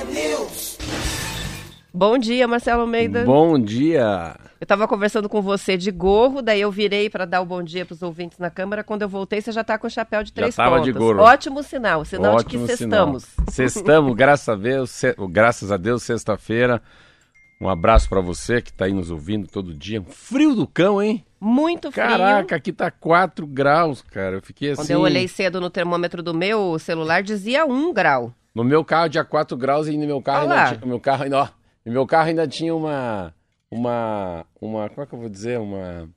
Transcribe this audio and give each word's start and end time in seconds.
News. 0.05 0.79
Bom 1.93 2.17
dia, 2.17 2.47
Marcelo 2.47 2.83
Almeida. 2.83 3.25
Bom 3.25 3.59
dia. 3.59 4.37
Eu 4.61 4.65
estava 4.65 4.87
conversando 4.87 5.29
com 5.29 5.43
você 5.43 5.77
de 5.77 5.91
gorro, 5.91 6.41
daí 6.41 6.61
eu 6.61 6.71
virei 6.71 7.11
para 7.11 7.25
dar 7.25 7.41
o 7.41 7.47
bom 7.47 7.63
dia 7.63 7.85
para 7.85 7.95
os 7.95 8.03
ouvintes 8.03 8.39
na 8.39 8.51
câmera. 8.51 8.85
Quando 8.85 9.03
eu 9.03 9.09
voltei, 9.09 9.41
você 9.41 9.51
já 9.53 9.63
está 9.63 9.77
com 9.77 9.87
o 9.87 9.91
chapéu 9.91 10.23
de 10.23 10.33
três 10.33 10.55
já 10.55 10.69
pontas. 10.69 10.85
De 10.85 10.93
gorro. 10.93 11.21
Ótimo 11.21 11.63
sinal, 11.63 12.05
sinal 12.05 12.37
Ótimo 12.37 12.67
de 12.67 12.73
que 12.73 12.77
sextamos. 12.77 13.27
Sextamos, 13.49 14.15
graças 14.15 14.49
a 14.49 14.55
Deus, 14.55 14.91
se... 14.91 15.15
graças 15.31 15.73
a 15.73 15.77
Deus, 15.77 16.03
sexta-feira. 16.03 16.81
Um 17.61 17.69
abraço 17.69 18.09
para 18.09 18.21
você 18.21 18.63
que 18.63 18.71
está 18.71 18.87
aí 18.87 18.93
nos 18.93 19.11
ouvindo 19.11 19.47
todo 19.47 19.75
dia. 19.75 20.03
Frio 20.09 20.55
do 20.55 20.67
cão, 20.67 21.03
hein? 21.03 21.25
Muito 21.39 21.91
frio. 21.91 22.07
Caraca, 22.07 22.57
aqui 22.57 22.73
tá 22.73 22.91
4 22.91 23.47
graus, 23.47 24.01
cara. 24.03 24.37
Eu 24.37 24.43
fiquei 24.43 24.71
assim. 24.71 24.83
Quando 24.83 24.91
eu 24.91 25.01
olhei 25.01 25.29
cedo 25.29 25.61
no 25.61 25.69
termômetro 25.69 26.23
do 26.23 26.33
meu 26.33 26.79
celular, 26.79 27.23
dizia 27.23 27.67
1 27.67 27.93
grau. 27.93 28.35
No 28.55 28.65
meu 28.65 28.85
carro 28.85 29.09
tinha 29.09 29.25
4 29.25 29.57
graus 29.57 29.89
e 29.89 29.97
no 29.97 30.07
meu 30.07 30.21
carro 30.21 30.47
Olá. 30.47 30.65
ainda 30.65 30.77
tinha, 30.77 30.89
meu 30.89 31.01
carro 31.01 31.23
ainda, 31.25 31.39
ó, 31.43 31.49
no 31.85 31.93
meu 31.93 32.07
carro 32.07 32.29
ainda 32.29 32.47
tinha 32.49 32.75
uma 32.75 33.35
uma 33.71 34.45
uma, 34.61 34.89
como 34.89 35.03
é 35.03 35.07
que 35.07 35.15
eu 35.15 35.19
vou 35.19 35.29
dizer, 35.29 35.59
uma 35.59 36.09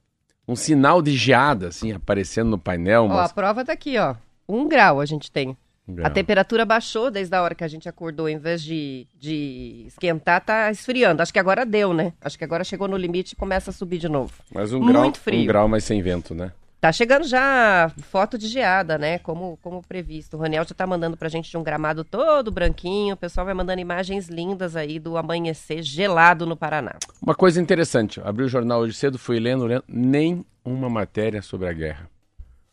um 0.47 0.55
sinal 0.55 1.01
de 1.01 1.15
geada 1.15 1.67
assim 1.67 1.91
aparecendo 1.91 2.49
no 2.49 2.57
painel, 2.57 3.07
mas... 3.07 3.17
Ó, 3.17 3.21
a 3.21 3.29
prova 3.29 3.63
tá 3.63 3.73
aqui, 3.73 3.97
ó. 3.97 4.15
1 4.47 4.67
grau 4.67 4.99
a 4.99 5.05
gente 5.05 5.31
tem. 5.31 5.55
A 6.01 6.09
temperatura 6.09 6.65
baixou 6.65 7.11
desde 7.11 7.35
a 7.35 7.41
hora 7.41 7.53
que 7.53 7.63
a 7.63 7.67
gente 7.67 7.89
acordou, 7.89 8.29
em 8.29 8.37
vez 8.37 8.63
de, 8.63 9.05
de 9.19 9.83
esquentar, 9.87 10.39
tá 10.39 10.71
esfriando. 10.71 11.21
Acho 11.21 11.33
que 11.33 11.39
agora 11.39 11.65
deu, 11.65 11.93
né? 11.93 12.13
Acho 12.21 12.37
que 12.37 12.43
agora 12.45 12.63
chegou 12.63 12.87
no 12.87 12.95
limite 12.95 13.33
e 13.33 13.35
começa 13.35 13.69
a 13.69 13.73
subir 13.73 13.97
de 13.97 14.07
novo. 14.07 14.31
Mas 14.49 14.71
um 14.71 14.79
Muito 14.79 14.93
grau, 14.93 15.13
frio. 15.13 15.41
um 15.41 15.45
grau, 15.45 15.67
mas 15.67 15.83
sem 15.83 16.01
vento, 16.01 16.33
né? 16.33 16.53
Tá 16.83 16.91
chegando 16.91 17.25
já 17.25 17.89
foto 18.11 18.37
de 18.37 18.45
geada, 18.45 18.97
né? 18.97 19.17
Como, 19.17 19.57
como 19.61 19.81
previsto. 19.81 20.35
O 20.35 20.39
Raniel 20.41 20.65
já 20.65 20.75
tá 20.75 20.85
mandando 20.85 21.15
pra 21.15 21.29
gente 21.29 21.49
de 21.49 21.55
um 21.55 21.63
gramado 21.63 22.03
todo 22.03 22.51
branquinho. 22.51 23.13
O 23.13 23.17
pessoal 23.17 23.45
vai 23.45 23.53
mandando 23.53 23.79
imagens 23.79 24.27
lindas 24.27 24.75
aí 24.75 24.99
do 24.99 25.15
amanhecer 25.15 25.81
gelado 25.81 26.45
no 26.45 26.57
Paraná. 26.57 26.97
Uma 27.21 27.35
coisa 27.35 27.61
interessante, 27.61 28.19
abri 28.21 28.43
o 28.43 28.49
jornal 28.49 28.81
hoje 28.81 28.95
cedo, 28.95 29.17
fui 29.17 29.39
lendo, 29.39 29.65
lendo 29.65 29.85
nem 29.87 30.45
uma 30.61 30.89
matéria 30.89 31.41
sobre 31.41 31.69
a 31.69 31.71
guerra. 31.71 32.09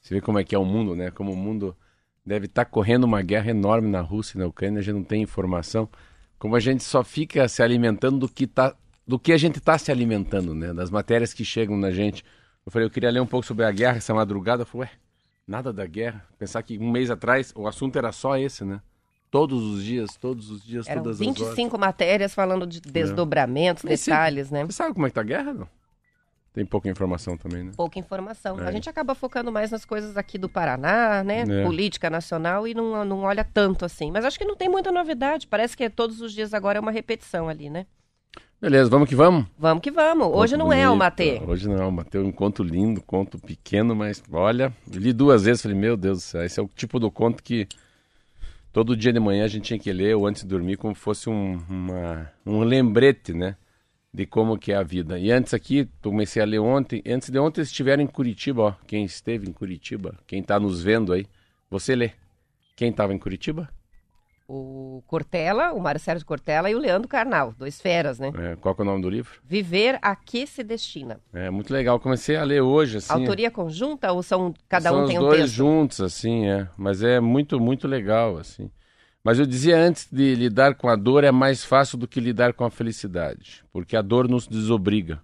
Você 0.00 0.14
vê 0.14 0.20
como 0.20 0.40
é 0.40 0.42
que 0.42 0.56
é 0.56 0.58
o 0.58 0.64
mundo, 0.64 0.96
né? 0.96 1.12
Como 1.12 1.32
o 1.32 1.36
mundo 1.36 1.76
deve 2.26 2.46
estar 2.46 2.64
tá 2.64 2.68
correndo 2.68 3.04
uma 3.04 3.22
guerra 3.22 3.52
enorme 3.52 3.88
na 3.88 4.00
Rússia 4.00 4.36
e 4.36 4.40
na 4.40 4.46
Ucrânia, 4.48 4.80
a 4.80 4.82
gente 4.82 4.94
não 4.96 5.04
tem 5.04 5.22
informação. 5.22 5.88
Como 6.36 6.56
a 6.56 6.60
gente 6.60 6.82
só 6.82 7.04
fica 7.04 7.46
se 7.46 7.62
alimentando 7.62 8.18
do 8.18 8.28
que, 8.28 8.48
tá, 8.48 8.74
do 9.06 9.20
que 9.20 9.32
a 9.32 9.38
gente 9.38 9.58
está 9.58 9.78
se 9.78 9.92
alimentando, 9.92 10.52
né? 10.52 10.74
Das 10.74 10.90
matérias 10.90 11.32
que 11.32 11.44
chegam 11.44 11.76
na 11.76 11.92
gente. 11.92 12.24
Eu 12.64 12.72
falei, 12.72 12.86
eu 12.86 12.90
queria 12.90 13.10
ler 13.10 13.20
um 13.20 13.26
pouco 13.26 13.46
sobre 13.46 13.64
a 13.64 13.70
guerra 13.70 13.96
essa 13.96 14.14
madrugada. 14.14 14.62
Eu 14.62 14.66
falei, 14.66 14.88
ué, 14.88 14.92
nada 15.46 15.72
da 15.72 15.86
guerra. 15.86 16.24
Pensar 16.38 16.62
que 16.62 16.78
um 16.78 16.90
mês 16.90 17.10
atrás 17.10 17.52
o 17.56 17.66
assunto 17.66 17.96
era 17.96 18.12
só 18.12 18.36
esse, 18.36 18.64
né? 18.64 18.80
Todos 19.30 19.62
os 19.62 19.84
dias, 19.84 20.16
todos 20.16 20.50
os 20.50 20.64
dias, 20.64 20.88
Eram 20.88 21.02
todas 21.02 21.18
25 21.18 21.42
as 21.42 21.56
25 21.56 21.78
matérias 21.78 22.34
falando 22.34 22.66
de 22.66 22.80
desdobramentos, 22.80 23.84
é. 23.84 23.88
detalhes, 23.88 24.50
né? 24.50 24.64
Você 24.64 24.72
sabe 24.72 24.92
como 24.92 25.06
é 25.06 25.10
que 25.10 25.14
tá 25.14 25.20
a 25.20 25.24
guerra, 25.24 25.52
não? 25.52 25.68
Tem 26.52 26.66
pouca 26.66 26.88
informação 26.88 27.36
também, 27.36 27.62
né? 27.62 27.72
Pouca 27.76 27.98
informação. 27.98 28.60
É. 28.60 28.66
A 28.66 28.72
gente 28.72 28.90
acaba 28.90 29.14
focando 29.14 29.52
mais 29.52 29.70
nas 29.70 29.84
coisas 29.84 30.16
aqui 30.16 30.36
do 30.36 30.48
Paraná, 30.48 31.22
né? 31.22 31.42
É. 31.42 31.64
Política 31.64 32.10
nacional 32.10 32.66
e 32.66 32.74
não, 32.74 33.04
não 33.04 33.20
olha 33.20 33.44
tanto 33.44 33.84
assim. 33.84 34.10
Mas 34.10 34.24
acho 34.24 34.36
que 34.36 34.44
não 34.44 34.56
tem 34.56 34.68
muita 34.68 34.90
novidade. 34.90 35.46
Parece 35.46 35.76
que 35.76 35.88
todos 35.88 36.20
os 36.20 36.32
dias 36.32 36.52
agora 36.52 36.78
é 36.78 36.80
uma 36.80 36.90
repetição 36.90 37.48
ali, 37.48 37.70
né? 37.70 37.86
Beleza, 38.60 38.90
vamos 38.90 39.08
que 39.08 39.14
vamos? 39.14 39.46
Vamos 39.58 39.82
que 39.82 39.90
vamos. 39.90 40.28
Hoje 40.28 40.56
não 40.56 40.66
bonito. 40.66 40.82
é 40.82 40.90
o 40.90 40.96
Matê. 40.96 41.40
Hoje 41.46 41.66
não 41.66 41.76
é 41.76 41.86
o 41.86 41.90
Matê. 41.90 42.18
Um 42.18 42.30
conto 42.30 42.62
lindo, 42.62 43.00
conto 43.00 43.38
pequeno, 43.38 43.96
mas 43.96 44.22
olha, 44.30 44.70
li 44.86 45.14
duas 45.14 45.44
vezes 45.44 45.62
falei, 45.62 45.78
meu 45.78 45.96
Deus 45.96 46.18
do 46.18 46.20
céu, 46.20 46.44
esse 46.44 46.60
é 46.60 46.62
o 46.62 46.68
tipo 46.68 47.00
do 47.00 47.10
conto 47.10 47.42
que 47.42 47.66
todo 48.70 48.94
dia 48.94 49.14
de 49.14 49.18
manhã 49.18 49.46
a 49.46 49.48
gente 49.48 49.64
tinha 49.64 49.78
que 49.78 49.90
ler 49.90 50.14
ou 50.14 50.26
antes 50.26 50.42
de 50.42 50.48
dormir 50.48 50.76
como 50.76 50.94
fosse 50.94 51.30
um, 51.30 51.58
uma, 51.70 52.30
um 52.44 52.60
lembrete, 52.62 53.32
né? 53.32 53.56
de 54.12 54.26
como 54.26 54.58
que 54.58 54.72
é 54.72 54.76
a 54.76 54.82
vida. 54.82 55.18
E 55.18 55.30
antes 55.30 55.54
aqui, 55.54 55.88
comecei 56.02 56.42
a 56.42 56.44
ler 56.44 56.58
ontem, 56.58 57.02
antes 57.06 57.30
de 57.30 57.38
ontem 57.38 57.62
estiveram 57.62 58.02
em 58.02 58.06
Curitiba, 58.06 58.62
ó, 58.62 58.74
quem 58.86 59.04
esteve 59.04 59.48
em 59.48 59.52
Curitiba, 59.52 60.18
quem 60.26 60.40
está 60.40 60.58
nos 60.58 60.82
vendo 60.82 61.12
aí, 61.12 61.26
você 61.70 61.94
lê. 61.94 62.10
Quem 62.76 62.90
estava 62.90 63.14
em 63.14 63.18
Curitiba? 63.18 63.68
O 64.52 65.04
Cortella, 65.06 65.72
o 65.72 65.80
Mário 65.80 66.00
Sérgio 66.00 66.26
Cortella 66.26 66.68
e 66.68 66.74
o 66.74 66.78
Leandro 66.78 67.06
Carnal, 67.06 67.54
dois 67.56 67.80
feras, 67.80 68.18
né? 68.18 68.32
É, 68.36 68.56
qual 68.56 68.74
é 68.76 68.82
o 68.82 68.84
nome 68.84 69.00
do 69.00 69.08
livro? 69.08 69.40
Viver 69.44 69.96
a 70.02 70.16
que 70.16 70.44
se 70.44 70.64
destina. 70.64 71.20
É, 71.32 71.48
muito 71.50 71.72
legal. 71.72 72.00
Comecei 72.00 72.34
a 72.34 72.42
ler 72.42 72.60
hoje, 72.60 72.96
assim. 72.96 73.12
Autoria 73.12 73.48
conjunta 73.48 74.10
ou 74.10 74.24
são 74.24 74.52
cada 74.68 74.90
são 74.90 75.04
um 75.04 75.06
tem 75.06 75.20
um 75.20 75.22
texto? 75.22 75.36
dois 75.36 75.50
juntos, 75.52 76.00
assim, 76.00 76.48
é. 76.48 76.68
Mas 76.76 77.00
é 77.00 77.20
muito, 77.20 77.60
muito 77.60 77.86
legal, 77.86 78.38
assim. 78.38 78.68
Mas 79.22 79.38
eu 79.38 79.46
dizia 79.46 79.78
antes 79.78 80.08
de 80.10 80.34
lidar 80.34 80.74
com 80.74 80.88
a 80.88 80.96
dor 80.96 81.22
é 81.22 81.30
mais 81.30 81.64
fácil 81.64 81.96
do 81.96 82.08
que 82.08 82.18
lidar 82.18 82.52
com 82.52 82.64
a 82.64 82.70
felicidade, 82.70 83.62
porque 83.72 83.94
a 83.96 84.02
dor 84.02 84.28
nos 84.28 84.48
desobriga. 84.48 85.20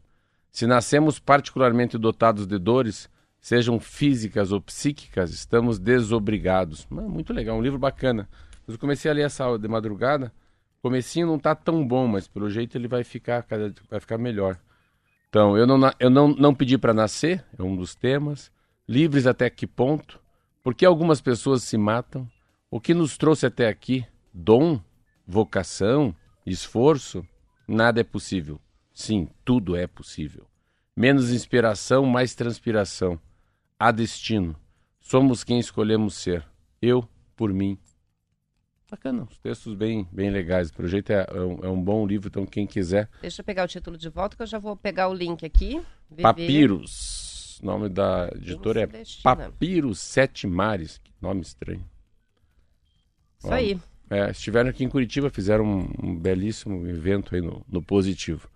Se 0.52 0.68
nascemos 0.68 1.18
particularmente 1.18 1.98
dotados 1.98 2.46
de 2.46 2.58
dores, 2.58 3.10
sejam 3.40 3.80
físicas 3.80 4.52
ou 4.52 4.60
psíquicas, 4.60 5.32
estamos 5.32 5.80
desobrigados. 5.80 6.86
Muito 6.88 7.32
legal, 7.32 7.56
um 7.56 7.62
livro 7.62 7.78
bacana. 7.78 8.28
Eu 8.66 8.78
comecei 8.78 9.10
a 9.10 9.14
ler 9.14 9.26
essa 9.26 9.56
de 9.56 9.68
madrugada. 9.68 10.32
Comecinho 10.82 11.26
não 11.26 11.36
está 11.36 11.54
tão 11.54 11.86
bom, 11.86 12.06
mas 12.06 12.28
pelo 12.28 12.50
jeito 12.50 12.76
ele 12.76 12.88
vai 12.88 13.04
ficar, 13.04 13.44
vai 13.90 14.00
ficar 14.00 14.18
melhor. 14.18 14.58
Então, 15.28 15.56
eu 15.56 15.66
não, 15.66 15.90
eu 15.98 16.10
não, 16.10 16.28
não 16.28 16.54
pedi 16.54 16.78
para 16.78 16.94
nascer, 16.94 17.44
é 17.58 17.62
um 17.62 17.76
dos 17.76 17.94
temas. 17.94 18.50
Livres 18.88 19.26
até 19.26 19.50
que 19.50 19.66
ponto? 19.66 20.20
Por 20.62 20.74
que 20.74 20.84
algumas 20.84 21.20
pessoas 21.20 21.62
se 21.62 21.76
matam? 21.76 22.28
O 22.70 22.80
que 22.80 22.94
nos 22.94 23.16
trouxe 23.16 23.46
até 23.46 23.68
aqui, 23.68 24.06
dom, 24.32 24.80
vocação, 25.26 26.14
esforço, 26.44 27.26
nada 27.66 28.00
é 28.00 28.04
possível. 28.04 28.60
Sim, 28.92 29.28
tudo 29.44 29.76
é 29.76 29.86
possível. 29.86 30.46
Menos 30.96 31.30
inspiração, 31.30 32.06
mais 32.06 32.34
transpiração. 32.34 33.20
Há 33.78 33.90
destino. 33.90 34.56
Somos 35.00 35.44
quem 35.44 35.58
escolhemos 35.58 36.14
ser. 36.14 36.46
Eu, 36.80 37.06
por 37.36 37.52
mim. 37.52 37.78
Bacana, 38.88 39.26
os 39.28 39.36
textos 39.38 39.74
bem, 39.74 40.06
bem 40.12 40.30
legais. 40.30 40.70
O 40.70 40.74
projeto 40.74 41.10
é, 41.10 41.26
é, 41.28 41.40
um, 41.40 41.64
é 41.64 41.68
um 41.68 41.82
bom 41.82 42.06
livro, 42.06 42.28
então 42.28 42.46
quem 42.46 42.66
quiser. 42.66 43.08
Deixa 43.20 43.40
eu 43.40 43.44
pegar 43.44 43.64
o 43.64 43.68
título 43.68 43.98
de 43.98 44.08
volta, 44.08 44.36
que 44.36 44.42
eu 44.42 44.46
já 44.46 44.58
vou 44.58 44.76
pegar 44.76 45.08
o 45.08 45.14
link 45.14 45.44
aqui. 45.44 45.82
Viver. 46.08 46.22
Papiros. 46.22 47.58
O 47.60 47.66
nome 47.66 47.88
da 47.88 48.30
editora 48.34 48.82
é 48.82 48.88
Papiros 49.24 49.98
Sete 49.98 50.46
Mares. 50.46 50.98
Que 50.98 51.10
nome 51.20 51.40
estranho. 51.40 51.84
Isso 53.38 53.52
aí. 53.52 53.80
É, 54.08 54.30
estiveram 54.30 54.70
aqui 54.70 54.84
em 54.84 54.88
Curitiba, 54.88 55.30
fizeram 55.30 55.64
um, 55.64 55.90
um 56.00 56.16
belíssimo 56.16 56.86
evento 56.86 57.34
aí 57.34 57.40
no, 57.40 57.64
no, 57.68 57.82
Positivo. 57.82 58.48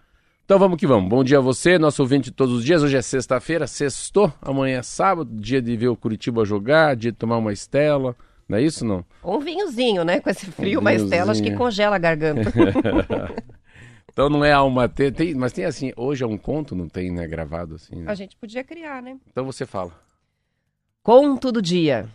Então 0.44 0.60
vamos 0.60 0.78
que 0.78 0.86
vamos. 0.86 1.08
Bom 1.10 1.24
dia 1.24 1.38
a 1.38 1.40
você, 1.40 1.76
nosso 1.76 2.02
ouvinte 2.02 2.30
de 2.30 2.36
todos 2.36 2.54
os 2.54 2.64
dias. 2.64 2.84
Hoje 2.84 2.96
é 2.96 3.02
sexta-feira, 3.02 3.66
sextou, 3.66 4.32
amanhã 4.40 4.78
é 4.78 4.82
sábado, 4.82 5.28
dia 5.40 5.60
de 5.60 5.76
ver 5.76 5.88
o 5.88 5.96
Curitiba 5.96 6.44
jogar, 6.44 6.94
dia 6.94 7.10
de 7.10 7.18
tomar 7.18 7.38
uma 7.38 7.52
estela. 7.52 8.14
Não 8.50 8.58
é 8.58 8.62
isso, 8.62 8.84
não? 8.84 9.04
Um 9.22 9.38
vinhozinho, 9.38 10.02
né? 10.02 10.18
Com 10.18 10.28
esse 10.28 10.44
frio, 10.46 10.80
um 10.80 10.88
estela, 10.88 11.30
acho 11.30 11.40
que 11.40 11.54
congela 11.54 11.94
a 11.94 12.00
garganta. 12.00 12.50
então 14.12 14.28
não 14.28 14.44
é 14.44 14.50
alma 14.50 14.88
ter, 14.88 15.12
tem, 15.12 15.36
mas 15.36 15.52
tem 15.52 15.64
assim, 15.64 15.92
hoje 15.96 16.24
é 16.24 16.26
um 16.26 16.36
conto, 16.36 16.74
não 16.74 16.88
tem, 16.88 17.12
né, 17.12 17.28
gravado 17.28 17.76
assim. 17.76 17.94
Né? 17.94 18.10
A 18.10 18.14
gente 18.16 18.36
podia 18.36 18.64
criar, 18.64 19.00
né? 19.00 19.16
Então 19.28 19.44
você 19.44 19.64
fala. 19.64 19.92
Conto 21.00 21.52
do 21.52 21.62
dia. 21.62 22.08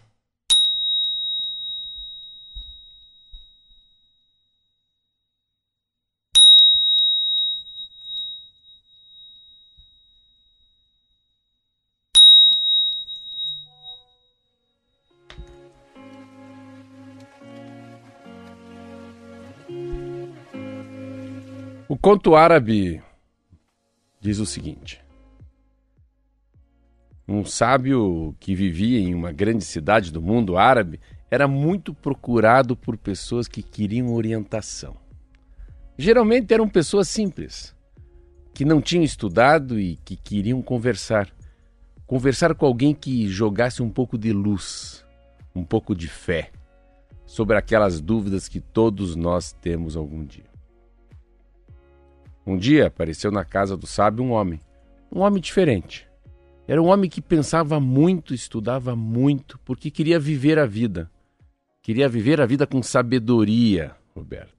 Conto 22.06 22.36
árabe 22.36 23.02
diz 24.22 24.38
o 24.38 24.46
seguinte: 24.46 25.04
Um 27.28 27.44
sábio 27.44 28.36
que 28.40 28.54
vivia 28.54 29.00
em 29.00 29.16
uma 29.16 29.32
grande 29.32 29.66
cidade 29.66 30.12
do 30.12 30.22
mundo 30.22 30.56
árabe 30.56 31.00
era 31.32 31.48
muito 31.48 31.96
procurado 31.96 32.78
por 32.78 32.96
pessoas 32.96 33.48
que 33.48 33.64
queriam 33.64 34.14
orientação. 34.14 34.96
Geralmente 35.98 36.54
eram 36.54 36.70
pessoas 36.70 37.10
simples, 37.10 37.76
que 38.54 38.64
não 38.64 38.84
tinham 38.84 39.04
estudado 39.04 39.80
e 39.80 39.96
que 40.06 40.16
queriam 40.16 40.62
conversar. 40.62 41.28
Conversar 42.06 42.54
com 42.54 42.68
alguém 42.68 42.94
que 42.94 43.28
jogasse 43.28 43.82
um 43.82 43.90
pouco 43.90 44.16
de 44.16 44.32
luz, 44.32 45.04
um 45.56 45.64
pouco 45.64 45.96
de 45.96 46.08
fé 46.08 46.52
sobre 47.26 47.58
aquelas 47.58 48.00
dúvidas 48.00 48.48
que 48.48 48.60
todos 48.60 49.16
nós 49.16 49.54
temos 49.54 49.98
algum 49.98 50.24
dia. 50.24 50.55
Um 52.46 52.58
dia 52.58 52.88
apareceu 52.88 53.32
na 53.32 53.44
casa 53.44 53.76
do 53.76 53.88
sábio 53.88 54.24
um 54.24 54.32
homem, 54.32 54.60
um 55.12 55.22
homem 55.22 55.42
diferente. 55.42 56.08
Era 56.68 56.82
um 56.82 56.88
homem 56.88 57.10
que 57.10 57.22
pensava 57.22 57.80
muito, 57.80 58.34
estudava 58.34 58.96
muito, 58.96 59.60
porque 59.60 59.90
queria 59.90 60.20
viver 60.20 60.60
a 60.60 60.66
vida. 60.66 61.10
Queria 61.82 62.10
viver 62.10 62.42
a 62.42 62.46
vida 62.46 62.66
com 62.66 62.82
sabedoria, 62.82 63.96
Roberta. 64.16 64.54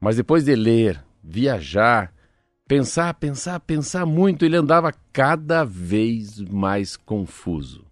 Mas 0.00 0.16
depois 0.16 0.44
de 0.44 0.54
ler, 0.54 1.02
viajar, 1.22 2.12
pensar, 2.66 3.14
pensar, 3.14 3.60
pensar 3.60 4.04
muito, 4.04 4.44
ele 4.44 4.56
andava 4.56 4.92
cada 5.12 5.64
vez 5.64 6.40
mais 6.40 6.96
confuso. 6.96 7.86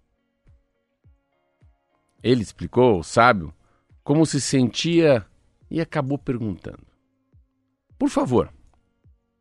Ele 2.21 2.41
explicou, 2.41 3.03
sábio, 3.03 3.53
como 4.03 4.25
se 4.25 4.41
sentia 4.41 5.25
e 5.69 5.79
acabou 5.79 6.17
perguntando: 6.17 6.85
Por 7.97 8.09
favor, 8.09 8.51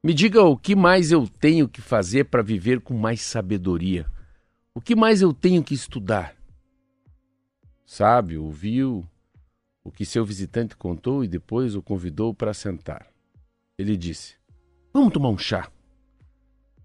me 0.05 0.13
diga 0.13 0.43
o 0.43 0.55
que 0.55 0.77
mais 0.77 1.11
eu 1.11 1.27
tenho 1.27 1.67
que 1.67 1.81
fazer 1.81 2.25
para 2.25 2.43
viver 2.43 2.83
com 2.83 2.93
mais 2.93 3.23
sabedoria. 3.23 4.05
O 4.75 4.81
que 4.81 4.95
mais 4.95 5.23
eu 5.23 5.33
tenho 5.33 5.65
que 5.65 5.73
estudar? 5.73 6.37
Sábio 7.87 8.45
ouviu 8.45 9.09
o 9.83 9.91
que 9.91 10.05
seu 10.05 10.23
visitante 10.23 10.77
contou 10.77 11.25
e 11.25 11.29
depois 11.29 11.75
o 11.75 11.81
convidou 11.81 12.35
para 12.35 12.53
sentar. 12.53 13.07
Ele 13.79 13.97
disse: 13.97 14.35
Vamos 14.93 15.11
tomar 15.11 15.31
um 15.31 15.39
chá. 15.39 15.73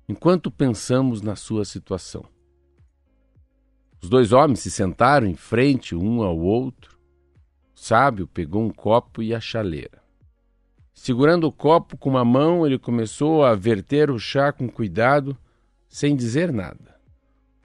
Enquanto 0.07 0.49
pensamos 0.49 1.21
na 1.21 1.35
sua 1.35 1.65
situação. 1.65 2.23
Os 4.01 4.07
dois 4.07 4.31
homens 4.31 4.61
se 4.61 4.71
sentaram 4.71 5.27
em 5.27 5.35
frente 5.35 5.93
um 5.93 6.23
ao 6.23 6.39
outro. 6.39 6.97
O 7.75 7.79
sábio 7.79 8.25
pegou 8.27 8.63
um 8.63 8.69
copo 8.69 9.21
e 9.21 9.35
a 9.35 9.41
chaleira. 9.41 9.98
Segurando 11.01 11.47
o 11.47 11.51
copo 11.51 11.95
com 11.95 12.09
uma 12.09 12.25
mão, 12.25 12.67
ele 12.67 12.77
começou 12.77 13.45
a 13.45 13.55
verter 13.55 14.11
o 14.11 14.19
chá 14.19 14.51
com 14.51 14.67
cuidado, 14.67 15.35
sem 15.87 16.13
dizer 16.13 16.51
nada. 16.51 16.97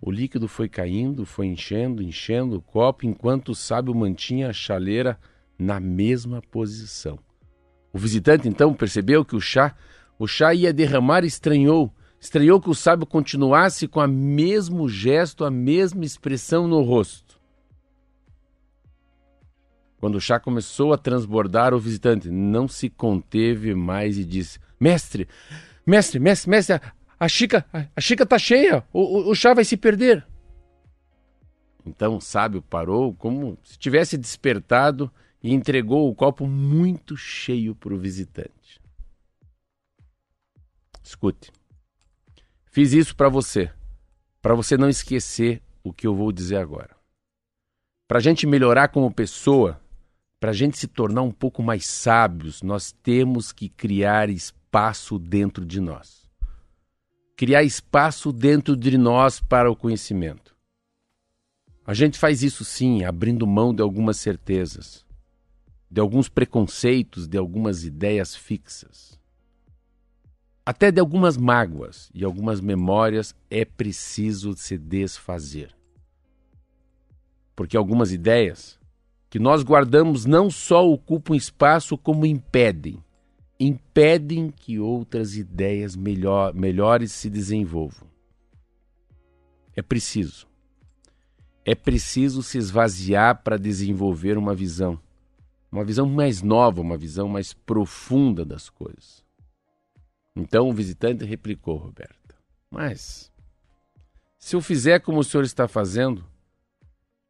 O 0.01 0.09
líquido 0.09 0.47
foi 0.47 0.69
caindo, 0.69 1.27
foi 1.27 1.47
enchendo, 1.47 2.01
enchendo 2.01 2.59
o 2.59 2.63
copo, 2.63 3.05
enquanto 3.05 3.49
o 3.49 3.55
sábio 3.55 3.93
mantinha 3.93 4.51
a 4.51 4.53
chaleira 4.53 5.19
na 5.59 5.81
mesma 5.81 6.41
posição. 6.43 7.19
O 7.93 7.99
visitante 7.99 8.47
então 8.47 8.73
percebeu 8.73 9.25
que 9.25 9.35
o 9.35 9.41
chá, 9.41 9.75
o 10.17 10.29
chá 10.29 10.55
ia 10.55 10.73
derramar 10.73 11.25
e 11.25 11.27
estranhou. 11.27 11.93
Estranhou 12.21 12.61
que 12.61 12.71
o 12.71 12.75
sábio 12.75 13.05
continuasse 13.05 13.89
com 13.89 13.99
o 13.99 14.07
mesmo 14.07 14.89
gesto, 14.89 15.45
a 15.45 15.51
mesma 15.51 16.05
expressão 16.05 16.69
no 16.69 16.83
rosto. 16.83 17.24
Quando 20.05 20.17
o 20.17 20.21
chá 20.21 20.39
começou 20.39 20.93
a 20.93 20.99
transbordar, 20.99 21.73
o 21.73 21.81
visitante 21.81 22.29
não 22.29 22.69
se 22.69 22.91
conteve 22.91 23.75
mais 23.75 24.19
e 24.19 24.25
disse: 24.27 24.59
Mestre, 24.79 25.27
mestre, 25.87 26.21
mestre, 26.21 26.51
mestre, 26.51 26.81
a 27.19 27.27
xícara 27.27 27.65
a 27.97 28.01
xícara 28.03 28.27
está 28.27 28.39
cheia, 28.39 28.85
o, 28.93 29.31
o 29.31 29.35
chá 29.35 29.55
vai 29.55 29.65
se 29.65 29.79
perder. 29.79 30.23
Então 31.87 32.19
o 32.19 32.21
sábio 32.21 32.61
parou 32.61 33.15
como 33.15 33.57
se 33.65 33.79
tivesse 33.79 34.19
despertado 34.19 35.11
e 35.43 35.55
entregou 35.55 36.07
o 36.11 36.15
copo 36.15 36.47
muito 36.47 37.17
cheio 37.17 37.75
para 37.75 37.95
o 37.95 37.99
visitante. 37.99 38.83
Escute, 41.03 41.51
fiz 42.71 42.93
isso 42.93 43.17
para 43.17 43.31
você, 43.31 43.73
para 44.43 44.55
você 44.55 44.77
não 44.77 44.91
esquecer 44.91 45.63
o 45.83 45.95
que 45.95 46.07
eu 46.07 46.15
vou 46.15 46.31
dizer 46.31 46.57
agora. 46.57 46.95
Para 48.07 48.19
a 48.19 48.23
gente 48.23 48.47
melhorar 48.47 48.89
como 48.89 49.11
pessoa, 49.11 49.81
para 50.45 50.51
a 50.51 50.55
gente 50.55 50.77
se 50.77 50.87
tornar 50.87 51.23
um 51.23 51.31
pouco 51.31 51.63
mais 51.63 51.87
sábios, 51.87 52.61
nós 52.61 52.93
temos 52.93 53.51
que 53.51 53.67
criar 53.67 54.29
espaço 54.29 55.19
dentro 55.19 55.65
de 55.65 55.81
nós. 55.81 56.29
Criar 57.35 57.63
espaço 57.63 58.31
dentro 58.31 58.77
de 58.77 58.99
nós 58.99 59.41
para 59.41 59.71
o 59.71 59.75
conhecimento. 59.75 60.55
A 61.87 61.95
gente 61.95 62.19
faz 62.19 62.43
isso 62.43 62.63
sim, 62.63 63.05
abrindo 63.05 63.47
mão 63.47 63.75
de 63.75 63.81
algumas 63.81 64.19
certezas, 64.19 65.07
de 65.91 65.99
alguns 65.99 66.29
preconceitos, 66.29 67.27
de 67.27 67.39
algumas 67.39 67.83
ideias 67.83 68.37
fixas. 68.37 69.19
Até 70.63 70.93
de 70.93 71.01
algumas 71.01 71.39
mágoas 71.39 72.11
e 72.13 72.23
algumas 72.23 72.61
memórias 72.61 73.35
é 73.49 73.65
preciso 73.65 74.53
se 74.53 74.77
desfazer. 74.77 75.75
Porque 77.57 77.79
algumas 77.79 78.13
ideias 78.13 78.79
que 79.35 79.39
nós 79.41 79.65
guardamos 79.65 80.25
não 80.25 80.49
só 80.49 80.89
ocupam 80.89 81.35
espaço, 81.35 81.99
como 81.99 82.25
impedem. 82.25 83.03
Impedem 83.59 84.49
que 84.49 84.79
outras 84.79 85.37
ideias 85.37 85.97
melhor, 85.97 86.55
melhores 86.55 87.11
se 87.11 87.29
desenvolvam. 87.29 88.07
É 89.75 89.83
preciso. 89.83 90.47
É 91.65 91.75
preciso 91.75 92.45
se 92.45 92.59
esvaziar 92.59 93.43
para 93.43 93.59
desenvolver 93.59 94.39
uma 94.39 94.55
visão. 94.55 95.01
Uma 95.73 95.83
visão 95.83 96.09
mais 96.09 96.41
nova, 96.41 96.81
uma 96.81 96.97
visão 96.97 97.29
mais 97.29 97.53
profunda 97.53 98.45
das 98.45 98.71
coisas. 98.71 99.25
Então 100.37 100.69
o 100.69 100.73
visitante 100.73 101.25
replicou, 101.25 101.77
Roberta: 101.77 102.37
Mas, 102.71 103.33
se 104.39 104.55
eu 104.55 104.61
fizer 104.61 105.01
como 105.01 105.19
o 105.19 105.25
senhor 105.25 105.43
está 105.43 105.67
fazendo, 105.67 106.25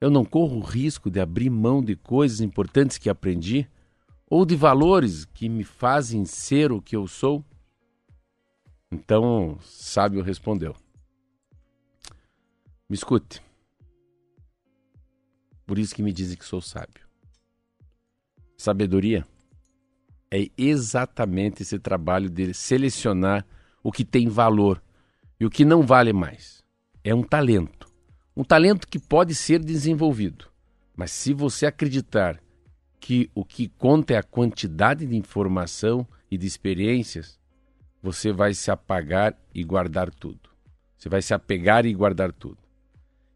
eu 0.05 0.11
não 0.11 0.23
corro 0.23 0.59
o 0.59 0.62
risco 0.62 1.11
de 1.11 1.19
abrir 1.19 1.49
mão 1.49 1.83
de 1.83 1.97
coisas 1.97 2.43
importantes 2.43 2.99
que 2.99 3.09
aprendi 3.09 3.67
ou 4.29 4.45
de 4.45 4.55
valores 4.55 5.25
que 5.25 5.49
me 5.49 5.65
fazem 5.65 6.27
ser 6.27 6.71
o 6.71 6.83
que 6.83 6.95
eu 6.95 7.06
sou? 7.06 7.43
Então, 8.93 9.59
sábio 9.62 10.21
respondeu: 10.21 10.76
Me 12.87 12.95
escute. 12.95 13.40
Por 15.64 15.78
isso 15.78 15.95
que 15.95 16.02
me 16.02 16.12
dizem 16.12 16.37
que 16.37 16.45
sou 16.45 16.61
sábio. 16.61 17.09
Sabedoria 18.59 19.26
é 20.31 20.50
exatamente 20.59 21.62
esse 21.62 21.78
trabalho 21.78 22.28
de 22.28 22.52
selecionar 22.52 23.47
o 23.83 23.90
que 23.90 24.05
tem 24.05 24.28
valor 24.28 24.83
e 25.40 25.47
o 25.47 25.50
que 25.50 25.64
não 25.64 25.81
vale 25.81 26.12
mais. 26.12 26.62
É 27.02 27.14
um 27.14 27.23
talento. 27.23 27.84
Um 28.37 28.43
talento 28.43 28.88
que 28.88 28.99
pode 28.99 29.35
ser 29.35 29.61
desenvolvido, 29.61 30.47
mas 30.97 31.12
se 31.12 31.33
você 31.33 31.67
acreditar 31.67 32.43
que 32.99 33.31
o 33.35 33.45
que 33.45 33.69
conta 33.69 34.14
é 34.14 34.17
a 34.17 34.23
quantidade 34.23 35.07
de 35.07 35.17
informação 35.17 36.07
e 36.31 36.37
de 36.37 36.47
experiências, 36.47 37.38
você 38.03 38.33
vai 38.33 38.53
se 38.53 38.71
apagar 38.71 39.38
e 39.55 39.62
guardar 39.62 40.11
tudo. 40.11 40.50
Você 40.97 41.09
vai 41.09 41.23
se 41.23 41.33
apegar 41.33 41.87
e 41.87 41.95
guardar 41.95 42.33
tudo. 42.33 42.59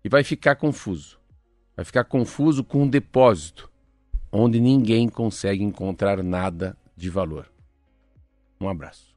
E 0.02 0.08
vai 0.08 0.24
ficar 0.24 0.56
confuso. 0.56 1.20
Vai 1.76 1.84
ficar 1.84 2.04
confuso 2.04 2.64
com 2.64 2.82
um 2.82 2.88
depósito 2.88 3.70
onde 4.32 4.60
ninguém 4.60 5.08
consegue 5.08 5.62
encontrar 5.62 6.22
nada 6.22 6.76
de 6.96 7.08
valor. 7.08 7.50
Um 8.60 8.68
abraço. 8.68 9.14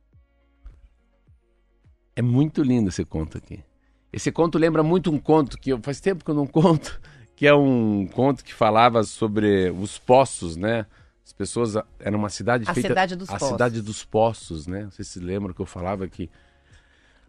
É 2.16 2.22
muito 2.22 2.62
lindo 2.62 2.90
esse 2.90 3.04
conto 3.04 3.38
aqui. 3.38 3.64
Esse 4.12 4.32
conto 4.32 4.58
lembra 4.58 4.84
muito 4.84 5.10
um 5.10 5.18
conto 5.18 5.58
que 5.58 5.72
eu, 5.72 5.80
faz 5.82 6.01
tempo 6.01 6.25
que 6.25 6.32
eu 6.32 6.36
não 6.36 6.46
conto, 6.46 7.00
que 7.36 7.48
é 7.48 7.53
um 7.53 8.06
conto 8.08 8.44
que 8.44 8.53
falava 8.53 9.03
sobre 9.03 9.70
os 9.72 9.98
poços, 9.98 10.58
né? 10.58 10.86
As 11.25 11.32
pessoas 11.32 11.75
era 12.00 12.18
uma 12.18 12.30
cidade 12.30 12.65
a 12.68 12.74
feita 12.74 12.89
cidade 12.89 13.15
dos 13.15 13.30
a 13.30 13.34
poços. 13.34 13.48
cidade 13.48 13.82
dos 13.82 14.03
poços, 14.03 14.68
né? 14.68 14.89
Sei 14.91 15.06
se 15.06 15.20
lembram 15.20 15.53
que 15.53 15.62
eu 15.62 15.65
falava 15.65 16.08
que 16.08 16.30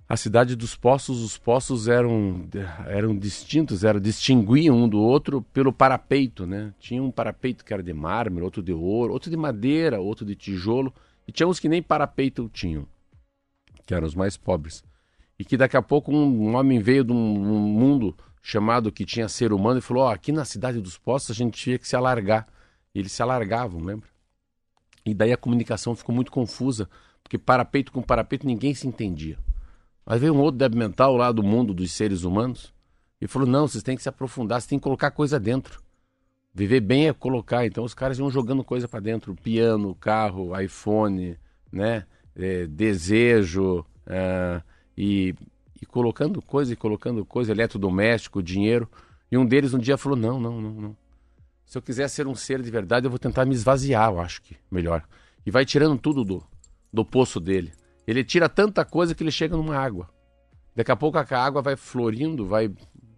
a 0.09 0.17
cidade 0.17 0.57
dos 0.57 0.75
poços, 0.75 1.23
os 1.23 1.39
poços 1.39 1.87
eram 1.87 2.49
eram 2.89 3.17
distintos, 3.17 3.85
eram 3.85 4.01
distinguiam 4.01 4.77
um 4.77 4.89
do 4.89 5.01
outro 5.01 5.43
pelo 5.53 5.73
parapeito, 5.73 6.47
né? 6.47 6.75
Tinha 6.81 7.03
um 7.03 7.13
parapeito 7.13 7.65
que 7.65 7.73
era 7.73 7.83
de 7.83 7.93
mármore, 7.93 8.45
outro 8.45 8.63
de 8.63 8.73
ouro, 8.73 9.13
outro 9.13 9.31
de 9.31 9.37
madeira, 9.37 10.01
outro 10.01 10.27
de 10.27 10.35
tijolo, 10.35 10.93
e 11.29 11.31
tinha 11.31 11.47
uns 11.47 11.61
que 11.61 11.69
nem 11.69 11.81
parapeito 11.81 12.51
tinham, 12.53 12.89
que 13.87 13.95
eram 13.95 14.07
os 14.07 14.17
mais 14.17 14.37
pobres 14.37 14.83
e 15.39 15.45
que 15.45 15.57
daqui 15.57 15.77
a 15.77 15.83
pouco 15.83 16.13
um, 16.13 16.55
homem 16.55 16.81
veio 16.81 17.05
de 17.05 17.13
um, 17.13 17.17
mundo 17.17 18.17
chamado 18.43 18.93
que 18.93 19.05
tinha 19.05 19.29
ser 19.29 19.53
humano 19.53 19.79
e 19.79 19.83
falou: 19.83 20.05
oh, 20.05 20.09
aqui 20.09 20.33
na 20.33 20.45
cidade 20.45 20.81
dos 20.81 20.99
postos 20.99 21.35
a 21.35 21.39
gente 21.39 21.61
tinha 21.61 21.79
que 21.79 21.89
se 21.89 21.97
alargar. 21.97 22.47
E 22.95 22.99
eles 22.99 23.13
se 23.13 23.23
alargavam, 23.23 23.81
lembra? 23.81 24.09
E 25.05 25.15
daí 25.15 25.33
a 25.33 25.37
comunicação 25.37 25.97
ficou 25.97 26.15
muito 26.15 26.31
confusa, 26.31 26.89
porque 27.23 27.39
parapeito 27.39 27.91
com 27.91 28.03
parapeito 28.03 28.47
ninguém 28.47 28.75
se 28.75 28.87
entendia. 28.87 29.39
Aí 30.05 30.19
veio 30.19 30.35
um 30.35 30.41
outro 30.41 30.59
débil 30.59 30.79
mental 30.79 31.17
lá 31.17 31.33
do 31.33 31.43
mundo 31.43 31.73
dos 31.73 31.91
seres 31.93 32.23
humanos 32.23 32.73
e 33.21 33.27
falou: 33.27 33.49
não, 33.49 33.67
vocês 33.67 33.83
têm 33.83 33.97
que 33.97 34.03
se 34.03 34.09
aprofundar, 34.09 34.61
vocês 34.61 34.69
têm 34.69 34.79
que 34.79 34.85
colocar 34.85 35.11
coisa 35.11 35.39
dentro. 35.41 35.81
Viver 36.55 36.81
bem 36.81 37.09
é 37.09 37.13
colocar. 37.13 37.65
Então 37.65 37.83
os 37.85 37.95
caras 37.95 38.19
iam 38.19 38.31
jogando 38.31 38.63
coisa 38.63 38.87
para 38.87 39.01
dentro: 39.01 39.35
piano, 39.35 39.95
carro, 39.95 40.59
iPhone, 40.61 41.39
né? 41.71 42.05
É, 42.35 42.67
desejo, 42.67 43.85
é, 44.07 44.63
e, 44.97 45.35
e 45.81 45.87
colocando 45.87 46.41
coisa 46.43 46.73
e 46.73 46.77
colocando 46.77 47.25
coisa, 47.25 47.53
eletrodoméstico, 47.53 48.43
dinheiro. 48.43 48.89
E 49.31 49.37
um 49.37 49.47
deles 49.47 49.75
um 49.75 49.79
dia 49.79 49.97
falou: 49.97 50.19
não, 50.19 50.41
não, 50.41 50.61
não, 50.61 50.73
não. 50.73 50.97
Se 51.65 51.79
eu 51.79 51.83
quiser 51.83 52.09
ser 52.09 52.27
um 52.27 52.35
ser 52.35 52.61
de 52.61 52.71
verdade, 52.71 53.07
eu 53.07 53.11
vou 53.11 53.19
tentar 53.19 53.45
me 53.45 53.55
esvaziar, 53.55 54.11
eu 54.11 54.21
acho 54.21 54.43
que 54.43 54.57
melhor. 54.71 55.05
E 55.45 55.51
vai 55.51 55.65
tirando 55.65 55.99
tudo 55.99 56.25
do, 56.25 56.45
do 56.93 57.05
poço 57.05 57.41
dele. 57.41 57.73
Ele 58.07 58.23
tira 58.23 58.49
tanta 58.49 58.85
coisa 58.85 59.15
que 59.15 59.23
ele 59.23 59.31
chega 59.31 59.57
numa 59.57 59.77
água. 59.77 60.09
Daqui 60.75 60.91
a 60.91 60.97
pouco 60.97 61.19
a 61.19 61.25
água 61.33 61.63
vai 61.63 61.77
florindo, 61.77 62.47
vai, 62.47 62.71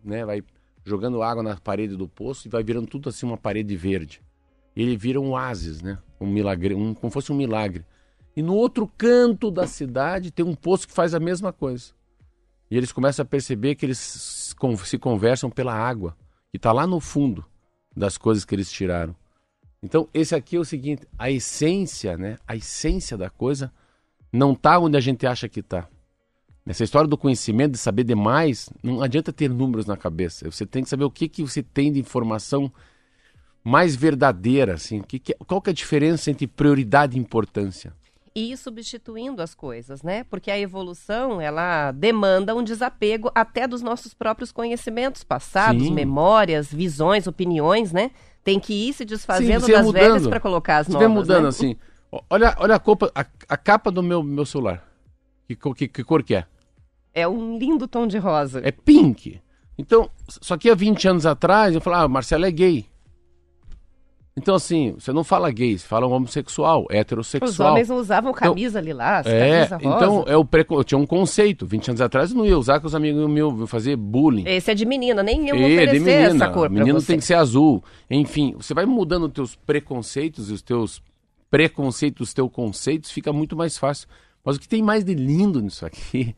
né, 0.04 0.24
vai 0.24 0.42
jogando 0.84 1.22
água 1.22 1.42
na 1.42 1.56
parede 1.56 1.96
do 1.96 2.08
poço 2.08 2.46
e 2.46 2.50
vai 2.50 2.62
virando 2.62 2.86
tudo 2.86 3.08
assim 3.08 3.26
uma 3.26 3.36
parede 3.36 3.74
verde. 3.76 4.20
E 4.76 4.82
ele 4.82 4.96
vira 4.96 5.20
um 5.20 5.30
oásis, 5.30 5.80
né? 5.80 5.98
Um 6.20 6.26
milagre, 6.26 6.74
um, 6.74 6.92
como 6.94 7.10
fosse 7.10 7.32
um 7.32 7.36
milagre. 7.36 7.84
E 8.36 8.42
no 8.42 8.54
outro 8.54 8.90
canto 8.98 9.50
da 9.50 9.66
cidade 9.66 10.30
tem 10.30 10.44
um 10.44 10.54
poço 10.54 10.88
que 10.88 10.94
faz 10.94 11.14
a 11.14 11.20
mesma 11.20 11.52
coisa. 11.52 11.92
E 12.70 12.76
eles 12.76 12.92
começam 12.92 13.22
a 13.22 13.26
perceber 13.26 13.74
que 13.74 13.86
eles 13.86 13.98
se 13.98 14.98
conversam 14.98 15.50
pela 15.50 15.72
água, 15.72 16.16
que 16.50 16.56
está 16.56 16.72
lá 16.72 16.86
no 16.86 16.98
fundo 16.98 17.44
das 17.96 18.18
coisas 18.18 18.44
que 18.44 18.54
eles 18.54 18.70
tiraram. 18.70 19.14
Então, 19.82 20.08
esse 20.14 20.34
aqui 20.34 20.56
é 20.56 20.58
o 20.58 20.64
seguinte: 20.64 21.06
a 21.18 21.30
essência, 21.30 22.16
né? 22.16 22.38
A 22.48 22.56
essência 22.56 23.16
da 23.16 23.30
coisa 23.30 23.72
não 24.32 24.52
está 24.52 24.78
onde 24.78 24.96
a 24.96 25.00
gente 25.00 25.26
acha 25.26 25.48
que 25.48 25.60
está. 25.60 25.86
Nessa 26.66 26.82
história 26.82 27.06
do 27.06 27.18
conhecimento, 27.18 27.72
de 27.72 27.78
saber 27.78 28.04
demais, 28.04 28.70
não 28.82 29.02
adianta 29.02 29.32
ter 29.32 29.50
números 29.50 29.84
na 29.84 29.96
cabeça. 29.96 30.50
Você 30.50 30.64
tem 30.64 30.82
que 30.82 30.88
saber 30.88 31.04
o 31.04 31.10
que, 31.10 31.28
que 31.28 31.42
você 31.42 31.62
tem 31.62 31.92
de 31.92 32.00
informação 32.00 32.72
mais 33.62 33.94
verdadeira, 33.94 34.74
assim. 34.74 35.02
Que, 35.02 35.18
que, 35.18 35.34
qual 35.46 35.60
que 35.60 35.68
é 35.68 35.72
a 35.72 35.74
diferença 35.74 36.30
entre 36.30 36.46
prioridade 36.46 37.16
e 37.16 37.20
importância? 37.20 37.92
E 38.36 38.50
ir 38.52 38.56
substituindo 38.56 39.40
as 39.40 39.54
coisas, 39.54 40.02
né? 40.02 40.24
Porque 40.24 40.50
a 40.50 40.58
evolução, 40.58 41.40
ela 41.40 41.92
demanda 41.92 42.54
um 42.54 42.64
desapego 42.64 43.30
até 43.32 43.68
dos 43.68 43.80
nossos 43.80 44.12
próprios 44.12 44.50
conhecimentos 44.50 45.22
passados, 45.22 45.84
Sim. 45.84 45.92
memórias, 45.92 46.72
visões, 46.72 47.28
opiniões, 47.28 47.92
né? 47.92 48.10
Tem 48.42 48.58
que 48.58 48.88
ir 48.88 48.92
se 48.92 49.04
desfazendo 49.04 49.66
Sim, 49.66 49.72
das 49.72 49.86
mudando. 49.86 50.02
velhas 50.02 50.26
para 50.26 50.40
colocar 50.40 50.78
as 50.78 50.88
novas. 50.88 51.06
Você 51.06 51.14
mudando 51.14 51.42
né? 51.44 51.48
assim. 51.48 51.76
Olha, 52.28 52.56
olha 52.58 52.74
a, 52.74 52.78
copa, 52.78 53.10
a, 53.14 53.24
a, 53.48 53.56
capa 53.56 53.90
do 53.90 54.02
meu, 54.02 54.22
meu 54.22 54.44
celular. 54.44 54.84
Que, 55.46 55.56
que, 55.56 55.88
que 55.88 56.04
cor 56.04 56.22
que 56.22 56.34
é? 56.34 56.44
É 57.12 57.28
um 57.28 57.56
lindo 57.56 57.86
tom 57.86 58.06
de 58.06 58.18
rosa. 58.18 58.60
É 58.64 58.72
pink. 58.72 59.40
Então, 59.78 60.10
só 60.28 60.56
que 60.56 60.68
há 60.68 60.74
20 60.74 61.08
anos 61.08 61.26
atrás, 61.26 61.74
eu 61.74 61.80
falava, 61.80 62.04
ah, 62.04 62.08
Marcelo 62.08 62.44
é 62.44 62.50
gay. 62.50 62.86
Então, 64.36 64.56
assim, 64.56 64.94
você 64.98 65.12
não 65.12 65.22
fala 65.22 65.48
gay, 65.52 65.78
você 65.78 65.86
fala 65.86 66.08
homossexual, 66.08 66.86
heterossexual. 66.90 67.50
Os 67.50 67.60
homens 67.60 67.88
não 67.88 67.98
usavam 67.98 68.32
então, 68.32 68.48
camisa 68.48 68.80
então, 68.80 68.86
lilás, 68.86 69.26
é, 69.26 69.66
camisa 69.66 69.76
rosa. 69.76 69.96
Então, 69.96 70.24
é 70.26 70.36
o 70.36 70.44
preco... 70.44 70.82
tinha 70.82 70.98
um 70.98 71.06
conceito. 71.06 71.64
20 71.64 71.90
anos 71.90 72.00
atrás 72.00 72.32
eu 72.32 72.36
não 72.36 72.44
ia 72.44 72.58
usar 72.58 72.80
com 72.80 72.86
os 72.88 72.96
amigos 72.96 73.30
meus, 73.30 73.70
fazer 73.70 73.94
bullying. 73.94 74.42
Esse 74.46 74.72
é 74.72 74.74
de 74.74 74.84
menina, 74.84 75.22
nem 75.22 75.48
eu 75.48 75.54
é, 75.54 75.86
de 75.86 76.00
menina. 76.00 76.44
essa 76.44 76.48
cor 76.48 76.68
Menino 76.68 77.00
tem 77.00 77.18
que 77.18 77.24
ser 77.24 77.34
azul. 77.34 77.84
Enfim, 78.10 78.54
você 78.56 78.74
vai 78.74 78.84
mudando 78.84 79.26
os 79.26 79.32
teus 79.32 79.54
preconceitos 79.54 80.50
e 80.50 80.52
os 80.52 80.62
teus 80.62 81.00
preconceitos, 81.48 82.28
os 82.28 82.34
teus 82.34 82.50
conceitos, 82.50 83.12
fica 83.12 83.32
muito 83.32 83.56
mais 83.56 83.78
fácil. 83.78 84.08
Mas 84.44 84.56
o 84.56 84.60
que 84.60 84.68
tem 84.68 84.82
mais 84.82 85.04
de 85.04 85.14
lindo 85.14 85.62
nisso 85.62 85.86
aqui 85.86 86.34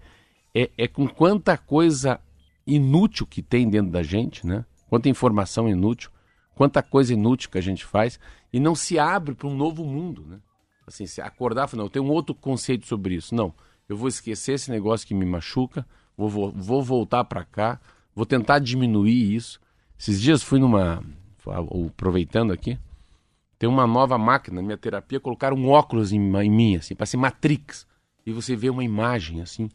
é, 0.55 0.71
é 0.76 0.87
com 0.87 1.09
quanta 1.09 1.57
coisa 1.57 2.21
inútil 2.67 3.26
que 3.26 3.41
tem 3.41 3.71
dentro 3.71 3.91
da 3.91 4.03
gente, 4.03 4.47
né? 4.47 4.67
Quanta 4.91 5.09
informação 5.09 5.67
inútil, 5.67 6.11
quanta 6.57 6.83
coisa 6.83 7.13
inútil 7.13 7.51
que 7.51 7.59
a 7.59 7.63
gente 7.63 7.85
faz 7.85 8.19
e 8.51 8.59
não 8.59 8.75
se 8.75 8.99
abre 8.99 9.35
para 9.35 9.47
um 9.47 9.55
novo 9.55 9.85
mundo, 9.85 10.25
né? 10.27 10.41
Assim, 10.87 11.07
se 11.07 11.21
acordar 11.21 11.69
falar, 11.69 11.79
não, 11.79 11.87
eu 11.87 11.91
tenho 11.91 12.05
um 12.05 12.11
outro 12.11 12.35
conceito 12.35 12.87
sobre 12.87 13.15
isso. 13.15 13.35
Não, 13.35 13.53
eu 13.89 13.97
vou 13.97 14.09
esquecer 14.09 14.55
esse 14.55 14.71
negócio 14.71 15.07
que 15.07 15.15
me 15.15 15.27
machuca, 15.27 15.87
vou, 16.17 16.29
vou, 16.29 16.53
vou 16.53 16.83
voltar 16.83 17.25
para 17.25 17.45
cá, 17.45 17.79
vou 18.15 18.25
tentar 18.25 18.59
diminuir 18.59 19.35
isso. 19.35 19.61
Esses 19.99 20.21
dias 20.21 20.43
fui 20.43 20.59
numa, 20.59 21.05
aproveitando 21.89 22.53
aqui, 22.53 22.79
tem 23.59 23.69
uma 23.69 23.87
nova 23.87 24.17
máquina 24.17 24.57
na 24.57 24.63
minha 24.63 24.79
terapia, 24.79 25.21
colocaram 25.21 25.57
um 25.57 25.69
óculos 25.69 26.13
em, 26.13 26.19
em 26.19 26.51
mim, 26.51 26.77
assim, 26.77 26.95
para 26.95 27.07
ser 27.07 27.19
Matrix 27.19 27.87
e 28.25 28.33
você 28.33 28.57
vê 28.57 28.69
uma 28.69 28.83
imagem 28.83 29.41
assim, 29.41 29.69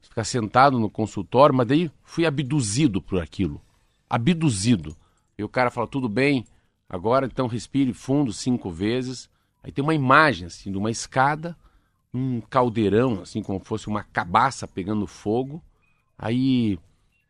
você 0.00 0.08
fica 0.08 0.24
sentado 0.24 0.78
no 0.78 0.88
consultório, 0.88 1.54
mas 1.54 1.66
daí 1.66 1.90
fui 2.02 2.24
abduzido 2.24 3.02
por 3.02 3.20
aquilo. 3.20 3.60
Abduzido. 4.08 4.96
E 5.38 5.44
o 5.44 5.48
cara 5.48 5.70
fala, 5.70 5.86
tudo 5.86 6.08
bem, 6.08 6.44
agora 6.88 7.26
então 7.26 7.46
respire 7.46 7.92
fundo 7.92 8.32
cinco 8.32 8.70
vezes. 8.70 9.30
Aí 9.62 9.70
tem 9.70 9.82
uma 9.82 9.94
imagem 9.94 10.46
assim 10.46 10.70
de 10.72 10.76
uma 10.76 10.90
escada, 10.90 11.56
um 12.12 12.40
caldeirão, 12.40 13.20
assim 13.22 13.42
como 13.42 13.60
fosse 13.60 13.86
uma 13.86 14.02
cabaça 14.02 14.66
pegando 14.66 15.06
fogo. 15.06 15.62
Aí 16.18 16.78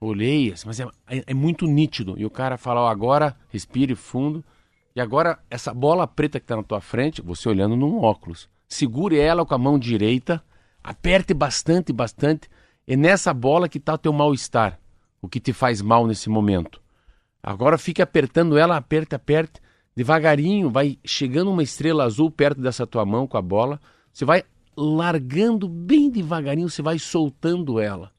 olhei, 0.01 0.53
assim, 0.53 0.67
mas 0.67 0.81
é, 0.81 0.87
é, 1.07 1.25
é 1.27 1.35
muito 1.35 1.67
nítido. 1.67 2.15
E 2.19 2.25
o 2.25 2.31
cara 2.31 2.57
fala, 2.57 2.91
agora 2.91 3.37
respire 3.49 3.95
fundo. 3.95 4.45
E 4.97 5.01
agora 5.01 5.39
essa 5.51 5.75
bola 5.75 6.07
preta 6.07 6.41
que 6.41 6.45
está 6.45 6.57
na 6.57 6.63
tua 6.63 6.81
frente, 6.81 7.21
você 7.21 7.49
olhando 7.49 7.77
num 7.77 7.99
óculos. 7.99 8.49
Segure 8.67 9.19
ela 9.19 9.45
com 9.45 9.55
a 9.55 9.59
mão 9.59 9.79
direita 9.79 10.43
Aperte 10.89 11.35
bastante, 11.35 11.93
bastante. 11.93 12.49
É 12.87 12.97
nessa 12.97 13.35
bola 13.35 13.69
que 13.69 13.79
está 13.79 13.93
o 13.93 13.99
teu 13.99 14.11
mal-estar, 14.11 14.81
o 15.21 15.29
que 15.29 15.39
te 15.39 15.53
faz 15.53 15.83
mal 15.83 16.07
nesse 16.07 16.31
momento. 16.31 16.81
Agora 17.43 17.79
fique 17.79 18.03
apertando 18.03 18.59
ela, 18.59 18.77
aperte, 18.77 19.15
aperte. 19.15 19.61
Devagarinho, 19.95 20.71
vai 20.71 20.99
chegando 21.05 21.51
uma 21.51 21.63
estrela 21.63 22.05
azul 22.05 22.31
perto 22.31 22.61
dessa 22.61 22.87
tua 22.87 23.05
mão 23.05 23.27
com 23.27 23.37
a 23.37 23.43
bola. 23.43 23.81
Você 24.13 24.25
vai 24.25 24.45
largando 24.77 25.69
bem 25.69 26.11
devagarinho, 26.11 26.69
você 26.69 26.83
vai 26.83 26.99
soltando 26.99 27.81
ela. 27.81 28.13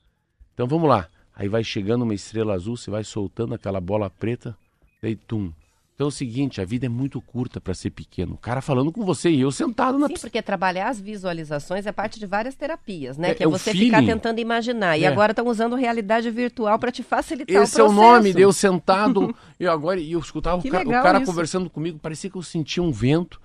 Então 0.53 0.67
vamos 0.67 0.89
lá. 0.89 1.07
Aí 1.33 1.47
vai 1.47 1.63
chegando 1.63 2.03
uma 2.03 2.13
estrela 2.13 2.53
azul, 2.53 2.75
você 2.75 2.91
vai 2.91 3.03
soltando 3.03 3.53
aquela 3.53 3.79
bola 3.79 4.09
preta, 4.09 4.57
daí 5.01 5.15
tum, 5.15 5.53
então 5.99 6.07
é 6.07 6.07
o 6.07 6.11
seguinte, 6.11 6.61
a 6.61 6.63
vida 6.63 6.85
é 6.85 6.89
muito 6.89 7.19
curta 7.19 7.59
para 7.59 7.73
ser 7.73 7.89
pequeno. 7.89 8.35
O 8.35 8.37
cara 8.37 8.61
falando 8.61 8.89
com 8.89 9.03
você 9.03 9.29
e 9.29 9.41
eu 9.41 9.51
sentado 9.51 9.99
na 9.99 10.07
Sim, 10.07 10.13
porque 10.13 10.41
trabalhar 10.41 10.87
as 10.87 10.97
visualizações 10.97 11.85
é 11.85 11.91
parte 11.91 12.17
de 12.17 12.25
várias 12.25 12.55
terapias, 12.55 13.17
né? 13.17 13.31
É, 13.31 13.35
que 13.35 13.43
é, 13.43 13.45
é 13.45 13.49
você 13.49 13.71
feeling. 13.71 13.87
ficar 13.87 14.05
tentando 14.05 14.39
imaginar. 14.39 14.95
É. 14.95 15.01
E 15.01 15.05
agora 15.05 15.33
estão 15.33 15.45
usando 15.45 15.75
realidade 15.75 16.31
virtual 16.31 16.79
para 16.79 16.89
te 16.89 17.03
facilitar 17.03 17.53
Esse 17.53 17.81
o 17.81 17.83
processo. 17.83 17.91
Esse 17.91 17.99
é 18.01 18.07
o 18.07 18.13
nome, 18.13 18.33
de 18.33 18.41
eu 18.41 18.53
sentado 18.53 19.35
e 19.59 19.67
agora 19.67 19.99
e 19.99 20.13
eu 20.13 20.19
escutava 20.21 20.65
o 20.65 20.71
cara, 20.71 20.87
o 20.87 20.91
cara 20.91 21.25
conversando 21.25 21.69
comigo, 21.69 21.99
parecia 21.99 22.29
que 22.29 22.37
eu 22.37 22.43
sentia 22.43 22.81
um 22.81 22.93
vento. 22.93 23.37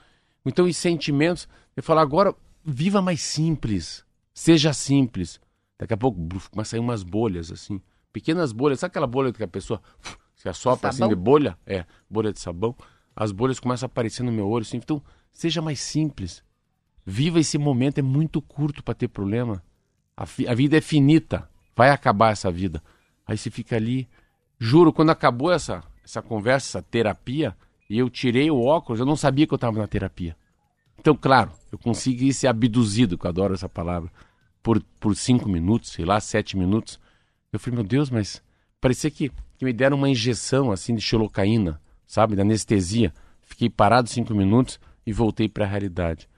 Então 0.47 0.65
os 0.65 0.77
sentimentos, 0.77 1.49
eu 1.77 1.83
falo 1.83 1.99
agora 1.99 2.33
viva 2.65 3.03
mais 3.03 3.21
simples, 3.21 4.05
seja 4.33 4.73
simples. 4.73 5.41
Daqui 5.77 5.95
a 5.95 5.97
pouco 5.97 6.21
começa 6.53 6.61
a 6.61 6.65
sair 6.71 6.79
umas 6.79 7.03
bolhas 7.03 7.51
assim, 7.51 7.81
pequenas 8.13 8.53
bolhas, 8.53 8.79
sabe 8.79 8.93
aquela 8.93 9.09
bolha 9.09 9.33
que 9.33 9.43
a 9.43 9.49
pessoa 9.49 9.83
você 10.45 10.49
assopra 10.51 10.91
assim 10.91 11.09
de 11.09 11.15
bolha, 11.15 11.57
é, 11.67 11.87
bolha 12.09 12.31
de 12.31 12.39
sabão, 12.39 12.77
as 13.17 13.33
bolhas 13.33 13.59
começam 13.59 13.87
a 13.87 13.89
aparecer 13.89 14.23
no 14.23 14.31
meu 14.31 14.47
olho, 14.47 14.63
assim. 14.63 14.77
Então, 14.77 15.03
seja 15.33 15.63
mais 15.63 15.81
simples. 15.81 16.43
Viva 17.07 17.41
esse 17.41 17.57
momento, 17.57 17.99
é 17.99 18.03
muito 18.03 18.43
curto 18.43 18.83
para 18.83 18.95
ter 18.95 19.09
problema. 19.09 19.63
A, 20.15 20.25
a, 20.25 20.55
vida 20.55 20.77
é 20.77 20.81
finita, 20.83 21.49
vai 21.75 21.91
acabar 21.91 22.33
essa 22.33 22.51
vida. 22.51 22.83
Aí 23.27 23.39
você 23.39 23.51
fica 23.51 23.77
ali. 23.77 24.07
Juro, 24.59 24.93
quando 24.93 25.11
acabou 25.11 25.51
essa, 25.51 25.83
essa 26.05 26.21
conversa, 26.21 26.79
essa 26.79 26.83
terapia, 26.83 27.57
e 27.89 27.99
eu 27.99 28.11
tirei 28.11 28.51
o 28.51 28.61
óculos, 28.61 29.01
eu 29.01 29.07
não 29.07 29.17
sabia 29.17 29.47
que 29.47 29.55
eu 29.55 29.57
estava 29.57 29.79
na 29.79 29.87
terapia. 29.87 30.37
Então, 30.99 31.17
claro, 31.17 31.53
eu 31.73 31.79
consegui 31.79 32.35
ser 32.35 32.49
abduzido, 32.49 33.17
que 33.17 33.27
eu 33.27 33.31
adoro 33.31 33.55
essa 33.55 33.69
palavra, 33.69 34.11
por, 34.63 34.83
por 35.01 35.17
cinco 35.17 35.49
minutos, 35.49 35.91
sei 35.91 36.05
lá, 36.05 36.21
sete 36.21 36.55
minutos. 36.57 37.01
Eu 37.51 37.59
falei, 37.59 37.77
meu 37.77 37.85
Deus, 37.85 38.11
mas 38.11 38.43
parecia 38.85 39.11
que 39.11 39.33
que 39.57 39.65
me 39.65 39.73
deram 39.73 39.97
uma 39.97 40.09
injeção 40.09 40.71
assim 40.71 40.95
de 40.95 41.01
xilocaína, 41.01 41.81
sabe, 42.07 42.35
de 42.35 42.43
anestesia. 42.43 43.13
Fiquei 43.43 43.71
parado 43.71 44.09
cinco 44.09 44.35
minutos 44.35 44.79
e 45.07 45.13
voltei 45.13 45.49
para 45.49 45.65
a 45.65 45.69
realidade. 45.69 46.29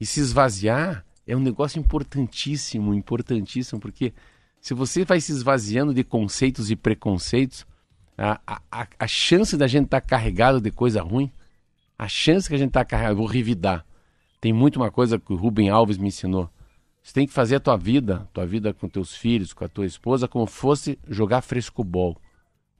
E 0.00 0.06
se 0.06 0.20
esvaziar 0.20 1.04
é 1.26 1.36
um 1.36 1.40
negócio 1.40 1.78
importantíssimo, 1.80 2.94
importantíssimo, 2.94 3.80
porque 3.80 4.12
se 4.60 4.74
você 4.74 5.04
vai 5.04 5.20
se 5.20 5.32
esvaziando 5.32 5.92
de 5.92 6.04
conceitos 6.04 6.70
e 6.70 6.76
preconceitos, 6.76 7.66
a, 8.16 8.40
a, 8.70 8.86
a 8.98 9.06
chance 9.06 9.56
da 9.56 9.66
gente 9.66 9.86
estar 9.86 10.00
tá 10.00 10.06
carregado 10.06 10.60
de 10.60 10.70
coisa 10.70 11.02
ruim, 11.02 11.30
a 11.98 12.08
chance 12.08 12.48
que 12.48 12.54
a 12.54 12.58
gente 12.58 12.68
está 12.68 12.84
carregado, 12.84 13.16
vou 13.16 13.26
revidar. 13.26 13.84
Tem 14.40 14.52
muito 14.52 14.76
uma 14.76 14.90
coisa 14.90 15.18
que 15.18 15.32
o 15.32 15.36
Rubem 15.36 15.70
Alves 15.70 15.98
me 15.98 16.08
ensinou. 16.08 16.50
Você 17.06 17.12
tem 17.12 17.24
que 17.24 17.32
fazer 17.32 17.54
a 17.54 17.60
tua 17.60 17.76
vida, 17.76 18.28
tua 18.32 18.44
vida 18.44 18.74
com 18.74 18.88
teus 18.88 19.14
filhos, 19.14 19.52
com 19.52 19.64
a 19.64 19.68
tua 19.68 19.86
esposa, 19.86 20.26
como 20.26 20.44
fosse 20.44 20.98
jogar 21.06 21.40
frescobol 21.40 22.16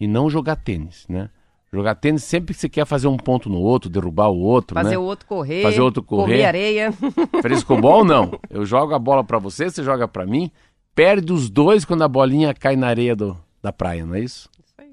e 0.00 0.08
não 0.08 0.28
jogar 0.28 0.56
tênis, 0.56 1.06
né? 1.08 1.30
Jogar 1.72 1.94
tênis 1.94 2.24
sempre 2.24 2.52
que 2.52 2.60
você 2.60 2.68
quer 2.68 2.84
fazer 2.84 3.06
um 3.06 3.16
ponto 3.16 3.48
no 3.48 3.60
outro, 3.60 3.88
derrubar 3.88 4.28
o 4.30 4.40
outro, 4.40 4.74
fazer 4.74 4.90
né? 4.90 4.98
o 4.98 5.02
outro 5.02 5.28
correr, 5.28 5.62
fazer 5.62 5.80
outro 5.80 6.02
correr, 6.02 6.44
areia. 6.44 6.92
Frescobol 7.40 8.04
não. 8.04 8.36
Eu 8.50 8.66
jogo 8.66 8.94
a 8.94 8.98
bola 8.98 9.22
para 9.22 9.38
você, 9.38 9.70
você 9.70 9.84
joga 9.84 10.08
para 10.08 10.26
mim, 10.26 10.50
perde 10.92 11.32
os 11.32 11.48
dois 11.48 11.84
quando 11.84 12.02
a 12.02 12.08
bolinha 12.08 12.52
cai 12.52 12.74
na 12.74 12.88
areia 12.88 13.14
do, 13.14 13.38
da 13.62 13.72
praia, 13.72 14.04
não 14.04 14.16
é 14.16 14.20
isso? 14.20 14.50
Isso 14.58 14.74
aí. 14.76 14.90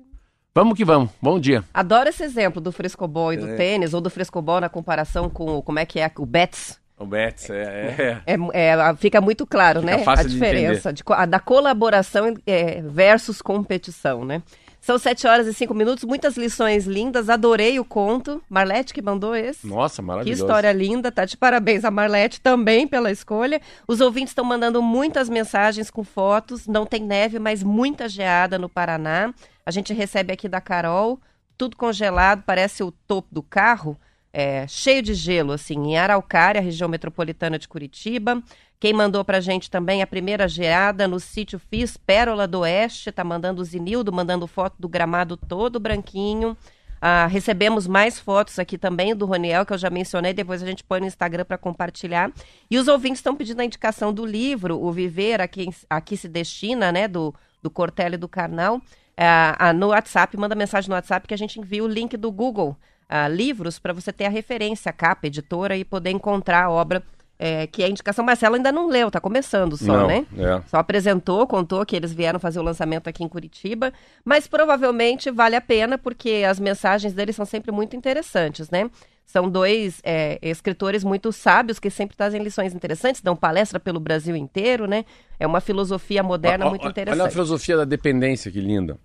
Vamos 0.54 0.78
que 0.78 0.86
vamos. 0.86 1.10
Bom 1.20 1.40
dia. 1.40 1.63
Adoro 1.74 2.08
esse 2.08 2.24
exemplo 2.24 2.62
do 2.62 2.72
frescobol 2.72 3.34
e 3.34 3.38
do 3.38 3.48
é. 3.48 3.56
tênis, 3.56 3.96
ou 3.96 4.02
do 4.02 4.12
frescobol 4.12 4.62
na 4.62 4.70
comparação 4.70 5.28
com 5.28 5.60
como 5.63 5.80
é 5.80 5.88
que 5.88 6.00
é 6.00 6.12
o 6.20 6.25
Betis. 6.28 6.83
O 6.98 7.06
Betis, 7.06 7.50
é, 7.50 8.22
é. 8.26 8.34
é, 8.34 8.68
é 8.70 8.96
fica 8.96 9.20
muito 9.20 9.48
claro, 9.48 9.82
fica 9.82 9.98
né? 9.98 10.04
a 10.06 10.24
diferença 10.24 10.94
de, 10.94 11.04
de, 11.04 11.26
da 11.28 11.40
colaboração 11.40 12.34
é, 12.46 12.82
versus 12.82 13.42
competição, 13.42 14.24
né? 14.24 14.42
São 14.84 15.00
sete 15.00 15.26
horas 15.26 15.48
e 15.48 15.54
cinco 15.54 15.74
minutos, 15.74 16.04
muitas 16.04 16.36
lições 16.36 16.86
lindas, 16.86 17.30
adorei 17.30 17.80
o 17.80 17.86
conto. 17.86 18.44
Marlete 18.50 18.94
que 18.94 19.02
mandou 19.02 19.34
esse. 19.34 19.66
Nossa, 19.66 20.02
maravilhoso. 20.02 20.42
Que 20.42 20.46
história 20.46 20.74
linda, 20.74 21.10
tá 21.10 21.24
de 21.24 21.38
parabéns 21.38 21.86
a 21.86 21.90
Marlete 21.90 22.42
também 22.42 22.86
pela 22.86 23.10
escolha. 23.10 23.62
Os 23.88 24.02
ouvintes 24.02 24.32
estão 24.32 24.44
mandando 24.44 24.82
muitas 24.82 25.30
mensagens 25.30 25.90
com 25.90 26.04
fotos, 26.04 26.68
não 26.68 26.86
tem 26.86 27.02
neve, 27.02 27.40
mas 27.40 27.64
muita 27.64 28.10
geada 28.10 28.60
no 28.60 28.68
Paraná. 28.68 29.34
A 29.66 29.72
gente 29.72 29.94
recebe 29.94 30.34
aqui 30.34 30.50
da 30.50 30.60
Carol, 30.60 31.18
tudo 31.58 31.78
congelado, 31.78 32.44
parece 32.46 32.84
o 32.84 32.92
topo 32.92 33.30
do 33.32 33.42
carro. 33.42 33.98
É, 34.36 34.66
cheio 34.68 35.04
de 35.04 35.13
gelo, 35.13 35.52
assim, 35.52 35.75
em 35.75 35.96
Araucária, 35.96 36.60
região 36.60 36.90
metropolitana 36.90 37.60
de 37.60 37.68
Curitiba. 37.68 38.42
Quem 38.80 38.92
mandou 38.92 39.24
pra 39.24 39.40
gente 39.40 39.70
também 39.70 40.02
a 40.02 40.08
primeira 40.08 40.48
geada 40.48 41.08
no 41.08 41.20
sítio 41.20 41.60
Fiz, 41.60 41.96
Pérola 41.96 42.48
do 42.48 42.62
Oeste, 42.62 43.12
tá 43.12 43.24
mandando 43.24 43.62
o 43.62 43.66
Zinildo, 43.66 44.12
mandando 44.12 44.48
foto 44.48 44.75
do 44.80 44.90
gramado 44.90 45.38
todo 45.38 45.80
branquinho. 45.80 46.58
Ah, 47.00 47.28
recebemos 47.28 47.86
mais 47.86 48.20
fotos 48.20 48.58
aqui 48.58 48.75
também 48.75 49.16
do 49.16 49.25
Roniel, 49.25 49.66
que 49.66 49.74
eu 49.74 49.78
já 49.78 49.90
mencionei, 49.90 50.34
depois 50.34 50.63
a 50.63 50.66
gente 50.66 50.84
põe 50.84 51.00
no 51.00 51.06
Instagram 51.06 51.46
para 51.46 51.58
compartilhar. 51.58 52.32
E 52.72 52.78
os 52.80 52.88
ouvintes 52.88 53.20
estão 53.20 53.36
pedindo 53.36 53.60
a 53.62 53.66
indicação 53.66 54.12
do 54.12 54.25
livro, 54.25 54.82
O 54.82 54.92
Viver, 54.92 55.42
a 55.42 55.50
a 55.90 56.02
que 56.02 56.18
se 56.18 56.28
destina, 56.28 56.92
né, 56.92 57.08
do, 57.08 57.36
do 57.62 57.70
Cortelli 57.70 58.18
do 58.18 58.28
Carnal. 58.28 58.82
Ah, 59.16 59.72
no 59.74 59.90
WhatsApp, 59.90 60.36
manda 60.38 60.56
mensagem 60.56 60.90
no 60.90 60.96
WhatsApp 60.96 61.28
que 61.28 61.34
a 61.36 61.38
gente 61.38 61.60
envia 61.60 61.84
o 61.84 61.88
link 61.88 62.18
do 62.18 62.32
Google 62.32 62.75
ah, 63.07 63.27
Livros 63.27 63.79
para 63.79 63.93
você 63.93 64.12
ter 64.12 64.25
a 64.25 64.29
referência, 64.29 64.89
a 64.89 64.93
capa, 64.93 65.27
editora 65.27 65.77
e 65.77 65.83
poder 65.83 66.12
encontrar 66.12 66.65
a 66.65 66.69
obra 66.69 67.03
é, 67.39 67.67
que 67.67 67.83
a 67.83 67.89
indicação 67.89 68.24
Marcelo 68.24 68.55
ainda 68.55 68.72
não 68.72 68.88
leu, 68.88 69.12
tá 69.12 69.19
começando 69.19 69.75
só, 69.75 69.98
não, 69.98 70.07
né? 70.07 70.25
É. 70.38 70.62
Só 70.67 70.77
apresentou, 70.77 71.45
contou 71.45 71.86
que 71.86 71.95
eles 71.95 72.13
vieram 72.13 72.39
fazer 72.39 72.60
o 72.60 72.63
lançamento 72.63 73.07
aqui 73.07 73.24
em 73.24 73.27
Curitiba, 73.27 73.91
mas 74.24 74.48
provavelmente 74.48 75.29
vale 75.29 75.55
a 75.55 75.62
pena 75.62 75.98
porque 75.98 76.45
as 76.48 76.60
mensagens 76.60 77.13
deles 77.13 77.36
são 77.36 77.45
sempre 77.45 77.72
muito 77.72 77.95
interessantes, 77.95 78.69
né? 78.69 78.89
São 79.25 79.50
dois 79.50 80.00
é, 80.03 80.38
escritores 80.41 81.03
muito 81.03 81.31
sábios 81.31 81.79
que 81.79 81.89
sempre 81.89 82.15
trazem 82.15 82.41
lições 82.41 82.74
interessantes, 82.74 83.22
dão 83.22 83.36
palestra 83.36 83.79
pelo 83.79 84.00
Brasil 84.00 84.36
inteiro, 84.36 84.86
né? 84.86 85.05
É 85.39 85.48
uma 85.48 85.60
filosofia 85.60 86.22
moderna 86.22 86.69
muito 86.69 86.88
interessante. 86.88 87.19
Olha 87.19 87.27
a 87.27 87.31
filosofia 87.31 87.77
da 87.77 87.86
dependência, 87.86 88.51
que 88.51 88.62
linda. 88.62 88.98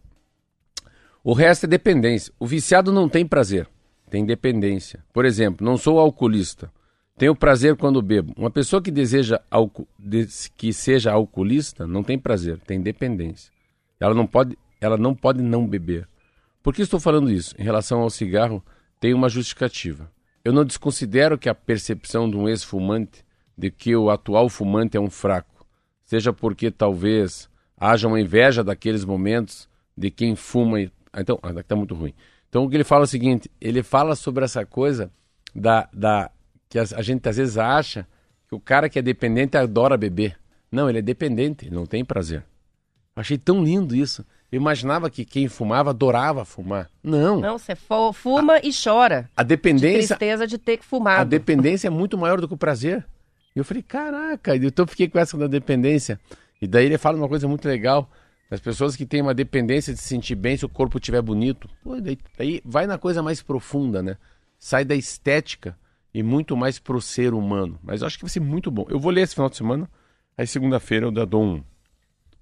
O 1.24 1.32
resto 1.32 1.64
é 1.64 1.68
dependência. 1.68 2.32
O 2.38 2.46
viciado 2.46 2.92
não 2.92 3.08
tem 3.08 3.26
prazer, 3.26 3.68
tem 4.08 4.24
dependência. 4.24 5.04
Por 5.12 5.24
exemplo, 5.24 5.64
não 5.64 5.76
sou 5.76 5.98
alcoolista 5.98 6.70
tenho 7.18 7.34
prazer 7.34 7.74
quando 7.74 8.00
bebo. 8.00 8.32
Uma 8.36 8.50
pessoa 8.50 8.80
que 8.80 8.92
deseja 8.92 9.40
que 10.56 10.72
seja 10.72 11.10
alcoolista 11.10 11.84
não 11.84 12.04
tem 12.04 12.16
prazer, 12.16 12.60
tem 12.60 12.80
dependência. 12.80 13.52
Ela 13.98 14.14
não 14.14 14.24
pode, 14.24 14.56
ela 14.80 14.96
não 14.96 15.16
pode 15.16 15.42
não 15.42 15.66
beber. 15.66 16.08
Por 16.62 16.72
que 16.72 16.80
estou 16.80 17.00
falando 17.00 17.28
isso? 17.28 17.56
Em 17.58 17.64
relação 17.64 18.00
ao 18.00 18.08
cigarro, 18.08 18.64
tem 19.00 19.12
uma 19.12 19.28
justificativa. 19.28 20.08
Eu 20.44 20.52
não 20.52 20.64
desconsidero 20.64 21.36
que 21.36 21.48
a 21.48 21.54
percepção 21.54 22.30
de 22.30 22.36
um 22.36 22.48
ex-fumante 22.48 23.24
de 23.56 23.68
que 23.68 23.96
o 23.96 24.10
atual 24.10 24.48
fumante 24.48 24.96
é 24.96 25.00
um 25.00 25.10
fraco, 25.10 25.66
seja 26.04 26.32
porque 26.32 26.70
talvez 26.70 27.50
haja 27.76 28.06
uma 28.06 28.20
inveja 28.20 28.62
daqueles 28.62 29.04
momentos 29.04 29.68
de 29.96 30.08
quem 30.08 30.36
fuma 30.36 30.80
e... 30.80 30.92
Então, 31.16 31.36
ah, 31.42 31.50
está 31.50 31.74
muito 31.74 31.96
ruim. 31.96 32.14
Então 32.48 32.64
o 32.64 32.70
que 32.70 32.76
ele 32.76 32.84
fala 32.84 33.02
é 33.02 33.04
o 33.04 33.08
seguinte, 33.08 33.50
ele 33.60 33.82
fala 33.82 34.14
sobre 34.14 34.44
essa 34.44 34.64
coisa 34.64 35.10
da, 35.54 35.88
da 35.92 36.30
que 36.68 36.78
a, 36.78 36.84
gente 37.02 37.28
às 37.28 37.36
vezes 37.36 37.58
acha 37.58 38.06
que 38.48 38.54
o 38.54 38.60
cara 38.60 38.88
que 38.88 38.98
é 38.98 39.02
dependente 39.02 39.56
adora 39.56 39.96
beber. 39.96 40.38
Não, 40.70 40.88
ele 40.88 40.98
é 40.98 41.02
dependente, 41.02 41.70
não 41.70 41.86
tem 41.86 42.04
prazer. 42.04 42.44
Eu 43.16 43.20
achei 43.20 43.38
tão 43.38 43.62
lindo 43.62 43.96
isso. 43.96 44.24
Eu 44.50 44.56
imaginava 44.56 45.10
que 45.10 45.24
quem 45.24 45.48
fumava 45.48 45.90
adorava 45.90 46.44
fumar. 46.44 46.88
Não. 47.02 47.40
Não, 47.40 47.58
você 47.58 47.74
fuma 47.74 48.54
a, 48.54 48.58
e 48.60 48.70
chora. 48.72 49.28
A 49.36 49.42
dependência. 49.42 50.00
De 50.00 50.06
tristeza 50.06 50.46
de 50.46 50.56
ter 50.56 50.78
que 50.78 50.84
fumar. 50.84 51.20
A 51.20 51.24
dependência 51.24 51.88
é 51.88 51.90
muito 51.90 52.16
maior 52.16 52.40
do 52.40 52.48
que 52.48 52.54
o 52.54 52.58
prazer. 52.58 53.04
E 53.54 53.58
eu 53.58 53.64
falei, 53.64 53.82
caraca, 53.82 54.56
então 54.56 54.84
eu 54.84 54.88
fiquei 54.88 55.08
com 55.08 55.18
essa 55.18 55.36
da 55.36 55.46
dependência. 55.46 56.18
E 56.62 56.66
daí 56.66 56.86
ele 56.86 56.96
fala 56.96 57.18
uma 57.18 57.28
coisa 57.28 57.46
muito 57.46 57.68
legal. 57.68 58.10
As 58.50 58.60
pessoas 58.60 58.96
que 58.96 59.04
têm 59.04 59.20
uma 59.20 59.34
dependência 59.34 59.92
de 59.92 60.00
se 60.00 60.08
sentir 60.08 60.34
bem 60.34 60.56
se 60.56 60.64
o 60.64 60.68
corpo 60.68 60.96
estiver 60.98 61.20
bonito. 61.20 61.68
Pô, 61.82 62.00
daí, 62.00 62.18
daí 62.36 62.62
vai 62.64 62.86
na 62.86 62.96
coisa 62.96 63.22
mais 63.22 63.42
profunda, 63.42 64.02
né? 64.02 64.16
Sai 64.58 64.84
da 64.84 64.94
estética 64.94 65.76
e 66.14 66.22
muito 66.22 66.56
mais 66.56 66.78
pro 66.78 67.00
ser 67.00 67.34
humano. 67.34 67.78
Mas 67.82 68.00
eu 68.00 68.06
acho 68.06 68.16
que 68.16 68.24
vai 68.24 68.30
ser 68.30 68.40
muito 68.40 68.70
bom. 68.70 68.86
Eu 68.88 68.98
vou 68.98 69.12
ler 69.12 69.22
esse 69.22 69.34
final 69.34 69.50
de 69.50 69.56
semana, 69.56 69.88
aí 70.36 70.46
segunda-feira 70.46 71.06
eu 71.06 71.26
dou 71.26 71.42
um. 71.42 71.62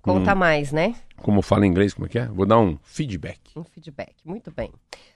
Conta 0.01 0.35
um, 0.35 0.37
mais, 0.37 0.71
né? 0.71 0.95
Como 1.17 1.43
fala 1.43 1.67
em 1.67 1.71
inglês, 1.71 1.93
como 1.93 2.07
é 2.07 2.09
que 2.09 2.19
é? 2.21 2.27
Vou 2.27 2.47
dar 2.47 2.61
um 2.61 2.79
feedback. 2.85 3.41
Um 3.57 3.65
feedback, 3.65 4.15
muito 4.25 4.53
bem. 4.53 4.71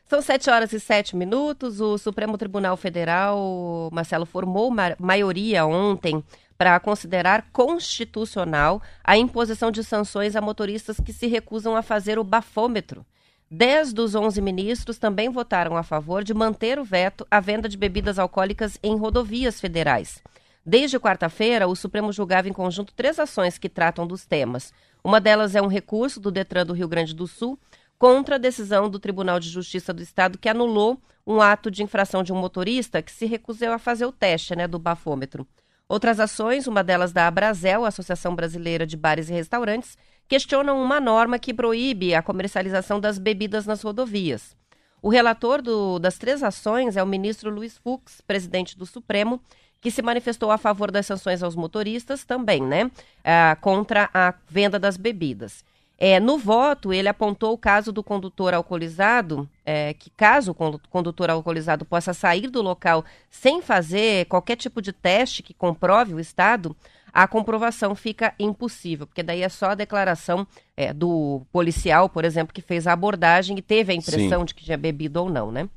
São 0.06 0.20
sete 0.20 0.50
horas 0.50 0.72
e 0.72 0.80
sete 0.80 1.14
minutos. 1.14 1.80
O 1.80 1.96
Supremo 1.96 2.36
Tribunal 2.36 2.76
Federal, 2.76 3.88
Marcelo, 3.92 4.26
formou 4.26 4.68
ma 4.72 4.96
maioria 4.98 5.64
ontem 5.64 6.20
para 6.60 6.78
considerar 6.78 7.46
constitucional 7.54 8.82
a 9.02 9.16
imposição 9.16 9.70
de 9.70 9.82
sanções 9.82 10.36
a 10.36 10.42
motoristas 10.42 11.00
que 11.00 11.10
se 11.10 11.26
recusam 11.26 11.74
a 11.74 11.80
fazer 11.80 12.18
o 12.18 12.22
bafômetro. 12.22 13.02
Dez 13.50 13.94
dos 13.94 14.14
onze 14.14 14.42
ministros 14.42 14.98
também 14.98 15.30
votaram 15.30 15.74
a 15.74 15.82
favor 15.82 16.22
de 16.22 16.34
manter 16.34 16.78
o 16.78 16.84
veto 16.84 17.26
à 17.30 17.40
venda 17.40 17.66
de 17.66 17.78
bebidas 17.78 18.18
alcoólicas 18.18 18.78
em 18.82 18.94
rodovias 18.94 19.58
federais. 19.58 20.22
Desde 20.62 21.00
quarta-feira, 21.00 21.66
o 21.66 21.74
Supremo 21.74 22.12
julgava 22.12 22.46
em 22.46 22.52
conjunto 22.52 22.92
três 22.92 23.18
ações 23.18 23.56
que 23.56 23.70
tratam 23.70 24.06
dos 24.06 24.26
temas. 24.26 24.70
Uma 25.02 25.18
delas 25.18 25.54
é 25.54 25.62
um 25.62 25.66
recurso 25.66 26.20
do 26.20 26.30
Detran 26.30 26.66
do 26.66 26.74
Rio 26.74 26.88
Grande 26.88 27.14
do 27.14 27.26
Sul 27.26 27.58
contra 27.98 28.34
a 28.34 28.38
decisão 28.38 28.90
do 28.90 28.98
Tribunal 28.98 29.40
de 29.40 29.48
Justiça 29.48 29.94
do 29.94 30.02
Estado 30.02 30.36
que 30.36 30.46
anulou 30.46 31.00
um 31.26 31.40
ato 31.40 31.70
de 31.70 31.82
infração 31.82 32.22
de 32.22 32.34
um 32.34 32.36
motorista 32.36 33.00
que 33.00 33.10
se 33.10 33.24
recusou 33.24 33.72
a 33.72 33.78
fazer 33.78 34.04
o 34.04 34.12
teste 34.12 34.54
né, 34.54 34.68
do 34.68 34.78
bafômetro. 34.78 35.48
Outras 35.90 36.20
ações, 36.20 36.68
uma 36.68 36.84
delas 36.84 37.12
da 37.12 37.26
Abrazel, 37.26 37.84
Associação 37.84 38.32
Brasileira 38.32 38.86
de 38.86 38.96
Bares 38.96 39.28
e 39.28 39.32
Restaurantes, 39.32 39.98
questionam 40.28 40.80
uma 40.80 41.00
norma 41.00 41.36
que 41.36 41.52
proíbe 41.52 42.14
a 42.14 42.22
comercialização 42.22 43.00
das 43.00 43.18
bebidas 43.18 43.66
nas 43.66 43.82
rodovias. 43.82 44.56
O 45.02 45.08
relator 45.08 45.60
do, 45.60 45.98
das 45.98 46.16
três 46.16 46.44
ações 46.44 46.96
é 46.96 47.02
o 47.02 47.06
ministro 47.08 47.50
Luiz 47.50 47.76
Fux, 47.76 48.20
presidente 48.20 48.78
do 48.78 48.86
Supremo, 48.86 49.42
que 49.80 49.90
se 49.90 50.00
manifestou 50.00 50.52
a 50.52 50.58
favor 50.58 50.92
das 50.92 51.06
sanções 51.06 51.42
aos 51.42 51.56
motoristas 51.56 52.24
também, 52.24 52.62
né? 52.62 52.88
Ah, 53.24 53.56
contra 53.60 54.08
a 54.14 54.32
venda 54.48 54.78
das 54.78 54.96
bebidas. 54.96 55.64
É, 56.02 56.18
no 56.18 56.38
voto, 56.38 56.94
ele 56.94 57.08
apontou 57.08 57.52
o 57.52 57.58
caso 57.58 57.92
do 57.92 58.02
condutor 58.02 58.54
alcoolizado, 58.54 59.46
é, 59.66 59.92
que 59.92 60.08
caso 60.08 60.52
o 60.52 60.78
condutor 60.88 61.28
alcoolizado 61.28 61.84
possa 61.84 62.14
sair 62.14 62.48
do 62.48 62.62
local 62.62 63.04
sem 63.30 63.60
fazer 63.60 64.24
qualquer 64.24 64.56
tipo 64.56 64.80
de 64.80 64.94
teste 64.94 65.42
que 65.42 65.52
comprove 65.52 66.14
o 66.14 66.18
estado, 66.18 66.74
a 67.12 67.28
comprovação 67.28 67.94
fica 67.94 68.32
impossível, 68.38 69.06
porque 69.06 69.22
daí 69.22 69.42
é 69.42 69.48
só 69.50 69.72
a 69.72 69.74
declaração 69.74 70.46
é, 70.74 70.94
do 70.94 71.42
policial, 71.52 72.08
por 72.08 72.24
exemplo, 72.24 72.54
que 72.54 72.62
fez 72.62 72.86
a 72.86 72.94
abordagem 72.94 73.58
e 73.58 73.62
teve 73.62 73.92
a 73.92 73.96
impressão 73.96 74.40
Sim. 74.40 74.46
de 74.46 74.54
que 74.54 74.64
tinha 74.64 74.78
bebido 74.78 75.20
ou 75.20 75.28
não, 75.28 75.52
né? 75.52 75.68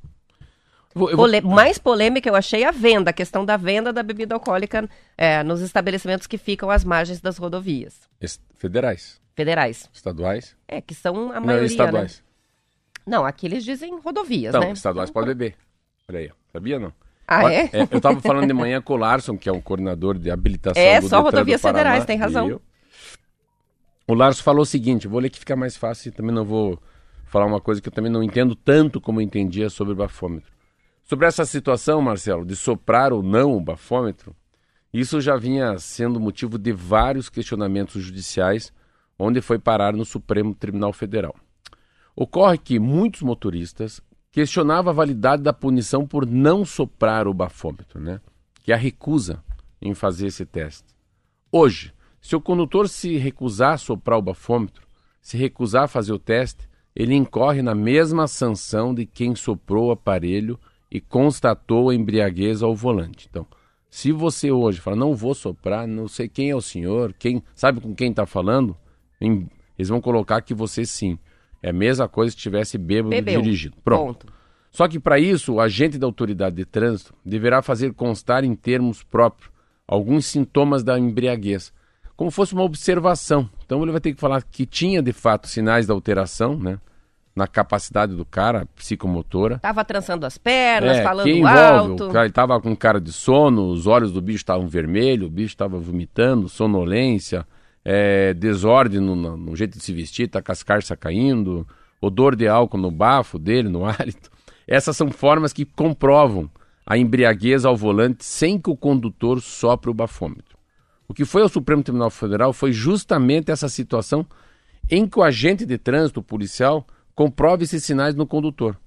Vou, 0.94 1.08
vou... 1.08 1.18
Pole... 1.18 1.42
Mais 1.42 1.78
polêmica 1.78 2.30
eu 2.30 2.36
achei 2.36 2.64
a 2.64 2.72
venda, 2.72 3.10
a 3.10 3.14
questão 3.14 3.44
da 3.44 3.58
venda 3.58 3.92
da 3.92 4.04
bebida 4.04 4.36
alcoólica 4.36 4.88
é, 5.18 5.44
nos 5.44 5.62
estabelecimentos 5.62 6.28
que 6.28 6.38
ficam 6.38 6.70
às 6.70 6.84
margens 6.84 7.20
das 7.20 7.38
rodovias. 7.38 8.02
Federais. 8.58 9.20
Federais. 9.36 9.90
Estaduais? 9.92 10.56
É, 10.68 10.80
que 10.82 10.94
são 10.94 11.32
a 11.32 11.40
maioria, 11.40 11.58
Não, 11.58 11.66
estaduais. 11.66 12.18
Né? 12.18 12.24
Não, 13.06 13.26
aqui 13.26 13.48
eles 13.48 13.66
dizem 13.66 14.00
rodovias, 14.00 14.54
não, 14.54 14.62
né? 14.62 14.72
estaduais 14.72 15.10
pode 15.10 15.28
beber. 15.28 15.56
Olha 16.08 16.20
aí, 16.20 16.32
sabia 16.52 16.80
não? 16.80 16.94
Ah, 17.28 17.52
é? 17.52 17.70
é? 17.74 17.88
Eu 17.90 17.98
estava 17.98 18.20
falando 18.22 18.48
de 18.48 18.54
manhã 18.54 18.82
com 18.82 18.94
o 18.94 18.98
Larson, 18.98 19.38
que 19.38 19.50
é 19.50 19.52
um 19.52 19.62
coordenador 19.62 20.18
de 20.18 20.30
habilitação 20.30 20.82
É, 20.82 21.02
do 21.02 21.08
só 21.08 21.22
rodovias 21.22 21.62
federais, 21.62 22.06
tem 22.06 22.18
razão. 22.18 22.50
Eu... 22.50 22.62
O 24.08 24.14
Larson 24.14 24.44
falou 24.44 24.64
o 24.64 24.66
seguinte, 24.66 25.08
vou 25.08 25.20
ler 25.20 25.30
que 25.30 25.40
fica 25.40 25.56
mais 25.56 25.76
fácil 25.78 26.10
e 26.10 26.12
também 26.12 26.34
não 26.34 26.46
vou 26.46 26.78
falar 27.26 27.46
uma 27.46 27.60
coisa 27.60 27.82
que 27.82 27.88
eu 27.88 27.92
também 27.92 28.12
não 28.12 28.22
entendo 28.22 28.56
tanto 28.56 29.02
como 29.02 29.20
eu 29.20 29.24
entendia 29.24 29.70
sobre 29.70 29.94
o 29.94 29.96
bafômetro. 29.96 30.53
Sobre 31.04 31.28
essa 31.28 31.46
situação, 31.46 32.02
Marcelo, 32.02 32.46
de 32.46 32.56
soprar 32.56 33.12
ou 33.12 33.22
não 33.22 33.56
o 33.56 33.62
bafômetro, 33.62 34.34
isso 34.94 35.20
já 35.20 35.36
vinha 35.36 35.78
sendo 35.78 36.20
motivo 36.20 36.58
de 36.58 36.72
vários 36.72 37.30
questionamentos 37.30 38.02
judiciais 38.02 38.72
onde 39.20 39.42
foi 39.42 39.60
parar 39.60 39.94
no 39.94 40.06
Supremo 40.06 40.56
Tribunal 40.56 40.94
Federal. 40.94 41.36
Ocorre 42.16 42.58
que 42.58 42.80
muitos 42.80 43.22
motoristas 43.22 44.02
questionavam 44.32 44.92
a 44.92 44.96
validade 44.96 45.44
da 45.44 45.52
punição 45.52 46.08
por 46.08 46.26
não 46.26 46.64
soprar 46.64 47.28
o 47.28 47.34
bafômetro, 47.34 48.00
né? 48.00 48.22
que 48.64 48.72
é 48.72 48.76
a 48.76 48.78
recusa 48.78 49.44
em 49.82 49.94
fazer 49.94 50.28
esse 50.28 50.46
teste. 50.46 50.96
Hoje, 51.52 51.94
se 52.22 52.36
o 52.36 52.42
condutor 52.42 52.88
se 52.88 53.18
recusar 53.18 53.74
a 53.74 53.78
soprar 53.78 54.18
o 54.18 54.22
bafômetro, 54.22 54.88
se 55.22 55.38
recusar 55.38 55.84
a 55.84 55.88
fazer 55.88 56.14
o 56.14 56.20
teste, 56.20 56.70
ele 56.96 57.14
incorre 57.14 57.62
na 57.62 57.76
mesma 57.76 58.28
sanção 58.28 58.94
de 58.94 59.06
quem 59.06 59.36
soprou 59.36 59.88
o 59.88 59.92
aparelho 59.92 60.58
e 60.94 61.02
constatou 61.02 61.90
a 61.90 61.96
embriaguez 61.96 62.62
ao 62.62 62.76
volante. 62.76 63.28
Então, 63.28 63.48
se 63.90 64.12
você 64.12 64.52
hoje 64.52 64.80
fala, 64.80 64.96
não 64.96 65.16
vou 65.16 65.34
soprar, 65.34 65.88
não 65.88 66.08
sei 66.08 66.30
quem 66.30 66.52
é 66.52 66.56
o 66.56 66.62
senhor, 66.62 67.14
quem 67.18 67.44
sabe 67.56 67.82
com 67.82 67.96
quem 67.96 68.12
está 68.12 68.28
falando, 68.28 68.78
eles 69.20 69.90
vão 69.90 70.00
colocar 70.00 70.40
que 70.42 70.54
você 70.54 70.86
sim. 70.86 71.18
É 71.64 71.72
a 71.72 71.74
mesma 71.74 72.08
coisa 72.08 72.32
se 72.32 72.38
tivesse 72.38 72.78
bêbado 72.78 73.10
Bebeu. 73.10 73.42
dirigindo. 73.42 73.76
Pronto. 73.84 74.28
Ponto. 74.28 74.34
Só 74.70 74.88
que 74.88 75.00
para 75.00 75.20
isso, 75.20 75.54
o 75.54 75.60
agente 75.60 75.98
da 75.98 76.06
autoridade 76.06 76.56
de 76.56 76.66
trânsito 76.66 77.14
deverá 77.26 77.62
fazer 77.62 77.94
constar 77.94 78.44
em 78.44 78.56
termos 78.56 79.02
próprios 79.02 79.52
alguns 79.88 80.26
sintomas 80.28 80.84
da 80.84 80.98
embriaguez, 80.98 81.74
como 82.16 82.30
fosse 82.30 82.54
uma 82.54 82.64
observação. 82.64 83.50
Então 83.66 83.82
ele 83.82 83.92
vai 83.92 84.02
ter 84.02 84.14
que 84.14 84.20
falar 84.20 84.44
que 84.44 84.66
tinha 84.66 85.02
de 85.02 85.14
fato 85.14 85.48
sinais 85.48 85.88
da 85.88 85.94
alteração, 85.94 86.58
né? 86.58 86.80
Na 87.36 87.48
capacidade 87.48 88.16
do 88.16 88.24
cara, 88.24 88.68
psicomotora. 88.76 89.58
Tava 89.58 89.84
trançando 89.84 90.24
as 90.26 90.38
pernas, 90.38 90.98
é, 90.98 91.04
falando 91.04 91.26
que 91.26 91.32
envolve, 91.32 91.58
alto. 91.58 92.10
O 92.10 92.12
cara, 92.12 92.26
ele 92.26 92.34
tava 92.34 92.62
com 92.62 92.76
cara 92.76 93.02
de 93.02 93.12
sono, 93.12 93.70
os 93.70 93.88
olhos 93.88 94.12
do 94.12 94.22
bicho 94.22 94.38
estavam 94.38 94.68
vermelhos, 94.68 95.28
o 95.28 95.32
bicho 95.32 95.54
estava 95.54 95.80
vomitando, 95.80 96.48
sonolência, 96.48 97.44
é, 97.84 98.36
desordem 98.36 99.00
no, 99.00 99.16
no, 99.16 99.56
jeito 99.56 99.78
de 99.78 99.84
se 99.84 99.92
vestir, 99.92 100.28
tá 100.28 100.44
com 100.44 100.52
as 100.52 100.62
carças 100.62 100.96
caindo, 101.00 101.68
odor 102.00 102.36
de 102.36 102.48
álcool 102.48 102.78
no 102.78 102.92
bafo 102.92 103.40
dele, 103.40 103.68
no 103.68 103.84
hálito. 103.90 104.30
Essas 104.68 104.96
são 104.96 105.10
formas 105.10 105.52
que 105.52 105.66
comprovam 105.66 106.50
a 106.86 106.98
embriaguez 106.98 107.66
ao 107.66 107.76
volante 107.76 108.26
sem 108.26 108.60
que 108.60 108.70
o 108.70 108.78
condutor 108.78 109.42
sopre 109.42 109.90
o 109.90 109.94
bafômetro. 109.94 110.58
O 111.08 111.14
que 111.14 111.26
foi 111.26 111.42
ao 111.42 111.50
Supremo 111.50 111.84
Tribunal 111.84 112.10
Federal 112.10 112.54
foi 112.54 112.72
justamente 112.72 113.52
essa 113.52 113.70
situação 113.70 114.26
em 114.90 115.08
que 115.08 115.20
o 115.20 115.24
agente 115.24 115.66
de 115.66 115.78
trânsito 115.78 116.20
o 116.20 116.24
policial 116.24 116.86
comprove 117.16 117.64
esses 117.64 117.84
sinais 117.84 118.16
no 118.16 118.26
condutor. 118.26 118.78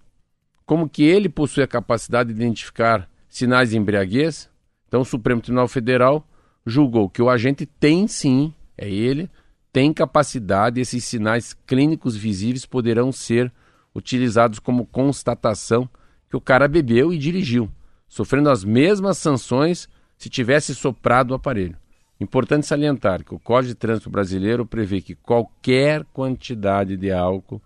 Como 0.65 0.89
que 0.89 1.05
ele 1.05 1.29
possui 1.29 1.63
a 1.63 1.69
capacidade 1.69 2.33
de 2.33 2.41
identificar 2.41 3.09
sinais 3.29 3.71
de 3.71 3.79
embriaguez, 3.79 4.51
então 4.89 5.03
o 5.03 5.05
Supremo 5.05 5.41
Tribunal 5.41 5.69
Federal 5.69 6.27
julgou 6.65 7.09
que 7.09 7.23
o 7.23 7.31
agente 7.31 7.67
tem 7.67 8.09
sim, 8.09 8.53
é 8.77 8.89
ele, 8.91 9.31
tem 9.73 9.93
capacidade, 9.93 10.81
esses 10.81 11.05
sinais 11.05 11.55
clínicos 11.67 12.17
visíveis 12.17 12.67
poderão 12.67 13.13
ser 13.13 13.53
utilizados 13.95 14.59
como 14.59 14.87
constatação 14.87 15.89
que 16.29 16.37
o 16.37 16.41
cara 16.41 16.67
bebeu 16.67 17.13
e 17.13 17.19
dirigiu, 17.19 17.71
sofrendo 18.09 18.51
as 18.51 18.65
mesmas 18.65 19.19
sanções 19.19 19.89
se 20.17 20.29
tivesse 20.29 20.75
soprado 20.75 21.31
o 21.31 21.35
aparelho. 21.35 21.77
Importante 22.19 22.67
salientar 22.67 23.23
que 23.23 23.35
o 23.35 23.39
Código 23.39 23.75
de 23.75 23.79
Trânsito 23.79 24.09
Brasileiro 24.09 24.65
prevê 24.65 25.03
que 25.03 25.15
qualquer 25.15 26.05
quantidade 26.07 26.97
de 26.97 27.13
álcool 27.13 27.61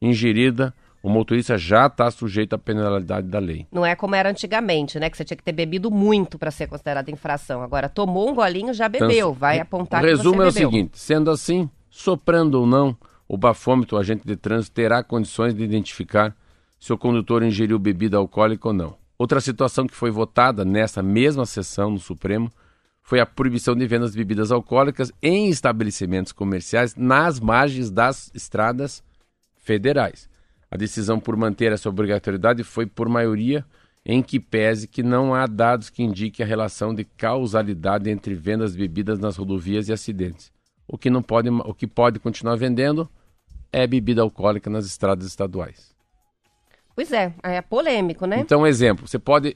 ingerida, 0.00 0.74
o 1.02 1.08
motorista 1.08 1.56
já 1.56 1.86
está 1.86 2.10
sujeito 2.10 2.54
à 2.54 2.58
penalidade 2.58 3.28
da 3.28 3.38
lei. 3.38 3.66
Não 3.70 3.86
é 3.86 3.94
como 3.94 4.14
era 4.14 4.30
antigamente, 4.30 4.98
né? 4.98 5.08
Que 5.08 5.16
você 5.16 5.24
tinha 5.24 5.36
que 5.36 5.42
ter 5.42 5.52
bebido 5.52 5.90
muito 5.90 6.38
para 6.38 6.50
ser 6.50 6.66
considerado 6.66 7.08
infração. 7.08 7.62
Agora, 7.62 7.88
tomou 7.88 8.30
um 8.30 8.34
golinho, 8.34 8.74
já 8.74 8.88
bebeu. 8.88 9.10
Então, 9.10 9.32
vai 9.32 9.60
apontar 9.60 10.02
o 10.02 10.06
resumo 10.06 10.42
é 10.42 10.46
o 10.46 10.52
seguinte: 10.52 10.98
sendo 10.98 11.30
assim, 11.30 11.70
soprando 11.90 12.56
ou 12.56 12.66
não, 12.66 12.96
o 13.28 13.36
bafômetro, 13.36 13.96
o 13.96 14.00
agente 14.00 14.26
de 14.26 14.36
trânsito, 14.36 14.74
terá 14.74 15.02
condições 15.02 15.54
de 15.54 15.62
identificar 15.62 16.34
se 16.78 16.92
o 16.92 16.98
condutor 16.98 17.42
ingeriu 17.42 17.78
bebida 17.78 18.16
alcoólica 18.16 18.68
ou 18.68 18.74
não. 18.74 18.94
Outra 19.16 19.40
situação 19.40 19.86
que 19.86 19.94
foi 19.94 20.10
votada 20.10 20.64
nessa 20.64 21.02
mesma 21.02 21.44
sessão 21.44 21.90
no 21.90 21.98
Supremo 21.98 22.50
foi 23.02 23.20
a 23.20 23.26
proibição 23.26 23.74
de 23.74 23.86
vendas 23.86 24.12
de 24.12 24.18
bebidas 24.18 24.52
alcoólicas 24.52 25.12
em 25.22 25.48
estabelecimentos 25.48 26.30
comerciais 26.30 26.94
nas 26.94 27.40
margens 27.40 27.90
das 27.90 28.30
estradas 28.34 29.02
federais. 29.68 30.30
A 30.70 30.78
decisão 30.78 31.20
por 31.20 31.36
manter 31.36 31.72
essa 31.72 31.90
obrigatoriedade 31.90 32.64
foi 32.64 32.86
por 32.86 33.06
maioria 33.06 33.62
em 34.04 34.22
que 34.22 34.40
pese 34.40 34.88
que 34.88 35.02
não 35.02 35.34
há 35.34 35.46
dados 35.46 35.90
que 35.90 36.02
indiquem 36.02 36.42
a 36.42 36.48
relação 36.48 36.94
de 36.94 37.04
causalidade 37.04 38.08
entre 38.08 38.34
vendas 38.34 38.72
de 38.72 38.78
bebidas 38.78 39.18
nas 39.18 39.36
rodovias 39.36 39.88
e 39.88 39.92
acidentes. 39.92 40.50
O 40.86 40.96
que 40.96 41.10
não 41.10 41.22
pode, 41.22 41.50
o 41.50 41.74
que 41.74 41.86
pode 41.86 42.18
continuar 42.18 42.56
vendendo 42.56 43.06
é 43.70 43.86
bebida 43.86 44.22
alcoólica 44.22 44.70
nas 44.70 44.86
estradas 44.86 45.26
estaduais. 45.26 45.94
Pois 46.94 47.12
é, 47.12 47.34
é 47.42 47.60
polêmico, 47.60 48.24
né? 48.24 48.40
Então, 48.40 48.66
exemplo, 48.66 49.06
você 49.06 49.18
pode 49.18 49.54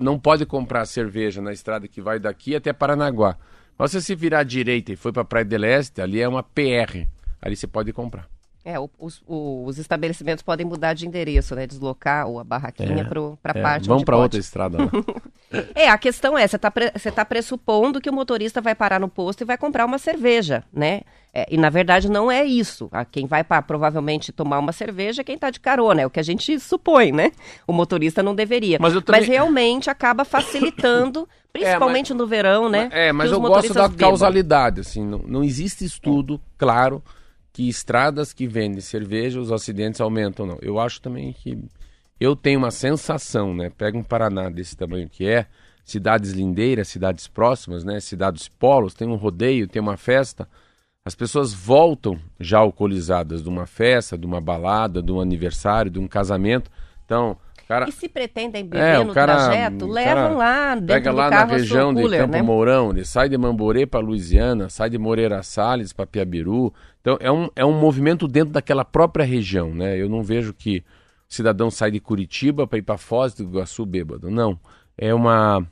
não 0.00 0.18
pode 0.18 0.44
comprar 0.44 0.84
cerveja 0.84 1.40
na 1.40 1.52
estrada 1.52 1.86
que 1.86 2.02
vai 2.02 2.18
daqui 2.18 2.56
até 2.56 2.72
Paranaguá. 2.72 3.36
Mas 3.78 3.92
se 3.92 4.02
você 4.02 4.16
virar 4.16 4.40
à 4.40 4.42
direita 4.42 4.92
e 4.92 4.96
for 4.96 5.12
para 5.12 5.24
Praia 5.24 5.44
del 5.44 5.64
Este, 5.64 6.02
ali 6.02 6.20
é 6.20 6.26
uma 6.26 6.42
PR. 6.42 7.06
Ali 7.40 7.54
você 7.54 7.68
pode 7.68 7.92
comprar. 7.92 8.28
É, 8.62 8.74
os, 8.98 9.22
os, 9.26 9.78
estabelecimentos 9.78 10.42
podem 10.42 10.66
mudar 10.66 10.92
de 10.92 11.06
endereço, 11.06 11.54
né? 11.54 11.66
Deslocar 11.66 12.26
a 12.26 12.44
barraquinha 12.44 13.00
é, 13.00 13.04
para 13.04 13.54
a 13.54 13.58
é, 13.58 13.62
parte 13.62 13.88
Vamos 13.88 14.04
para 14.04 14.18
outra 14.18 14.38
estrada 14.38 14.76
lá. 14.76 14.90
é, 15.74 15.88
a 15.88 15.96
questão 15.96 16.36
é, 16.36 16.46
você 16.46 16.56
está 16.56 16.70
você 16.94 17.10
tá 17.10 17.24
pressupondo 17.24 18.02
que 18.02 18.10
o 18.10 18.12
motorista 18.12 18.60
vai 18.60 18.74
parar 18.74 19.00
no 19.00 19.08
posto 19.08 19.40
e 19.40 19.44
vai 19.46 19.56
comprar 19.56 19.86
uma 19.86 19.96
cerveja, 19.96 20.62
né? 20.70 21.00
É, 21.32 21.46
e 21.48 21.56
na 21.56 21.70
verdade 21.70 22.10
não 22.10 22.30
é 22.30 22.44
isso. 22.44 22.90
A 22.92 23.02
quem 23.02 23.26
vai 23.26 23.42
para 23.42 23.62
provavelmente 23.62 24.30
tomar 24.30 24.58
uma 24.58 24.72
cerveja 24.72 25.22
é 25.22 25.24
quem 25.24 25.36
está 25.36 25.48
de 25.48 25.58
carona, 25.58 26.02
é 26.02 26.06
o 26.06 26.10
que 26.10 26.20
a 26.20 26.24
gente 26.24 26.60
supõe, 26.60 27.12
né? 27.12 27.32
O 27.66 27.72
motorista 27.72 28.22
não 28.22 28.34
deveria. 28.34 28.76
Mas, 28.78 28.92
também... 28.92 29.20
mas 29.22 29.26
realmente 29.26 29.88
acaba 29.88 30.22
facilitando, 30.22 31.26
principalmente 31.50 32.12
é, 32.12 32.14
mas, 32.14 32.20
no 32.20 32.26
verão, 32.26 32.68
né? 32.68 32.90
É, 32.92 33.10
mas 33.10 33.32
eu 33.32 33.40
gosto 33.40 33.72
da 33.72 33.88
bebam. 33.88 34.10
causalidade, 34.10 34.80
assim, 34.80 35.02
não, 35.02 35.20
não 35.20 35.42
existe 35.42 35.82
estudo 35.82 36.38
claro 36.58 37.02
que 37.52 37.68
estradas 37.68 38.32
que 38.32 38.46
vendem 38.46 38.80
cerveja, 38.80 39.40
os 39.40 39.50
acidentes 39.52 40.00
aumentam, 40.00 40.46
não. 40.46 40.58
Eu 40.62 40.78
acho 40.78 41.00
também 41.00 41.32
que. 41.32 41.58
Eu 42.18 42.36
tenho 42.36 42.58
uma 42.58 42.70
sensação, 42.70 43.54
né? 43.54 43.70
Pega 43.70 43.96
um 43.96 44.02
Paraná 44.02 44.50
desse 44.50 44.76
tamanho 44.76 45.08
que 45.08 45.26
é, 45.26 45.46
cidades 45.84 46.32
lindeiras, 46.32 46.88
cidades 46.88 47.26
próximas, 47.26 47.82
né? 47.82 47.98
Cidades 47.98 48.48
polos, 48.48 48.94
tem 48.94 49.08
um 49.08 49.16
rodeio, 49.16 49.66
tem 49.66 49.80
uma 49.80 49.96
festa. 49.96 50.48
As 51.04 51.14
pessoas 51.14 51.54
voltam 51.54 52.20
já 52.38 52.58
alcoolizadas 52.58 53.42
de 53.42 53.48
uma 53.48 53.66
festa, 53.66 54.18
de 54.18 54.26
uma 54.26 54.40
balada, 54.40 55.02
de 55.02 55.10
um 55.10 55.20
aniversário, 55.20 55.90
de 55.90 55.98
um 55.98 56.06
casamento. 56.06 56.70
Então, 57.04 57.38
Cara, 57.70 57.88
e 57.88 57.92
se 57.92 58.08
pretendem 58.08 58.64
beber 58.64 58.82
é, 58.82 59.04
no 59.04 59.14
cara, 59.14 59.36
trajeto, 59.36 59.86
levam 59.86 60.36
lá 60.36 60.74
dentro 60.74 60.86
pega 60.88 61.12
lá 61.12 61.30
na 61.30 61.44
região 61.44 61.94
cooler, 61.94 62.10
de 62.10 62.26
Campo 62.26 62.32
né? 62.32 62.42
Mourão, 62.42 62.90
ele 62.90 63.04
sai 63.04 63.28
de 63.28 63.38
Mamborê 63.38 63.86
para 63.86 64.00
Louisiana, 64.00 64.68
sai 64.68 64.90
de 64.90 64.98
Moreira 64.98 65.40
Salles 65.44 65.92
para 65.92 66.04
Piabiru. 66.04 66.74
Então 67.00 67.16
é 67.20 67.30
um, 67.30 67.48
é 67.54 67.64
um 67.64 67.78
movimento 67.78 68.26
dentro 68.26 68.52
daquela 68.52 68.84
própria 68.84 69.24
região, 69.24 69.72
né? 69.72 69.96
Eu 69.96 70.08
não 70.08 70.20
vejo 70.20 70.52
que 70.52 70.78
o 70.78 71.32
cidadão 71.32 71.70
sai 71.70 71.92
de 71.92 72.00
Curitiba 72.00 72.66
para 72.66 72.80
ir 72.80 72.82
para 72.82 72.98
Foz 72.98 73.34
do 73.34 73.44
Iguaçu 73.44 73.86
bêbado. 73.86 74.32
Não, 74.32 74.58
é 74.98 75.14
uma 75.14 75.64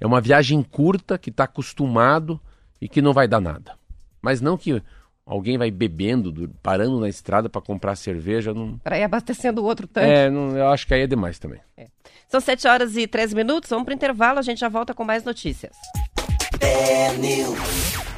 é 0.00 0.06
uma 0.08 0.20
viagem 0.20 0.60
curta 0.60 1.16
que 1.16 1.30
está 1.30 1.44
acostumado 1.44 2.40
e 2.80 2.88
que 2.88 3.00
não 3.00 3.12
vai 3.12 3.28
dar 3.28 3.40
nada. 3.40 3.78
Mas 4.20 4.40
não 4.40 4.56
que 4.56 4.82
alguém 5.26 5.56
vai 5.56 5.70
bebendo, 5.70 6.50
parando 6.62 7.00
na 7.00 7.08
estrada 7.08 7.48
para 7.48 7.60
comprar 7.60 7.96
cerveja. 7.96 8.52
Não... 8.52 8.78
Para 8.78 8.98
ir 8.98 9.04
abastecendo 9.04 9.62
o 9.62 9.64
outro 9.64 9.86
tanque. 9.86 10.10
É, 10.10 10.30
não, 10.30 10.56
eu 10.56 10.68
acho 10.68 10.86
que 10.86 10.94
aí 10.94 11.02
é 11.02 11.06
demais 11.06 11.38
também. 11.38 11.60
É. 11.76 11.86
São 12.28 12.40
7 12.40 12.66
horas 12.66 12.96
e 12.96 13.06
13 13.06 13.34
minutos, 13.34 13.70
vamos 13.70 13.84
para 13.84 13.92
o 13.92 13.94
intervalo, 13.94 14.38
a 14.38 14.42
gente 14.42 14.58
já 14.58 14.68
volta 14.68 14.94
com 14.94 15.04
mais 15.04 15.24
notícias. 15.24 15.76
É 16.60 18.13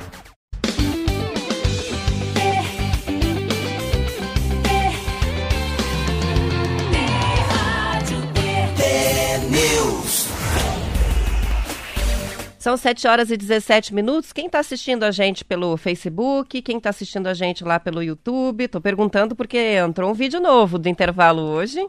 São 12.66 12.76
7 12.76 13.06
horas 13.06 13.30
e 13.30 13.36
17 13.36 13.94
minutos. 13.94 14.32
Quem 14.32 14.46
está 14.46 14.58
assistindo 14.58 15.04
a 15.04 15.12
gente 15.12 15.44
pelo 15.44 15.76
Facebook? 15.76 16.60
Quem 16.62 16.78
está 16.78 16.90
assistindo 16.90 17.28
a 17.28 17.32
gente 17.32 17.62
lá 17.62 17.78
pelo 17.78 18.02
YouTube? 18.02 18.64
Estou 18.64 18.80
perguntando 18.80 19.36
porque 19.36 19.56
entrou 19.56 20.10
um 20.10 20.14
vídeo 20.14 20.40
novo 20.40 20.76
do 20.76 20.88
intervalo 20.88 21.42
hoje. 21.42 21.88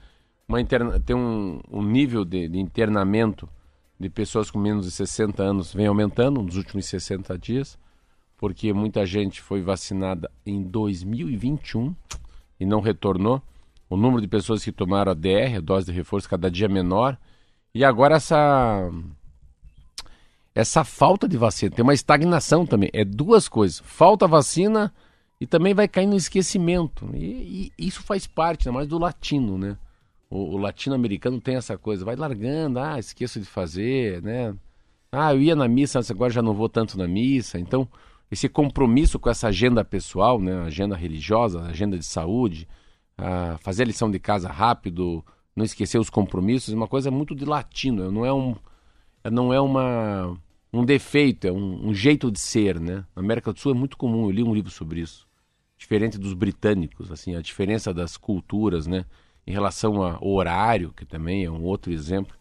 Uma 0.48 0.60
interna... 0.60 0.98
Tem 0.98 1.14
um, 1.14 1.60
um 1.70 1.82
nível 1.82 2.24
de, 2.24 2.48
de, 2.48 2.58
internamento 2.58 3.48
de 3.98 4.10
pessoas 4.10 4.50
com 4.50 4.58
menos 4.58 4.86
de 4.86 4.90
60 4.90 5.40
anos 5.40 5.72
vem 5.72 5.86
aumentando 5.86 6.42
nos 6.42 6.56
últimos 6.56 6.86
60 6.86 7.38
dias, 7.38 7.78
porque 8.36 8.72
muita 8.72 9.06
gente 9.06 9.40
foi 9.40 9.62
vacinada 9.62 10.30
em 10.44 10.62
2021 10.62 11.94
e 12.60 12.66
não 12.66 12.80
retornou. 12.80 13.42
O 13.88 13.96
número 13.96 14.20
de 14.20 14.28
pessoas 14.28 14.64
que 14.64 14.72
tomaram 14.72 15.12
a 15.12 15.14
DR, 15.14 15.56
a 15.56 15.60
dose 15.60 15.86
de 15.86 15.92
reforço, 15.92 16.28
cada 16.28 16.50
dia 16.50 16.68
menor. 16.68 17.16
E 17.74 17.84
agora 17.84 18.16
essa 18.16 18.90
essa 20.54 20.82
falta 20.84 21.28
de 21.28 21.36
vacina, 21.36 21.70
tem 21.70 21.82
uma 21.82 21.92
estagnação 21.92 22.64
também. 22.64 22.88
É 22.92 23.04
duas 23.04 23.48
coisas: 23.48 23.80
falta 23.84 24.26
vacina 24.26 24.92
e 25.40 25.46
também 25.46 25.74
vai 25.74 25.86
cair 25.86 26.06
no 26.06 26.16
esquecimento. 26.16 27.08
E, 27.14 27.72
e 27.78 27.86
isso 27.86 28.02
faz 28.02 28.26
parte, 28.26 28.68
mais 28.70 28.88
do 28.88 28.98
latino, 28.98 29.58
né? 29.58 29.76
O, 30.30 30.54
o 30.54 30.56
latino-americano 30.56 31.40
tem 31.40 31.56
essa 31.56 31.76
coisa, 31.76 32.04
vai 32.04 32.16
largando, 32.16 32.80
ah, 32.80 32.98
esqueço 32.98 33.38
de 33.38 33.46
fazer, 33.46 34.22
né? 34.22 34.54
Ah, 35.12 35.32
eu 35.34 35.40
ia 35.40 35.54
na 35.54 35.68
missa, 35.68 36.00
agora 36.10 36.32
já 36.32 36.42
não 36.42 36.54
vou 36.54 36.68
tanto 36.68 36.98
na 36.98 37.06
missa. 37.06 37.58
Então, 37.58 37.86
esse 38.30 38.48
compromisso 38.48 39.18
com 39.18 39.30
essa 39.30 39.48
agenda 39.48 39.84
pessoal, 39.84 40.40
né? 40.40 40.62
Agenda 40.62 40.96
religiosa, 40.96 41.62
agenda 41.62 41.98
de 41.98 42.04
saúde, 42.04 42.68
ah, 43.16 43.56
fazer 43.60 43.84
a 43.84 43.86
lição 43.86 44.10
de 44.10 44.18
casa 44.18 44.48
rápido, 44.48 45.24
não 45.54 45.64
esquecer 45.64 45.98
os 45.98 46.10
compromissos, 46.10 46.72
é 46.72 46.76
uma 46.76 46.88
coisa 46.88 47.10
muito 47.10 47.34
de 47.34 47.44
latino. 47.44 48.10
Não 48.10 48.26
é 48.26 48.32
um, 48.32 48.54
não 49.30 49.52
é 49.52 49.60
uma 49.60 50.36
um 50.72 50.84
defeito, 50.84 51.46
é 51.46 51.52
um, 51.52 51.88
um, 51.88 51.94
jeito 51.94 52.30
de 52.30 52.38
ser, 52.38 52.78
né? 52.78 53.04
Na 53.14 53.22
América 53.22 53.52
do 53.52 53.58
Sul 53.58 53.72
é 53.72 53.74
muito 53.74 53.96
comum, 53.96 54.24
eu 54.24 54.30
li 54.30 54.42
um 54.42 54.54
livro 54.54 54.70
sobre 54.70 55.00
isso. 55.00 55.26
Diferente 55.78 56.18
dos 56.18 56.34
britânicos, 56.34 57.10
assim, 57.10 57.34
a 57.34 57.40
diferença 57.40 57.94
das 57.94 58.16
culturas, 58.16 58.86
né? 58.86 59.04
Em 59.46 59.52
relação 59.52 60.02
ao 60.02 60.26
horário, 60.26 60.92
que 60.92 61.04
também 61.04 61.44
é 61.44 61.50
um 61.50 61.62
outro 61.62 61.92
exemplo. 61.92 62.36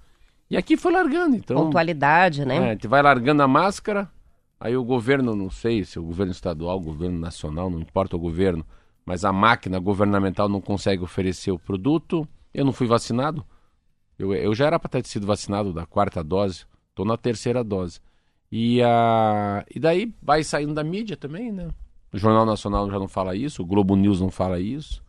E 0.49 0.57
aqui 0.57 0.75
foi 0.75 0.91
largando, 0.91 1.35
então... 1.35 1.55
Pontualidade, 1.55 2.45
né? 2.45 2.57
É, 2.57 2.69
a 2.69 2.71
gente 2.73 2.87
vai 2.87 3.01
largando 3.01 3.41
a 3.41 3.47
máscara, 3.47 4.09
aí 4.59 4.75
o 4.75 4.83
governo, 4.83 5.35
não 5.35 5.49
sei 5.49 5.83
se 5.83 5.99
o 5.99 6.03
governo 6.03 6.31
estadual, 6.31 6.77
o 6.77 6.83
governo 6.83 7.19
nacional, 7.19 7.69
não 7.69 7.79
importa 7.79 8.15
o 8.15 8.19
governo, 8.19 8.65
mas 9.05 9.23
a 9.23 9.31
máquina 9.31 9.79
governamental 9.79 10.49
não 10.49 10.59
consegue 10.59 11.03
oferecer 11.03 11.51
o 11.51 11.59
produto. 11.59 12.27
Eu 12.53 12.65
não 12.65 12.73
fui 12.73 12.87
vacinado. 12.87 13.45
Eu, 14.17 14.33
eu 14.33 14.55
já 14.55 14.65
era 14.65 14.79
para 14.79 14.89
ter 14.89 15.05
sido 15.05 15.27
vacinado 15.27 15.73
da 15.73 15.85
quarta 15.85 16.23
dose, 16.23 16.65
estou 16.89 17.05
na 17.05 17.17
terceira 17.17 17.63
dose. 17.63 17.99
E, 18.51 18.81
a, 18.81 19.65
e 19.73 19.79
daí 19.79 20.13
vai 20.21 20.43
saindo 20.43 20.73
da 20.73 20.83
mídia 20.83 21.17
também, 21.17 21.51
né? 21.51 21.69
O 22.11 22.17
Jornal 22.17 22.45
Nacional 22.45 22.89
já 22.89 22.97
não 22.97 23.07
fala 23.07 23.35
isso, 23.35 23.61
o 23.61 23.65
Globo 23.65 23.95
News 23.95 24.21
não 24.21 24.31
fala 24.31 24.59
isso, 24.59 25.03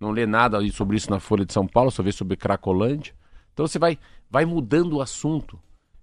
não 0.00 0.10
lê 0.10 0.24
nada 0.24 0.58
sobre 0.72 0.96
isso 0.96 1.10
na 1.10 1.20
Folha 1.20 1.44
de 1.44 1.52
São 1.52 1.66
Paulo, 1.66 1.90
só 1.90 2.02
vê 2.02 2.10
sobre 2.10 2.36
Cracolândia. 2.36 3.14
Então 3.52 3.66
você 3.66 3.78
vai, 3.78 3.98
vai 4.30 4.46
mudando 4.46 4.94
o 4.94 5.02
assunto 5.02 5.58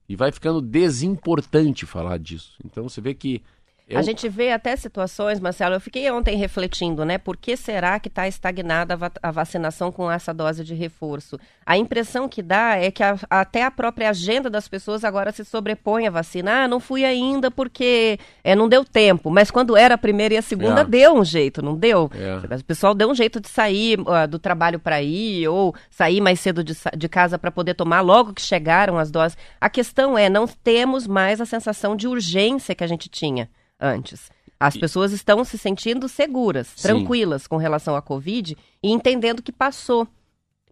e 0.08 0.16
vai 0.16 0.32
ficando 0.32 0.62
desimportante 0.62 1.86
falar 1.86 2.20
disso. 2.20 2.58
Então 2.64 2.88
você 2.88 3.00
vê 3.02 3.14
que 3.14 3.42
eu... 3.88 4.00
A 4.00 4.02
gente 4.02 4.30
vê 4.30 4.52
até 4.52 4.76
situações, 4.78 5.42
Marcelo, 5.42 5.76
eu 5.76 5.82
fiquei 5.82 6.10
ontem 6.10 6.38
refletindo, 6.38 7.04
né? 7.04 7.18
Por 7.18 7.36
que 7.36 7.58
será 7.58 8.00
que 8.00 8.08
está 8.08 8.28
estagnada 8.28 8.98
a 9.22 9.32
vacinação 9.32 9.92
com 9.92 10.10
essa 10.10 10.34
dose 10.34 10.64
de 10.64 10.74
reforço? 10.74 11.38
A 11.66 11.78
impressão 11.78 12.30
que 12.30 12.42
dá 12.42 12.78
é 12.78 12.90
que 12.90 13.04
a, 13.04 13.18
até 13.30 13.64
a 13.64 13.72
própria 13.72 14.10
agenda 14.10 14.50
das 14.50 14.70
pessoas 14.70 15.04
agora 15.04 15.34
se 15.34 15.44
sobrepõe 15.44 16.08
à 16.08 16.12
vacina. 16.12 16.64
Ah, 16.64 16.68
não 16.68 16.80
fui 16.80 17.04
ainda 17.04 17.52
porque 17.52 18.18
é, 18.42 18.56
não 18.56 18.70
deu 18.70 18.86
tempo. 18.86 19.30
Mas 19.30 19.52
quando 19.52 19.76
era 19.76 19.96
a 19.96 19.98
primeira 19.98 20.36
e 20.36 20.38
a 20.38 20.42
segunda, 20.42 20.82
é. 20.82 20.86
deu 20.86 21.16
um 21.16 21.26
jeito, 21.26 21.62
não 21.62 21.76
deu? 21.76 22.10
É. 22.16 22.56
O 22.56 22.64
pessoal 22.64 22.94
deu 22.94 23.10
um 23.10 23.16
jeito 23.16 23.42
de 23.42 23.50
sair 23.50 24.00
uh, 24.00 24.28
do 24.30 24.40
trabalho 24.40 24.80
para 24.80 25.02
ir, 25.02 25.48
ou 25.50 25.76
sair 25.90 26.22
mais 26.22 26.40
cedo 26.40 26.64
de, 26.64 26.74
de 26.96 27.10
casa 27.10 27.38
para 27.38 27.52
poder 27.52 27.74
tomar 27.74 28.00
logo 28.00 28.34
que 28.34 28.42
chegaram 28.42 28.98
as 28.98 29.12
doses. 29.12 29.38
A 29.60 29.70
questão 29.70 30.18
é, 30.18 30.30
não 30.30 30.48
temos 30.48 31.06
mais 31.06 31.42
a 31.42 31.46
sensação 31.46 31.98
de 31.98 32.08
urgência 32.08 32.74
que 32.74 32.84
a 32.84 32.88
gente 32.88 33.10
tinha 33.10 33.50
antes. 33.84 34.32
As 34.60 34.78
pessoas 34.78 35.12
estão 35.12 35.44
se 35.44 35.58
sentindo 35.58 36.08
seguras, 36.08 36.68
Sim. 36.68 36.88
tranquilas 36.88 37.48
com 37.48 37.58
relação 37.58 37.98
à 37.98 38.02
Covid 38.02 38.58
e 38.82 38.92
entendendo 38.92 39.42
que 39.42 39.52
passou. 39.52 40.08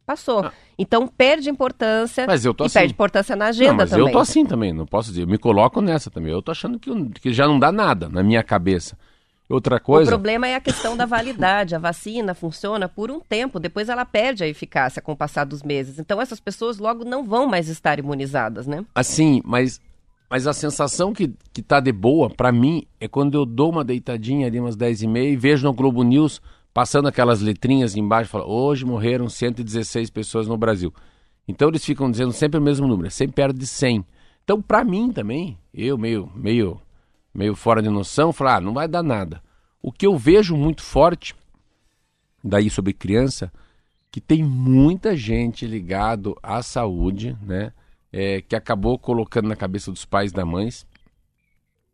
Passou. 0.05 0.45
Ah. 0.45 0.53
Então 0.79 1.07
perde 1.07 1.49
importância 1.49 2.25
mas 2.25 2.43
eu 2.43 2.53
tô 2.53 2.63
e 2.63 2.67
assim. 2.67 2.79
perde 2.79 2.93
importância 2.93 3.35
na 3.35 3.47
agenda 3.47 3.71
não, 3.71 3.77
mas 3.77 3.89
também. 3.89 4.05
Eu 4.07 4.11
tô 4.11 4.19
assim 4.19 4.45
também, 4.45 4.73
não 4.73 4.85
posso 4.85 5.09
dizer. 5.09 5.23
Eu 5.23 5.27
me 5.27 5.37
coloco 5.37 5.81
nessa 5.81 6.09
também. 6.09 6.31
Eu 6.31 6.41
tô 6.41 6.51
achando 6.51 6.79
que, 6.79 6.89
que 7.19 7.33
já 7.33 7.47
não 7.47 7.59
dá 7.59 7.71
nada 7.71 8.07
na 8.07 8.23
minha 8.23 8.41
cabeça. 8.41 8.97
Outra 9.49 9.79
coisa. 9.79 10.09
O 10.09 10.13
problema 10.13 10.47
é 10.47 10.55
a 10.55 10.61
questão 10.61 10.95
da 10.95 11.05
validade. 11.05 11.75
A 11.75 11.79
vacina 11.79 12.33
funciona 12.33 12.87
por 12.87 13.11
um 13.11 13.19
tempo, 13.19 13.59
depois 13.59 13.89
ela 13.89 14.05
perde 14.05 14.43
a 14.43 14.47
eficácia 14.47 15.01
com 15.01 15.11
o 15.11 15.17
passar 15.17 15.43
dos 15.43 15.61
meses. 15.61 15.99
Então 15.99 16.21
essas 16.21 16.39
pessoas 16.39 16.77
logo 16.77 17.03
não 17.03 17.23
vão 17.23 17.47
mais 17.47 17.67
estar 17.67 17.99
imunizadas, 17.99 18.65
né? 18.65 18.85
Assim, 18.95 19.41
mas 19.43 19.81
mas 20.31 20.47
a 20.47 20.53
sensação 20.53 21.11
que, 21.11 21.33
que 21.51 21.61
tá 21.61 21.81
de 21.81 21.91
boa, 21.91 22.29
para 22.29 22.53
mim, 22.53 22.87
é 23.01 23.07
quando 23.09 23.35
eu 23.35 23.45
dou 23.45 23.69
uma 23.69 23.83
deitadinha 23.83 24.47
ali 24.47 24.61
umas 24.61 24.77
10 24.77 25.01
e 25.01 25.07
meia 25.07 25.29
e 25.29 25.35
vejo 25.35 25.67
no 25.67 25.73
Globo 25.73 26.03
News 26.03 26.41
passando 26.73 27.09
aquelas 27.09 27.41
letrinhas 27.41 27.97
embaixo, 27.97 28.29
fala, 28.29 28.45
hoje 28.45 28.85
morreram 28.85 29.27
116 29.27 30.09
pessoas 30.09 30.47
no 30.47 30.57
Brasil. 30.57 30.93
Então 31.45 31.67
eles 31.67 31.83
ficam 31.83 32.09
dizendo 32.09 32.31
sempre 32.31 32.57
o 32.57 32.63
mesmo 32.63 32.87
número, 32.87 33.07
é 33.07 33.09
sempre 33.09 33.35
perto 33.35 33.57
de 33.57 33.67
100. 33.67 34.05
Então 34.41 34.61
para 34.61 34.85
mim 34.85 35.11
também, 35.11 35.57
eu 35.73 35.97
meio, 35.97 36.31
meio, 36.33 36.79
meio 37.33 37.53
fora 37.53 37.81
de 37.81 37.89
noção, 37.89 38.31
falar, 38.31 38.55
ah, 38.55 38.61
não 38.61 38.73
vai 38.73 38.87
dar 38.87 39.03
nada. 39.03 39.43
O 39.81 39.91
que 39.91 40.07
eu 40.07 40.17
vejo 40.17 40.55
muito 40.55 40.81
forte, 40.81 41.35
daí 42.41 42.69
sobre 42.69 42.93
criança, 42.93 43.51
que 44.09 44.21
tem 44.21 44.41
muita 44.41 45.13
gente 45.13 45.67
ligado 45.67 46.37
à 46.41 46.63
saúde, 46.63 47.37
né? 47.41 47.73
É, 48.11 48.41
que 48.41 48.55
acabou 48.55 48.97
colocando 48.99 49.47
na 49.47 49.55
cabeça 49.55 49.91
dos 49.91 50.05
pais 50.05 50.31
da 50.31 50.45
mães 50.45 50.85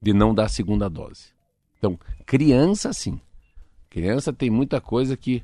de 0.02 0.14
não 0.14 0.34
dar 0.34 0.46
a 0.46 0.50
segunda 0.50 0.90
dose. 0.90 1.28
Então, 1.78 2.00
criança 2.26 2.92
sim. 2.94 3.20
Criança 3.90 4.34
tem 4.34 4.50
muita 4.50 4.82
coisa 4.82 5.16
que 5.16 5.44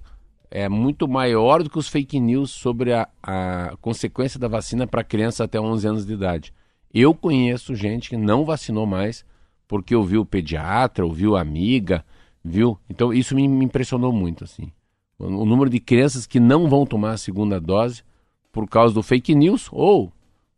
é 0.49 0.69
muito 0.69 1.07
maior 1.07 1.63
do 1.63 1.69
que 1.69 1.79
os 1.79 1.87
fake 1.87 2.19
news 2.19 2.51
sobre 2.51 2.93
a, 2.93 3.07
a 3.21 3.75
consequência 3.81 4.39
da 4.39 4.47
vacina 4.47 4.85
para 4.85 5.03
criança 5.03 5.43
até 5.43 5.59
11 5.59 5.87
anos 5.87 6.05
de 6.05 6.13
idade. 6.13 6.53
Eu 6.93 7.15
conheço 7.15 7.73
gente 7.73 8.09
que 8.09 8.17
não 8.17 8.45
vacinou 8.45 8.85
mais 8.85 9.25
porque 9.67 9.95
ouviu 9.95 10.21
o 10.21 10.25
pediatra, 10.25 11.05
ouviu 11.05 11.35
a 11.35 11.41
amiga, 11.41 12.05
viu? 12.43 12.77
Então 12.87 13.11
isso 13.11 13.33
me, 13.33 13.47
me 13.47 13.65
impressionou 13.65 14.11
muito 14.11 14.43
assim. 14.43 14.71
O, 15.17 15.25
o 15.25 15.45
número 15.45 15.69
de 15.69 15.79
crianças 15.79 16.27
que 16.27 16.39
não 16.39 16.69
vão 16.69 16.85
tomar 16.85 17.13
a 17.13 17.17
segunda 17.17 17.59
dose 17.59 18.03
por 18.51 18.69
causa 18.69 18.93
do 18.93 19.01
fake 19.01 19.33
news 19.33 19.67
ou 19.71 20.11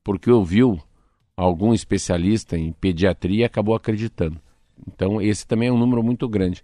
porque 0.06 0.30
ouviu 0.30 0.80
algum 1.36 1.74
especialista 1.74 2.56
em 2.56 2.72
pediatria 2.72 3.42
e 3.42 3.44
acabou 3.44 3.76
acreditando. 3.76 4.40
Então 4.88 5.20
esse 5.20 5.48
também 5.48 5.68
é 5.68 5.72
um 5.72 5.80
número 5.80 6.04
muito 6.04 6.30
grande. 6.30 6.64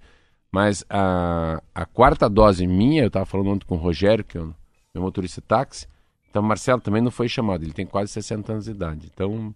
Mas 0.52 0.86
a, 0.88 1.62
a 1.74 1.86
quarta 1.86 2.30
dose 2.30 2.68
minha, 2.68 3.02
eu 3.02 3.08
estava 3.08 3.26
falando 3.26 3.50
ontem 3.50 3.66
com 3.66 3.76
o 3.76 3.80
Rogério, 3.80 4.24
que 4.24 4.38
é 4.38 4.42
o 4.42 4.54
meu 4.94 5.04
motorista 5.04 5.42
táxi, 5.42 5.88
então 6.30 6.44
Marcelo 6.44 6.80
também 6.80 7.02
não 7.02 7.10
foi 7.10 7.28
chamado, 7.28 7.64
ele 7.64 7.74
tem 7.74 7.86
quase 7.86 8.12
60 8.12 8.52
anos 8.52 8.66
de 8.66 8.72
idade. 8.72 9.10
Então 9.12 9.56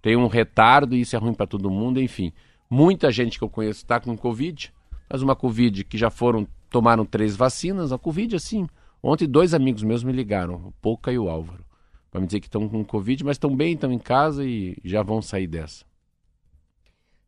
tem 0.00 0.16
um 0.16 0.26
retardo 0.26 0.96
e 0.96 1.02
isso 1.02 1.14
é 1.14 1.18
ruim 1.18 1.34
para 1.34 1.46
todo 1.46 1.70
mundo, 1.70 2.00
enfim. 2.00 2.32
Muita 2.70 3.10
gente 3.12 3.36
que 3.38 3.44
eu 3.44 3.50
conheço 3.50 3.80
está 3.80 4.00
com 4.00 4.16
Covid, 4.16 4.72
mas 5.10 5.20
uma 5.20 5.36
Covid 5.36 5.84
que 5.84 5.98
já 5.98 6.08
foram, 6.08 6.46
tomaram 6.70 7.04
três 7.04 7.36
vacinas, 7.36 7.92
a 7.92 7.98
Covid 7.98 8.36
assim. 8.36 8.66
Ontem 9.02 9.28
dois 9.28 9.52
amigos 9.52 9.82
meus 9.82 10.02
me 10.02 10.12
ligaram, 10.12 10.54
o 10.54 10.72
Pouca 10.80 11.12
e 11.12 11.18
o 11.18 11.28
Álvaro, 11.28 11.64
para 12.10 12.20
me 12.20 12.26
dizer 12.26 12.40
que 12.40 12.46
estão 12.46 12.68
com 12.68 12.84
Covid, 12.84 13.24
mas 13.24 13.36
estão 13.36 13.54
bem, 13.54 13.74
estão 13.74 13.92
em 13.92 13.98
casa 13.98 14.44
e 14.44 14.76
já 14.84 15.02
vão 15.02 15.20
sair 15.20 15.46
dessa. 15.46 15.84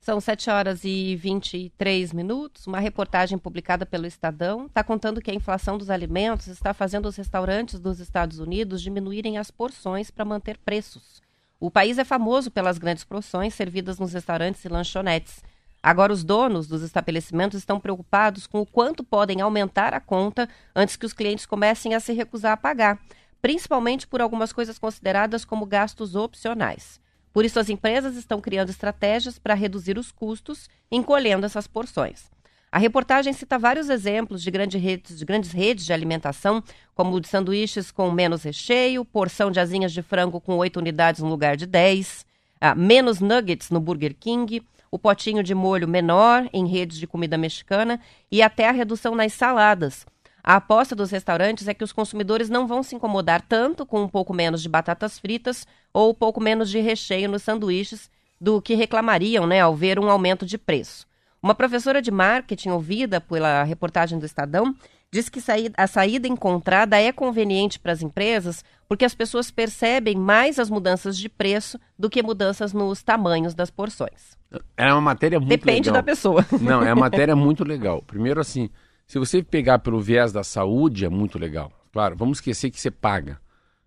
São 0.01 0.19
7 0.19 0.49
horas 0.49 0.81
e 0.83 1.15
23 1.17 2.15
minutos. 2.15 2.67
Uma 2.67 2.81
reportagem 2.81 3.37
publicada 3.37 3.85
pelo 3.85 4.07
Estadão 4.07 4.65
está 4.65 4.83
contando 4.83 5.21
que 5.21 5.31
a 5.31 5.35
inflação 5.35 5.77
dos 5.77 5.91
alimentos 5.91 6.47
está 6.47 6.73
fazendo 6.73 7.07
os 7.07 7.17
restaurantes 7.17 7.79
dos 7.79 8.01
Estados 8.01 8.39
Unidos 8.39 8.81
diminuírem 8.81 9.37
as 9.37 9.51
porções 9.51 10.11
para 10.11 10.25
manter 10.25 10.57
preços. 10.57 11.21
O 11.61 11.71
país 11.71 11.99
é 11.99 12.05
famoso 12.05 12.51
pelas 12.51 12.79
grandes 12.79 13.05
porções 13.05 13.53
servidas 13.53 13.99
nos 13.99 14.15
restaurantes 14.15 14.65
e 14.65 14.69
lanchonetes. 14.69 15.43
Agora, 15.83 16.13
os 16.13 16.25
donos 16.25 16.67
dos 16.67 16.83
estabelecimentos 16.83 17.59
estão 17.59 17.79
preocupados 17.79 18.47
com 18.47 18.61
o 18.61 18.67
quanto 18.67 19.05
podem 19.05 19.43
aumentar 19.43 19.93
a 19.93 20.01
conta 20.01 20.49
antes 20.75 20.97
que 20.97 21.05
os 21.05 21.13
clientes 21.13 21.45
comecem 21.45 21.95
a 21.95 22.01
se 22.01 22.15
recusar 22.15 22.53
a 22.53 22.57
pagar, 22.57 22.99
principalmente 23.41 24.07
por 24.07 24.21
algumas 24.21 24.53
coisas 24.53 24.79
consideradas 24.79 25.45
como 25.45 25.67
gastos 25.67 26.15
opcionais. 26.15 27.01
Por 27.33 27.45
isso, 27.45 27.61
as 27.61 27.69
empresas 27.69 28.17
estão 28.17 28.41
criando 28.41 28.71
estratégias 28.71 29.39
para 29.39 29.55
reduzir 29.55 29.99
os 29.99 30.11
custos, 30.11 30.69
encolhendo 30.91 31.47
essas 31.47 31.67
porções. 31.67 32.29
A 32.73 32.79
reportagem 32.79 33.33
cita 33.33 33.59
vários 33.59 33.91
exemplos 33.91 34.43
de, 34.43 34.51
grande 34.51 34.79
redes, 34.79 35.19
de 35.19 35.25
grandes 35.25 35.51
redes 35.51 35.85
de 35.85 35.93
alimentação, 35.93 36.63
como 36.95 37.17
o 37.17 37.21
de 37.21 37.27
sanduíches 37.27 37.91
com 37.91 38.11
menos 38.13 38.45
recheio, 38.45 39.05
porção 39.05 39.51
de 39.51 39.59
asinhas 39.59 39.93
de 39.93 40.03
frango 40.03 40.41
com 40.41 40.57
8 40.57 40.77
unidades 40.79 41.21
no 41.21 41.29
lugar 41.29 41.57
de 41.57 41.67
10, 41.67 42.25
ah, 42.61 42.75
menos 42.75 43.21
nuggets 43.21 43.71
no 43.71 43.81
Burger 43.81 44.15
King, 44.15 44.63
o 44.89 44.99
potinho 44.99 45.43
de 45.43 45.55
molho 45.55 45.89
menor 45.89 46.49
em 46.53 46.67
redes 46.67 46.99
de 46.99 47.07
comida 47.07 47.37
mexicana 47.37 48.01
e 48.31 48.41
até 48.41 48.69
a 48.69 48.73
redução 48.73 49.17
nas 49.17 49.33
saladas, 49.33 50.07
a 50.43 50.57
aposta 50.57 50.95
dos 50.95 51.11
restaurantes 51.11 51.69
é 51.69 51.75
que 51.75 51.85
os 51.85 51.93
consumidores 51.93 52.49
não 52.49 52.67
vão 52.67 52.83
se 52.83 52.95
incomodar 52.95 53.43
tanto 53.43 53.85
com 53.85 54.03
um 54.03 54.09
pouco 54.09 54.33
menos 54.33 54.63
de 54.63 54.69
batatas 54.69 55.19
fritas 55.19 55.67
ou 55.93 56.11
um 56.11 56.15
pouco 56.15 56.41
menos 56.41 56.71
de 56.71 56.81
recheio 56.81 57.29
nos 57.29 57.43
sanduíches 57.43 58.11
do 58.41 58.61
que 58.63 58.75
reclamariam 58.75 59.47
né, 59.47 59.61
ao 59.61 59.77
ver 59.77 59.99
um 59.99 60.11
aumento 60.11 60.47
de 60.47 60.57
preço. 60.57 61.07
Uma 61.43 61.55
professora 61.55 62.01
de 62.01 62.11
marketing 62.11 62.71
ouvida 62.71 63.21
pela 63.21 63.63
reportagem 63.63 64.19
do 64.19 64.27
Estadão 64.27 64.75
diz 65.11 65.29
que 65.29 65.41
a 65.77 65.87
saída 65.87 66.29
encontrada 66.29 66.99
é 67.01 67.11
conveniente 67.13 67.79
para 67.79 67.93
as 67.93 68.03
empresas 68.03 68.65
porque 68.89 69.05
as 69.05 69.15
pessoas 69.15 69.51
percebem 69.51 70.17
mais 70.17 70.59
as 70.59 70.71
mudanças 70.71 71.17
de 71.17 71.29
preço 71.29 71.79
do 71.99 72.11
que 72.11 72.23
mudanças 72.23 72.73
nos 72.73 73.03
tamanhos 73.03 73.55
das 73.55 73.71
porções. 73.71 74.39
É 74.77 74.93
uma 74.93 75.01
matéria 75.01 75.39
muito 75.39 75.51
Depende 75.51 75.89
legal. 75.89 75.95
da 75.95 76.03
pessoa. 76.03 76.45
Não, 76.61 76.83
é 76.83 76.93
uma 76.93 77.03
matéria 77.09 77.37
muito 77.37 77.65
legal. 77.65 78.03
Primeiro, 78.03 78.41
assim, 78.41 78.69
se 79.11 79.19
você 79.19 79.43
pegar 79.43 79.81
pelo 79.81 80.01
viés 80.01 80.31
da 80.31 80.45
saúde, 80.45 81.05
é 81.05 81.09
muito 81.09 81.37
legal. 81.37 81.73
Claro, 81.93 82.15
vamos 82.17 82.39
esquecer 82.39 82.71
que 82.71 82.81
você 82.81 82.93
paga. 82.93 83.41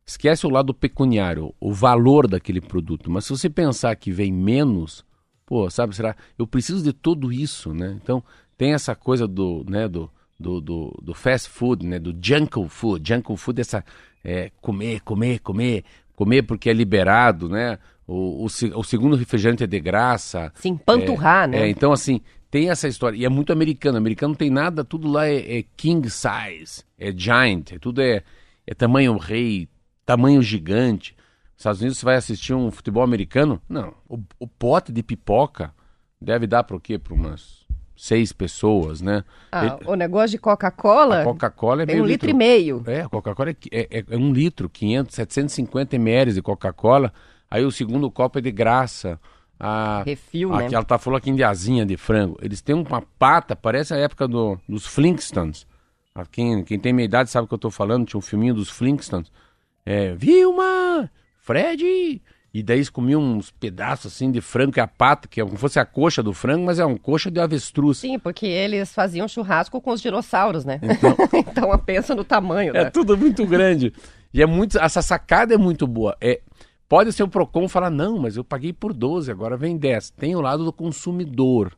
Esquece 0.06 0.46
o 0.46 0.50
lado 0.50 0.74
pecuniário, 0.74 1.56
o 1.62 1.72
valor 1.74 2.28
daquele 2.28 2.60
produto. 2.60 3.10
Mas 3.10 3.24
se 3.24 3.30
você 3.30 3.50
pensar 3.50 3.96
que 3.96 4.12
vem 4.12 4.34
menos, 4.34 5.06
pô, 5.46 5.70
sabe, 5.70 5.96
será? 5.96 6.14
Eu 6.38 6.46
preciso 6.46 6.84
de 6.84 6.92
tudo 6.92 7.32
isso, 7.32 7.74
né? 7.74 7.98
Então, 8.04 8.22
tem 8.58 8.74
essa 8.74 8.96
coisa 8.96 9.26
do, 9.26 9.64
né, 9.66 9.88
do, 9.88 10.12
do, 10.38 10.60
do, 10.60 11.00
do 11.02 11.14
fast 11.14 11.48
food, 11.48 11.88
né? 11.88 12.00
Do 12.00 12.14
junk 12.22 12.68
food. 12.68 13.08
Junk 13.08 13.34
food 13.38 13.60
é 13.60 13.62
essa 13.62 13.86
é, 14.26 14.52
comer, 14.60 15.00
comer, 15.04 15.40
comer, 15.40 15.86
comer 16.18 16.44
porque 16.44 16.70
é 16.70 16.74
liberado, 16.74 17.48
né? 17.48 17.80
O, 18.06 18.44
o, 18.44 18.46
o 18.46 18.84
segundo 18.84 19.16
refrigerante 19.16 19.64
é 19.64 19.68
de 19.68 19.80
graça. 19.80 20.52
Se 20.56 20.68
empanturrar, 20.68 21.46
é, 21.46 21.48
né? 21.48 21.62
É, 21.62 21.70
então, 21.70 21.94
assim, 21.94 22.20
tem 22.54 22.70
essa 22.70 22.88
história. 22.88 23.18
E 23.18 23.26
é 23.26 23.30
muito 23.30 23.52
americano. 23.52 23.98
Americano 23.98 24.34
não 24.34 24.38
tem 24.38 24.52
nada, 24.52 24.84
tudo 24.84 25.10
lá 25.10 25.26
é, 25.28 25.58
é 25.58 25.64
king 25.76 26.08
size, 26.08 26.84
é 27.00 27.12
giant, 27.12 27.72
é, 27.72 27.80
tudo 27.80 28.00
é, 28.00 28.22
é 28.68 28.76
tamanho 28.76 29.18
rei, 29.18 29.68
tamanho 30.06 30.40
gigante. 30.40 31.16
Nos 31.54 31.62
Estados 31.62 31.82
Unidos 31.82 31.98
você 31.98 32.06
vai 32.06 32.16
assistir 32.16 32.54
um 32.54 32.70
futebol 32.70 33.02
americano? 33.02 33.60
Não. 33.68 33.96
O, 34.08 34.20
o 34.38 34.48
pote 34.48 34.92
de 34.92 35.02
pipoca 35.02 35.74
deve 36.22 36.46
dar 36.46 36.64
para 36.64 36.78
o 36.78 36.80
quê? 36.80 37.00
Para 37.00 37.16
umas 37.16 37.66
seis 37.98 38.32
pessoas, 38.32 39.02
né? 39.02 39.24
Ah, 39.52 39.66
Ele, 39.66 39.90
o 39.90 39.96
negócio 39.96 40.30
de 40.30 40.38
Coca-Cola. 40.38 41.24
Coca-Cola 41.24 41.82
é 41.82 41.86
meio 41.88 42.04
um 42.04 42.06
litro, 42.06 42.28
litro 42.28 42.30
e 42.30 42.34
meio. 42.38 42.84
É, 42.86 43.02
a 43.02 43.10
Coca-Cola 43.10 43.50
é, 43.50 43.56
é, 43.72 44.06
é, 44.08 44.16
um 44.16 44.32
litro, 44.32 44.70
500, 44.70 45.16
750 45.16 45.96
ml 45.96 46.34
de 46.34 46.42
Coca-Cola. 46.44 47.12
Aí 47.50 47.66
o 47.66 47.72
segundo 47.72 48.12
copo 48.12 48.38
é 48.38 48.42
de 48.44 48.52
graça 48.52 49.20
a, 49.64 50.04
Refil, 50.04 50.50
né? 50.50 50.68
que 50.68 50.76
ela 50.76 50.84
tá 50.84 50.98
falando 50.98 51.20
aqui 51.20 51.32
de 51.32 51.44
asinha 51.44 51.86
de 51.86 51.96
frango. 51.96 52.38
Eles 52.42 52.62
têm 52.62 52.76
uma 52.76 53.02
pata, 53.18 53.56
parece 53.56 53.94
a 53.94 53.98
época 53.98 54.28
do, 54.28 54.60
dos 54.68 54.86
Flintstones. 54.86 55.66
Quem, 56.32 56.64
quem 56.64 56.78
tem 56.78 56.94
minha 56.94 57.06
idade 57.06 57.30
sabe 57.30 57.46
o 57.46 57.48
que 57.48 57.54
eu 57.54 57.60
tô 57.60 57.72
falando, 57.72 58.06
tinha 58.06 58.20
um 58.20 58.22
filminho 58.22 58.54
dos 58.54 58.70
Flintstones. 58.70 59.32
É, 59.86 60.14
Vilma, 60.14 61.10
Fred, 61.40 62.22
e 62.54 62.62
daí 62.62 62.78
eles 62.78 62.90
comiam 62.90 63.20
uns 63.20 63.50
pedaços 63.50 64.14
assim 64.14 64.30
de 64.32 64.40
frango, 64.40 64.74
que 64.74 64.80
é 64.80 64.84
a 64.84 64.88
pata, 64.88 65.28
que 65.28 65.42
é 65.42 65.44
como 65.44 65.56
se 65.56 65.62
fosse 65.62 65.80
a 65.80 65.86
coxa 65.86 66.22
do 66.22 66.34
frango, 66.34 66.66
mas 66.66 66.78
é 66.78 66.86
uma 66.86 67.00
coxa 67.00 67.32
de 67.32 67.40
avestruz. 67.40 67.98
Sim, 67.98 68.20
porque 68.20 68.46
eles 68.46 68.94
faziam 68.94 69.28
churrasco 69.28 69.82
com 69.82 69.92
os 69.92 70.02
dinossauros, 70.02 70.64
né? 70.64 70.80
Então, 70.84 71.16
então 71.34 71.80
pensa 71.80 72.14
no 72.14 72.24
tamanho, 72.24 72.76
É 72.76 72.84
né? 72.84 72.90
tudo 72.92 73.18
muito 73.18 73.44
grande. 73.48 73.92
E 74.32 74.42
é 74.42 74.46
muito. 74.46 74.78
Essa 74.80 75.02
sacada 75.02 75.54
é 75.56 75.58
muito 75.58 75.88
boa. 75.88 76.16
É, 76.22 76.42
Pode 76.94 77.12
ser 77.12 77.24
o 77.24 77.28
PROCON 77.28 77.68
falar, 77.68 77.90
não, 77.90 78.20
mas 78.20 78.38
eu 78.38 78.44
paguei 78.44 78.72
por 78.72 78.94
12, 78.94 79.32
agora 79.32 79.58
vem 79.58 79.76
10. 79.76 80.12
Tem 80.12 80.36
o 80.36 80.42
lado 80.42 80.64
do 80.64 80.72
consumidor. 80.72 81.76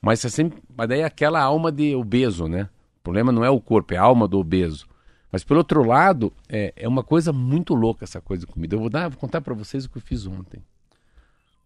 Mas 0.00 0.20
você 0.20 0.30
sempre. 0.30 0.58
Mas 0.74 0.88
daí 0.88 1.00
é 1.00 1.04
aquela 1.04 1.38
alma 1.42 1.70
de 1.70 1.94
obeso, 1.94 2.48
né? 2.48 2.70
O 2.98 3.02
problema 3.02 3.30
não 3.30 3.44
é 3.44 3.50
o 3.50 3.60
corpo, 3.60 3.92
é 3.92 3.98
a 3.98 4.02
alma 4.02 4.26
do 4.26 4.38
obeso. 4.38 4.86
Mas 5.30 5.44
pelo 5.44 5.58
outro 5.58 5.84
lado, 5.84 6.32
é, 6.48 6.72
é 6.76 6.88
uma 6.88 7.04
coisa 7.04 7.30
muito 7.30 7.74
louca 7.74 8.04
essa 8.04 8.22
coisa 8.22 8.46
de 8.46 8.50
comida. 8.50 8.74
Eu 8.74 8.80
vou, 8.80 8.88
dar, 8.88 9.10
vou 9.10 9.18
contar 9.18 9.42
para 9.42 9.52
vocês 9.52 9.84
o 9.84 9.90
que 9.90 9.98
eu 9.98 10.02
fiz 10.02 10.26
ontem. 10.26 10.62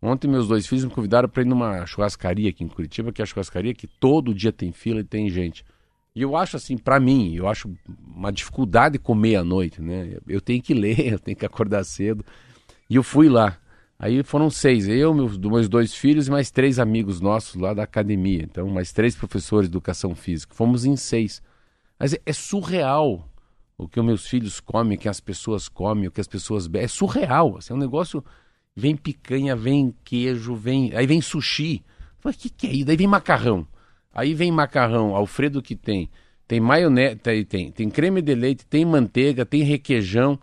Ontem 0.03 0.27
meus 0.27 0.49
dois 0.49 0.67
filhos 0.67 0.85
me 0.85 0.91
convidaram 0.91 1.29
para 1.29 1.43
ir 1.43 1.47
numa 1.47 1.87
churrascaria 1.87 2.51
aqui 2.51 2.65
em 2.65 2.69
Curitiba, 2.69 3.13
que 3.13 3.23
é 3.23 3.25
a 3.25 3.27
churrascaria 3.27 3.75
que 3.75 3.87
todo 3.87 4.35
dia 4.35 4.51
tem 4.51 4.73
fila 4.73 4.99
e 4.99 5.05
tem 5.05 5.31
gente. 5.31 5.65
E 6.17 6.23
eu 6.23 6.37
acho 6.37 6.57
assim, 6.57 6.77
para 6.77 6.99
mim, 6.99 7.33
eu 7.33 7.47
acho 7.47 7.71
uma 8.05 8.33
dificuldade 8.33 8.99
comer 8.99 9.37
à 9.37 9.45
noite, 9.45 9.81
né? 9.81 10.19
Eu 10.27 10.41
tenho 10.41 10.61
que 10.61 10.75
ler, 10.75 10.99
eu 11.15 11.19
tenho 11.21 11.37
que 11.37 11.47
acordar 11.47 11.85
cedo. 11.85 12.25
E 12.89 12.97
eu 12.97 13.03
fui 13.03 13.29
lá. 13.29 13.59
Aí 13.99 14.23
foram 14.23 14.49
seis, 14.49 14.87
eu, 14.87 15.13
meus, 15.13 15.37
meus 15.37 15.69
dois 15.69 15.93
filhos 15.93 16.29
e 16.29 16.31
mais 16.31 16.51
três 16.51 16.79
amigos 16.79 17.21
nossos 17.21 17.57
lá 17.57 17.75
da 17.75 17.83
academia. 17.83 18.45
Então, 18.45 18.69
mais 18.69 18.93
três 18.93 19.17
professores 19.17 19.69
de 19.69 19.73
educação 19.73 20.15
física. 20.15 20.55
Fomos 20.55 20.85
em 20.85 20.97
seis. 20.97 21.43
Mas 21.99 22.15
é, 22.15 22.21
é 22.25 22.33
surreal 22.33 23.29
o 23.77 23.89
que 23.89 23.99
os 23.99 24.07
meus 24.07 24.27
filhos 24.27 24.61
comem, 24.61 24.97
o 24.97 25.01
que 25.01 25.09
as 25.09 25.21
pessoas 25.21 25.69
comem, 25.69 26.07
o 26.07 26.11
que 26.13 26.21
as 26.21 26.29
pessoas 26.29 26.69
bebem. 26.69 26.85
É 26.85 26.89
surreal. 26.89 27.57
Assim, 27.57 27.73
é 27.73 27.77
um 27.77 27.79
negócio. 27.79 28.25
Vem 28.75 28.97
picanha, 28.97 29.57
vem 29.57 29.93
queijo, 30.05 30.55
vem. 30.55 30.95
Aí 30.95 31.07
vem 31.07 31.21
sushi. 31.21 31.85
o 32.25 32.31
que, 32.31 32.49
que 32.49 32.67
é 32.69 32.73
isso? 32.73 32.85
Daí 32.85 32.97
vem 32.97 33.09
macarrão. 33.09 33.67
Aí 34.13 34.33
vem 34.33 34.53
macarrão, 34.53 35.15
Alfredo 35.15 35.61
que 35.61 35.75
tem. 35.75 36.09
Tem 36.47 36.61
maionese, 36.61 37.17
tem, 37.17 37.45
tem, 37.45 37.73
tem 37.73 37.91
creme 37.91 38.23
de 38.23 38.35
leite, 38.35 38.65
tem 38.65 38.85
manteiga, 38.85 39.45
tem 39.45 39.63
requeijão. 39.63 40.39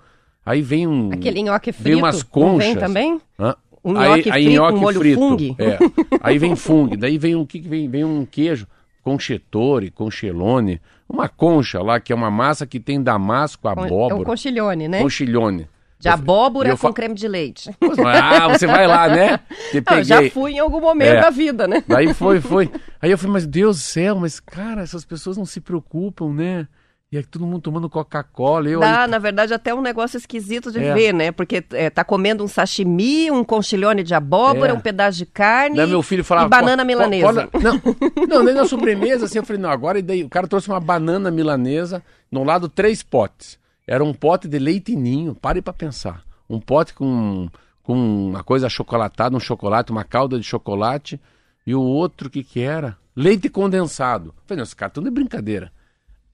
Aí 0.45 0.61
vem 0.61 0.87
um. 0.87 1.11
Aquele 1.11 1.41
nhoque 1.41 1.71
frito. 1.71 1.89
Vem 1.89 1.95
umas 1.95 2.21
conchas. 2.21 2.67
vem 2.67 2.75
também? 2.75 3.21
Hã? 3.39 3.55
Um 3.83 3.93
nhoque 3.93 4.31
aí, 4.31 4.45
frito, 4.45 4.61
nhoque 4.61 4.77
um 4.77 4.81
molho 4.81 4.99
frito. 4.99 5.19
fungo. 5.19 5.55
É. 5.59 5.77
Aí 6.21 6.37
vem 6.37 6.55
fungo. 6.55 6.97
Daí 6.97 7.17
vem 7.17 7.35
um 7.35 7.45
que 7.45 7.59
que 7.59 7.67
vem? 7.67 7.89
Vem 7.89 8.03
um 8.03 8.25
queijo 8.25 8.67
conchetore, 9.05 9.91
conchelone, 9.91 10.81
uma 11.07 11.29
concha 11.29 11.79
lá 11.79 11.99
que 11.99 12.11
é 12.11 12.15
uma 12.15 12.31
massa 12.31 12.65
que 12.65 12.79
tem 12.79 13.01
damasco, 13.01 13.67
abóbora. 13.67 14.15
É 14.15 14.17
o 14.17 14.23
conchilhone, 14.23 14.87
né? 14.87 15.01
Conchilhone. 15.01 15.67
De 15.99 16.09
abóbora 16.09 16.75
com 16.75 16.91
creme 16.91 17.15
de 17.15 17.27
leite. 17.27 17.69
Ah, 18.05 18.49
você 18.49 18.67
vai 18.67 18.87
lá, 18.87 19.07
né? 19.07 19.39
Não, 19.89 20.03
já 20.03 20.29
fui 20.29 20.53
em 20.53 20.59
algum 20.59 20.81
momento 20.81 21.13
é. 21.13 21.21
da 21.21 21.29
vida, 21.29 21.67
né? 21.67 21.83
Daí 21.87 22.13
foi, 22.13 22.41
foi. 22.41 22.69
Aí 23.01 23.11
eu 23.11 23.17
falei, 23.17 23.33
mas 23.33 23.45
Deus 23.45 23.77
do 23.77 23.83
céu, 23.83 24.15
mas 24.19 24.39
cara, 24.39 24.81
essas 24.81 25.05
pessoas 25.05 25.37
não 25.37 25.45
se 25.45 25.61
preocupam, 25.61 26.33
né? 26.33 26.67
E 27.16 27.18
aí 27.18 27.24
todo 27.24 27.45
mundo 27.45 27.61
tomando 27.61 27.89
Coca-Cola. 27.89 28.68
Eu 28.68 28.82
Dá, 28.82 29.03
aí... 29.03 29.09
na 29.09 29.18
verdade, 29.18 29.53
até 29.53 29.74
um 29.74 29.82
negócio 29.82 30.18
esquisito 30.18 30.70
de 30.70 30.84
é. 30.84 30.93
ver, 30.93 31.13
né? 31.13 31.32
Porque 31.32 31.63
é, 31.72 31.89
tá 31.89 32.03
comendo 32.03 32.43
um 32.43 32.47
sashimi, 32.47 33.32
um 33.32 33.41
conchilhone 33.41 34.03
de 34.03 34.13
abóbora, 34.13 34.72
é. 34.72 34.74
um 34.74 34.82
pedaço 34.82 35.20
de 35.20 35.26
carne 35.26 35.78
daí 35.78 35.88
meu 35.88 36.01
filho 36.01 36.26
falava, 36.26 36.47
e 36.47 36.49
banana 36.49 36.84
milanesa. 36.84 37.49
não, 37.53 38.28
não, 38.28 38.43
nem 38.43 38.53
na 38.53 38.68
sobremesa, 38.68 39.26
assim, 39.26 39.38
eu 39.38 39.45
falei, 39.45 39.61
não, 39.61 39.70
agora 39.70 39.97
e 39.97 40.01
daí? 40.01 40.26
O 40.26 40.30
cara 40.30 40.45
trouxe 40.45 40.68
uma 40.68 40.80
banana 40.82 41.32
milanesa, 41.32 42.03
no 42.30 42.43
lado 42.43 42.68
três 42.68 43.01
potes. 43.01 43.57
Era 43.88 44.03
um 44.03 44.13
pote 44.13 44.49
de 44.49 44.59
leite 44.59 44.93
ninho, 44.93 45.34
pare 45.34 45.61
para 45.61 45.72
pensar. 45.72 46.22
Um 46.49 46.59
pote 46.59 46.93
com, 46.93 47.47
com 47.82 47.93
uma 48.28 48.43
coisa 48.43 48.68
chocolatada, 48.68 49.38
um 49.38 49.39
chocolate, 49.39 49.89
uma 49.89 50.03
calda 50.03 50.38
de 50.38 50.43
chocolate. 50.43 51.18
E 51.66 51.74
o 51.74 51.82
outro, 51.82 52.28
o 52.28 52.30
que 52.30 52.43
que 52.43 52.59
era? 52.59 52.97
Leite 53.16 53.47
condensado. 53.47 54.34
Eu 54.36 54.43
falei, 54.45 54.57
não, 54.57 54.63
esse 54.63 54.76
cara 54.76 54.91
tá 54.91 54.99
de 54.99 55.09
brincadeira. 55.09 55.72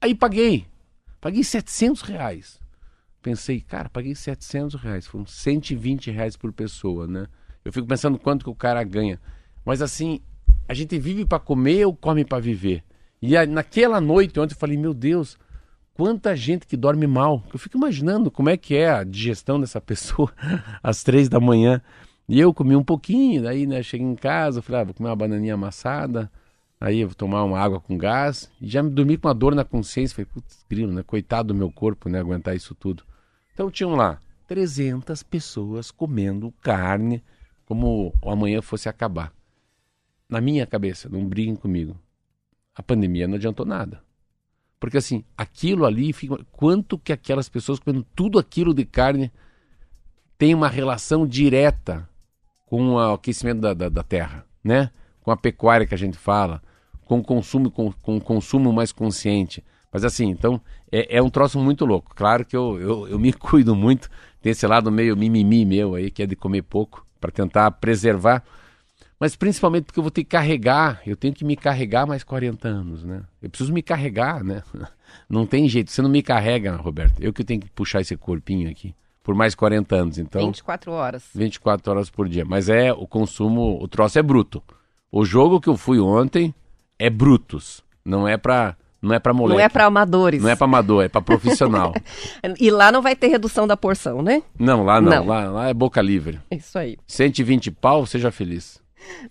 Aí 0.00 0.12
paguei. 0.16 0.71
Paguei 1.22 1.44
700 1.44 2.02
reais. 2.02 2.60
Pensei, 3.22 3.60
cara, 3.60 3.88
paguei 3.88 4.12
700 4.12 4.74
reais. 4.74 5.06
Foram 5.06 5.24
120 5.24 6.10
reais 6.10 6.36
por 6.36 6.52
pessoa, 6.52 7.06
né? 7.06 7.28
Eu 7.64 7.72
fico 7.72 7.86
pensando 7.86 8.18
quanto 8.18 8.44
que 8.44 8.50
o 8.50 8.54
cara 8.56 8.82
ganha. 8.82 9.20
Mas 9.64 9.80
assim, 9.80 10.20
a 10.68 10.74
gente 10.74 10.98
vive 10.98 11.24
para 11.24 11.38
comer 11.38 11.86
ou 11.86 11.94
come 11.94 12.24
para 12.24 12.40
viver? 12.40 12.82
E 13.22 13.36
naquela 13.46 14.00
noite, 14.00 14.40
ontem 14.40 14.52
eu 14.52 14.58
falei, 14.58 14.76
meu 14.76 14.92
Deus, 14.92 15.38
quanta 15.94 16.34
gente 16.34 16.66
que 16.66 16.76
dorme 16.76 17.06
mal. 17.06 17.40
Eu 17.52 17.58
fico 17.58 17.76
imaginando 17.76 18.28
como 18.28 18.50
é 18.50 18.56
que 18.56 18.74
é 18.74 18.90
a 18.90 19.04
digestão 19.04 19.60
dessa 19.60 19.78
pessoa 19.80 20.32
às 20.82 21.04
três 21.04 21.28
da 21.28 21.38
manhã. 21.38 21.80
E 22.28 22.40
eu 22.40 22.52
comi 22.52 22.74
um 22.74 22.82
pouquinho, 22.82 23.44
daí, 23.44 23.64
né, 23.64 23.80
cheguei 23.80 24.06
em 24.08 24.16
casa, 24.16 24.60
falei, 24.60 24.80
ah, 24.80 24.84
vou 24.86 24.94
comer 24.94 25.10
uma 25.10 25.16
bananinha 25.16 25.54
amassada. 25.54 26.28
Aí 26.82 26.98
eu 26.98 27.06
vou 27.06 27.14
tomar 27.14 27.44
uma 27.44 27.60
água 27.60 27.80
com 27.80 27.96
gás 27.96 28.50
e 28.60 28.66
já 28.66 28.82
me 28.82 28.90
dormi 28.90 29.16
com 29.16 29.28
uma 29.28 29.34
dor 29.34 29.54
na 29.54 29.64
consciência. 29.64 30.16
Falei, 30.16 30.28
putz, 30.34 30.66
grilo, 30.68 30.92
né? 30.92 31.04
Coitado 31.04 31.54
do 31.54 31.54
meu 31.54 31.70
corpo, 31.70 32.08
né? 32.08 32.18
Aguentar 32.18 32.56
isso 32.56 32.74
tudo. 32.74 33.04
Então 33.54 33.70
tinham 33.70 33.94
lá 33.94 34.18
300 34.48 35.22
pessoas 35.22 35.92
comendo 35.92 36.52
carne 36.60 37.22
como 37.64 38.12
o 38.20 38.28
amanhã 38.28 38.60
fosse 38.60 38.88
acabar. 38.88 39.32
Na 40.28 40.40
minha 40.40 40.66
cabeça, 40.66 41.08
não 41.08 41.24
briguem 41.24 41.54
comigo. 41.54 41.96
A 42.74 42.82
pandemia 42.82 43.28
não 43.28 43.36
adiantou 43.36 43.64
nada. 43.64 44.02
Porque 44.80 44.96
assim, 44.96 45.24
aquilo 45.38 45.86
ali, 45.86 46.12
quanto 46.50 46.98
que 46.98 47.12
aquelas 47.12 47.48
pessoas 47.48 47.78
comendo 47.78 48.04
tudo 48.12 48.40
aquilo 48.40 48.74
de 48.74 48.84
carne 48.84 49.30
tem 50.36 50.52
uma 50.52 50.68
relação 50.68 51.28
direta 51.28 52.08
com 52.66 52.94
o 52.94 52.98
aquecimento 52.98 53.60
da, 53.60 53.72
da, 53.72 53.88
da 53.88 54.02
terra, 54.02 54.44
né? 54.64 54.90
Com 55.20 55.30
a 55.30 55.36
pecuária 55.36 55.86
que 55.86 55.94
a 55.94 55.98
gente 55.98 56.18
fala 56.18 56.60
com 57.12 57.18
o 57.18 57.36
consumo, 57.36 57.70
com, 57.70 57.92
com 57.92 58.20
consumo 58.20 58.72
mais 58.72 58.92
consciente. 58.92 59.62
Mas 59.92 60.04
assim, 60.04 60.28
então, 60.28 60.60
é, 60.90 61.18
é 61.18 61.22
um 61.22 61.28
troço 61.28 61.58
muito 61.58 61.84
louco. 61.84 62.14
Claro 62.14 62.44
que 62.44 62.56
eu, 62.56 62.80
eu, 62.80 63.08
eu 63.08 63.18
me 63.18 63.32
cuido 63.34 63.74
muito, 63.76 64.08
tem 64.40 64.52
esse 64.52 64.66
lado 64.66 64.90
meio 64.90 65.16
mimimi 65.16 65.64
meu 65.64 65.94
aí, 65.94 66.10
que 66.10 66.22
é 66.22 66.26
de 66.26 66.36
comer 66.36 66.62
pouco, 66.62 67.06
para 67.20 67.30
tentar 67.30 67.70
preservar. 67.72 68.42
Mas 69.20 69.36
principalmente 69.36 69.84
porque 69.84 69.98
eu 69.98 70.02
vou 70.02 70.10
ter 70.10 70.24
que 70.24 70.30
carregar, 70.30 71.00
eu 71.06 71.14
tenho 71.14 71.34
que 71.34 71.44
me 71.44 71.56
carregar 71.56 72.06
mais 72.06 72.24
40 72.24 72.66
anos, 72.66 73.04
né? 73.04 73.22
Eu 73.40 73.50
preciso 73.50 73.72
me 73.72 73.82
carregar, 73.82 74.42
né? 74.42 74.62
Não 75.28 75.46
tem 75.46 75.68
jeito, 75.68 75.90
você 75.90 76.00
não 76.00 76.08
me 76.08 76.22
carrega, 76.22 76.74
Roberto. 76.74 77.20
Eu 77.20 77.34
que 77.34 77.44
tenho 77.44 77.60
que 77.60 77.70
puxar 77.70 78.00
esse 78.00 78.16
corpinho 78.16 78.70
aqui 78.70 78.94
por 79.22 79.34
mais 79.34 79.54
40 79.54 79.94
anos, 79.94 80.18
então... 80.18 80.46
24 80.46 80.90
horas. 80.90 81.24
24 81.34 81.92
horas 81.92 82.10
por 82.10 82.28
dia. 82.28 82.44
Mas 82.44 82.68
é, 82.68 82.92
o 82.92 83.06
consumo, 83.06 83.78
o 83.80 83.86
troço 83.86 84.18
é 84.18 84.22
bruto. 84.22 84.62
O 85.10 85.24
jogo 85.24 85.60
que 85.60 85.68
eu 85.68 85.76
fui 85.76 86.00
ontem, 86.00 86.54
é 86.98 87.10
brutos. 87.10 87.82
Não 88.04 88.26
é 88.26 88.36
para 88.36 88.76
não 89.02 89.12
é 89.12 89.18
para 89.18 89.34
moleque. 89.34 89.58
Não 89.58 89.64
é 89.64 89.68
para 89.68 89.84
amadores. 89.86 90.42
Não 90.42 90.48
é 90.48 90.54
para 90.54 90.64
amador, 90.64 91.04
é 91.04 91.08
para 91.08 91.20
profissional. 91.22 91.92
e 92.60 92.70
lá 92.70 92.92
não 92.92 93.02
vai 93.02 93.16
ter 93.16 93.26
redução 93.26 93.66
da 93.66 93.76
porção, 93.76 94.22
né? 94.22 94.42
Não, 94.56 94.84
lá 94.84 95.00
não. 95.00 95.10
não. 95.10 95.26
Lá, 95.26 95.50
lá 95.50 95.68
é 95.68 95.74
boca 95.74 96.00
livre. 96.00 96.38
Isso 96.50 96.78
aí. 96.78 96.96
120 97.08 97.72
pau, 97.72 98.06
seja 98.06 98.30
feliz. 98.30 98.80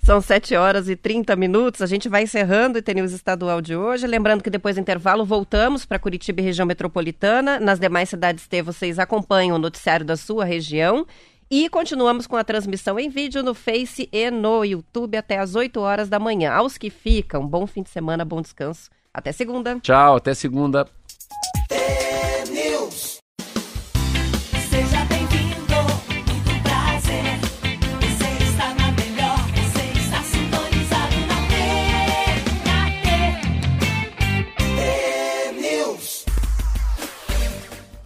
São 0.04 0.20
7 0.20 0.56
horas 0.56 0.90
e 0.90 0.96
30 0.98 1.36
minutos. 1.38 1.82
A 1.82 1.86
gente 1.86 2.10
vai 2.10 2.24
encerrando 2.24 2.80
o 2.80 2.82
TNews 2.82 3.14
Estadual 3.14 3.62
de 3.62 3.74
hoje. 3.74 4.06
Lembrando 4.06 4.44
que 4.44 4.50
depois 4.50 4.76
do 4.76 4.82
intervalo 4.82 5.26
voltamos 5.26 5.86
para 5.86 6.00
Curitiba 6.00 6.42
e 6.42 6.44
região 6.44 6.66
metropolitana. 6.66 7.58
Nas 7.60 7.80
demais 7.80 8.10
cidades 8.10 8.48
T, 8.48 8.62
vocês 8.62 9.00
acompanham 9.00 9.56
o 9.56 9.60
noticiário 9.60 10.06
da 10.06 10.18
sua 10.18 10.44
região. 10.44 11.06
E 11.54 11.68
continuamos 11.68 12.28
com 12.28 12.38
a 12.38 12.46
transmissão 12.46 12.98
em 12.98 13.10
vídeo 13.10 13.44
no 13.44 13.54
Face 13.54 14.08
e 14.10 14.32
no 14.32 14.64
YouTube 14.64 15.18
até 15.18 15.38
às 15.38 15.54
8 15.54 15.82
horas 15.82 16.08
da 16.08 16.18
manhã. 16.18 16.54
Aos 16.54 16.78
que 16.78 16.90
ficam, 16.90 17.46
bom 17.46 17.68
fim 17.68 17.84
de 17.84 17.90
semana, 17.90 18.24
bom 18.24 18.42
descanso. 18.42 18.90
Até 19.14 19.34
segunda. 19.34 19.78
Tchau, 19.82 20.16
até 20.16 20.34
segunda. 20.34 20.88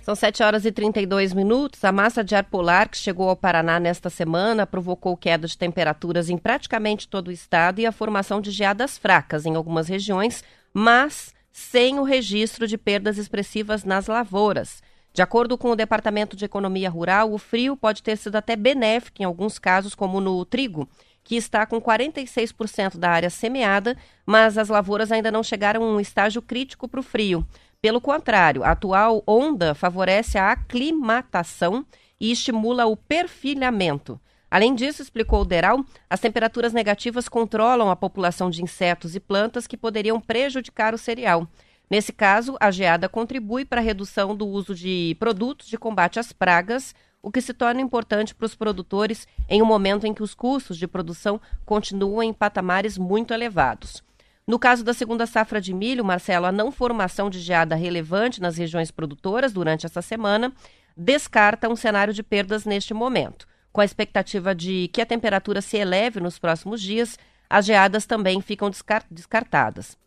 São 0.05 0.13
7 0.13 0.43
horas 0.43 0.65
e 0.65 0.71
32 0.71 1.33
minutos. 1.33 1.83
A 1.83 1.91
massa 1.91 2.23
de 2.23 2.35
ar 2.35 2.43
polar 2.43 2.89
que 2.89 2.95
chegou 2.95 3.27
ao 3.27 3.35
Paraná 3.35 3.79
nesta 3.79 4.07
semana 4.07 4.67
provocou 4.67 5.17
queda 5.17 5.47
de 5.47 5.57
temperaturas 5.57 6.29
em 6.29 6.37
praticamente 6.37 7.07
todo 7.07 7.29
o 7.29 7.31
estado 7.31 7.81
e 7.81 7.87
a 7.87 7.91
formação 7.91 8.39
de 8.39 8.51
geadas 8.51 8.99
fracas 8.99 9.47
em 9.47 9.55
algumas 9.55 9.87
regiões, 9.87 10.43
mas 10.71 11.33
sem 11.51 11.97
o 11.97 12.03
registro 12.03 12.67
de 12.67 12.77
perdas 12.77 13.17
expressivas 13.17 13.83
nas 13.83 14.05
lavouras. 14.05 14.79
De 15.11 15.23
acordo 15.23 15.57
com 15.57 15.71
o 15.71 15.75
Departamento 15.75 16.35
de 16.35 16.45
Economia 16.45 16.87
Rural, 16.87 17.33
o 17.33 17.39
frio 17.39 17.75
pode 17.75 18.03
ter 18.03 18.15
sido 18.15 18.35
até 18.35 18.55
benéfico 18.55 19.23
em 19.23 19.25
alguns 19.25 19.57
casos, 19.57 19.95
como 19.95 20.21
no 20.21 20.45
trigo, 20.45 20.87
que 21.23 21.35
está 21.35 21.65
com 21.65 21.81
46% 21.81 22.99
da 22.99 23.09
área 23.09 23.31
semeada, 23.31 23.97
mas 24.23 24.55
as 24.55 24.69
lavouras 24.69 25.11
ainda 25.11 25.31
não 25.31 25.41
chegaram 25.41 25.81
a 25.81 25.87
um 25.87 25.99
estágio 25.99 26.43
crítico 26.43 26.87
para 26.87 26.99
o 26.99 27.03
frio. 27.03 27.43
Pelo 27.85 28.01
contrário, 28.01 28.63
a 28.63 28.71
atual 28.71 29.21
onda 29.27 29.75
favorece 29.75 30.39
a 30.39 30.51
aclimatação 30.51 31.85
e 32.19 32.31
estimula 32.31 32.87
o 32.87 32.97
perfilhamento. 32.97 34.19
Além 34.49 34.73
disso, 34.73 35.03
explicou 35.03 35.41
o 35.41 35.45
Deral, 35.45 35.85
as 36.09 36.19
temperaturas 36.19 36.73
negativas 36.73 37.29
controlam 37.29 37.91
a 37.91 37.95
população 37.95 38.49
de 38.49 38.63
insetos 38.63 39.15
e 39.15 39.19
plantas 39.19 39.67
que 39.67 39.77
poderiam 39.77 40.19
prejudicar 40.19 40.95
o 40.95 40.97
cereal. 40.97 41.47
Nesse 41.87 42.11
caso, 42.11 42.57
a 42.59 42.71
geada 42.71 43.07
contribui 43.07 43.63
para 43.63 43.81
a 43.81 43.83
redução 43.83 44.35
do 44.35 44.47
uso 44.47 44.73
de 44.73 45.15
produtos 45.19 45.67
de 45.67 45.77
combate 45.77 46.19
às 46.19 46.33
pragas, 46.33 46.95
o 47.21 47.29
que 47.29 47.39
se 47.39 47.53
torna 47.53 47.81
importante 47.81 48.33
para 48.33 48.47
os 48.47 48.55
produtores 48.55 49.27
em 49.47 49.61
um 49.61 49.65
momento 49.67 50.07
em 50.07 50.13
que 50.15 50.23
os 50.23 50.33
custos 50.33 50.75
de 50.75 50.87
produção 50.87 51.39
continuam 51.63 52.23
em 52.23 52.33
patamares 52.33 52.97
muito 52.97 53.31
elevados. 53.31 54.03
No 54.47 54.59
caso 54.59 54.83
da 54.83 54.93
segunda 54.93 55.25
safra 55.25 55.59
de 55.59 55.73
milho, 55.73 56.05
Marcelo, 56.05 56.45
a 56.45 56.51
não 56.51 56.71
formação 56.71 57.31
de 57.31 57.39
geada 57.39 57.73
relevante 57.73 58.39
nas 58.39 58.57
regiões 58.57 58.91
produtoras 58.91 59.51
durante 59.51 59.87
essa 59.87 60.03
semana 60.03 60.53
descarta 60.95 61.67
um 61.67 61.75
cenário 61.75 62.13
de 62.13 62.21
perdas 62.21 62.63
neste 62.63 62.93
momento. 62.93 63.47
Com 63.73 63.81
a 63.81 63.85
expectativa 63.85 64.53
de 64.53 64.87
que 64.93 65.01
a 65.01 65.05
temperatura 65.05 65.61
se 65.61 65.77
eleve 65.77 66.19
nos 66.19 66.37
próximos 66.37 66.79
dias, 66.79 67.17
as 67.49 67.65
geadas 67.65 68.05
também 68.05 68.39
ficam 68.39 68.69
descartadas. 69.09 69.97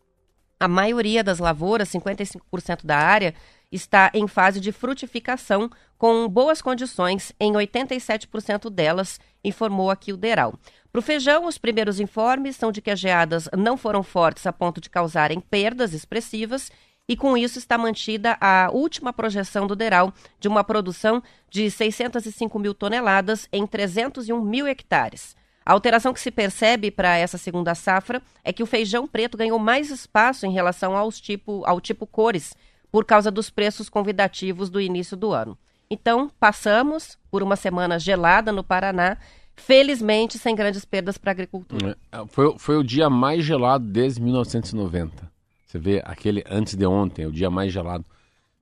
A 0.57 0.67
maioria 0.67 1.23
das 1.23 1.39
lavouras, 1.39 1.89
55% 1.89 2.85
da 2.85 2.97
área, 2.97 3.33
está 3.71 4.09
em 4.13 4.27
fase 4.27 4.59
de 4.59 4.71
frutificação, 4.71 5.69
com 5.97 6.27
boas 6.27 6.61
condições 6.61 7.33
em 7.39 7.53
87% 7.53 8.69
delas, 8.69 9.19
informou 9.43 9.91
aqui 9.91 10.11
o 10.11 10.17
Deral. 10.17 10.53
Para 10.91 10.99
o 10.99 11.03
feijão, 11.03 11.45
os 11.45 11.57
primeiros 11.57 11.99
informes 11.99 12.55
são 12.55 12.71
de 12.71 12.81
que 12.81 12.89
as 12.89 12.99
geadas 12.99 13.47
não 13.55 13.77
foram 13.77 14.01
fortes 14.01 14.47
a 14.47 14.53
ponto 14.53 14.81
de 14.81 14.89
causarem 14.89 15.39
perdas 15.39 15.93
expressivas 15.93 16.71
e 17.07 17.15
com 17.15 17.37
isso 17.37 17.59
está 17.59 17.77
mantida 17.77 18.37
a 18.41 18.69
última 18.71 19.13
projeção 19.13 19.67
do 19.67 19.75
DERAL 19.75 20.13
de 20.39 20.47
uma 20.47 20.63
produção 20.63 21.21
de 21.49 21.69
605 21.69 22.57
mil 22.59 22.73
toneladas 22.73 23.47
em 23.51 23.67
301 23.67 24.41
mil 24.41 24.67
hectares. 24.67 25.35
A 25.63 25.73
alteração 25.73 26.13
que 26.13 26.19
se 26.19 26.31
percebe 26.31 26.89
para 26.89 27.15
essa 27.17 27.37
segunda 27.37 27.75
safra 27.75 28.21
é 28.43 28.51
que 28.51 28.63
o 28.63 28.65
feijão 28.65 29.07
preto 29.07 29.37
ganhou 29.37 29.59
mais 29.59 29.91
espaço 29.91 30.47
em 30.47 30.51
relação 30.51 30.97
aos 30.97 31.21
tipo, 31.21 31.63
ao 31.65 31.79
tipo 31.79 32.07
cores, 32.07 32.55
por 32.91 33.05
causa 33.05 33.29
dos 33.29 33.51
preços 33.51 33.89
convidativos 33.89 34.69
do 34.69 34.81
início 34.81 35.15
do 35.15 35.31
ano. 35.31 35.55
Então, 35.89 36.31
passamos 36.39 37.17
por 37.31 37.41
uma 37.41 37.55
semana 37.55 37.99
gelada 37.99 38.51
no 38.51 38.63
Paraná 38.63 39.17
felizmente 39.59 40.37
sem 40.37 40.55
grandes 40.55 40.85
perdas 40.85 41.17
para 41.17 41.31
a 41.31 41.33
agricultura. 41.33 41.97
É, 42.11 42.25
foi, 42.27 42.57
foi 42.57 42.77
o 42.77 42.83
dia 42.83 43.09
mais 43.09 43.43
gelado 43.43 43.85
desde 43.85 44.21
1990. 44.21 45.31
Você 45.65 45.77
vê 45.77 46.01
aquele 46.03 46.43
antes 46.49 46.75
de 46.75 46.85
ontem, 46.85 47.25
o 47.25 47.31
dia 47.31 47.49
mais 47.49 47.71
gelado. 47.71 48.03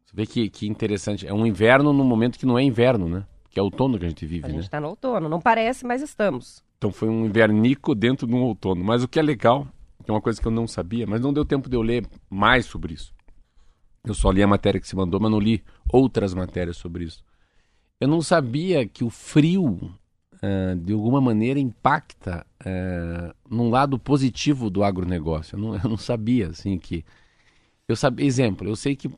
Você 0.06 0.16
vê 0.16 0.26
que, 0.26 0.50
que 0.50 0.68
interessante. 0.68 1.26
É 1.26 1.34
um 1.34 1.46
inverno 1.46 1.94
no 1.94 2.04
momento 2.04 2.38
que 2.38 2.46
não 2.46 2.60
é 2.60 2.64
inverno, 2.64 3.08
né? 3.08 3.26
que 3.58 3.60
é 3.60 3.64
outono 3.64 3.98
que 3.98 4.06
a 4.06 4.08
gente 4.08 4.24
vive, 4.24 4.46
a 4.46 4.48
né? 4.50 4.54
gente 4.54 4.66
está 4.66 4.80
no 4.80 4.90
outono. 4.90 5.28
Não 5.28 5.42
parece, 5.42 5.84
mas 5.84 6.04
estamos. 6.04 6.64
Então 6.78 6.92
foi 6.92 7.10
um 7.10 7.26
invernico 7.26 7.96
dentro 7.96 8.28
de 8.28 8.36
um 8.36 8.44
outono. 8.44 8.84
Mas 8.84 9.04
o 9.04 9.08
que 9.08 9.18
é 9.18 9.22
legal, 9.24 9.68
que 10.06 10.12
é 10.12 10.14
uma 10.14 10.22
coisa 10.22 10.40
que 10.40 10.48
eu 10.48 10.52
não 10.52 10.68
sabia, 10.68 11.08
mas 11.08 11.22
não 11.22 11.34
deu 11.34 11.44
tempo 11.44 11.68
de 11.68 11.76
eu 11.76 11.82
ler 11.82 12.06
mais 12.30 12.68
sobre 12.68 12.94
isso. 12.94 13.12
Eu 14.06 14.14
só 14.14 14.30
li 14.30 14.44
a 14.44 14.48
matéria 14.48 14.80
que 14.80 14.88
se 14.88 14.96
mandou, 14.96 15.20
mas 15.20 15.32
não 15.32 15.40
li 15.40 15.64
outras 15.92 16.36
matérias 16.36 16.78
sobre 16.78 17.06
isso. 17.06 17.24
Eu 18.00 18.08
não 18.08 18.22
sabia 18.22 18.88
que 18.88 19.04
o 19.04 19.10
frio, 19.10 19.92
uh, 20.38 20.76
de 20.76 20.94
alguma 20.94 21.22
maneira, 21.22 21.60
impacta 21.60 22.46
uh, 22.62 23.34
num 23.50 23.70
lado 23.70 23.98
positivo 24.00 24.70
do 24.70 24.84
agronegócio. 24.84 25.56
Eu 25.56 25.60
não, 25.60 25.76
eu 25.76 25.90
não 25.90 25.98
sabia, 25.98 26.48
assim, 26.48 26.78
que... 26.78 27.04
Eu 27.88 27.96
sabia, 27.96 28.26
exemplo, 28.26 28.68
eu 28.68 28.76
sei 28.76 28.96
que 28.96 29.10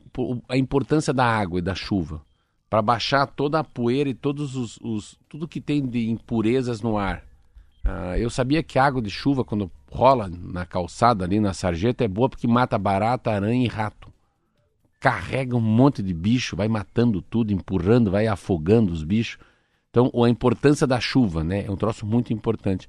a 0.48 0.56
importância 0.56 1.12
da 1.12 1.24
água 1.24 1.58
e 1.58 1.62
da 1.62 1.74
chuva 1.74 2.22
para 2.70 2.80
baixar 2.80 3.26
toda 3.26 3.58
a 3.58 3.64
poeira 3.64 4.08
e 4.08 4.14
todos 4.14 4.54
os, 4.54 4.78
os, 4.80 5.18
tudo 5.28 5.48
que 5.48 5.60
tem 5.60 5.84
de 5.84 6.08
impurezas 6.08 6.80
no 6.80 6.96
ar. 6.96 7.24
Uh, 7.84 8.14
eu 8.16 8.30
sabia 8.30 8.62
que 8.62 8.78
a 8.78 8.84
água 8.84 9.02
de 9.02 9.10
chuva, 9.10 9.44
quando 9.44 9.70
rola 9.90 10.30
na 10.30 10.64
calçada 10.64 11.24
ali 11.24 11.40
na 11.40 11.52
sarjeta, 11.52 12.04
é 12.04 12.08
boa 12.08 12.28
porque 12.28 12.46
mata 12.46 12.78
barata, 12.78 13.32
aranha 13.32 13.64
e 13.64 13.68
rato. 13.68 14.08
Carrega 15.00 15.56
um 15.56 15.60
monte 15.60 16.00
de 16.00 16.14
bicho, 16.14 16.54
vai 16.54 16.68
matando 16.68 17.20
tudo, 17.20 17.52
empurrando, 17.52 18.10
vai 18.10 18.28
afogando 18.28 18.92
os 18.92 19.02
bichos. 19.02 19.38
Então, 19.90 20.10
a 20.24 20.28
importância 20.28 20.86
da 20.86 21.00
chuva, 21.00 21.42
né? 21.42 21.66
É 21.66 21.70
um 21.70 21.76
troço 21.76 22.06
muito 22.06 22.32
importante. 22.32 22.88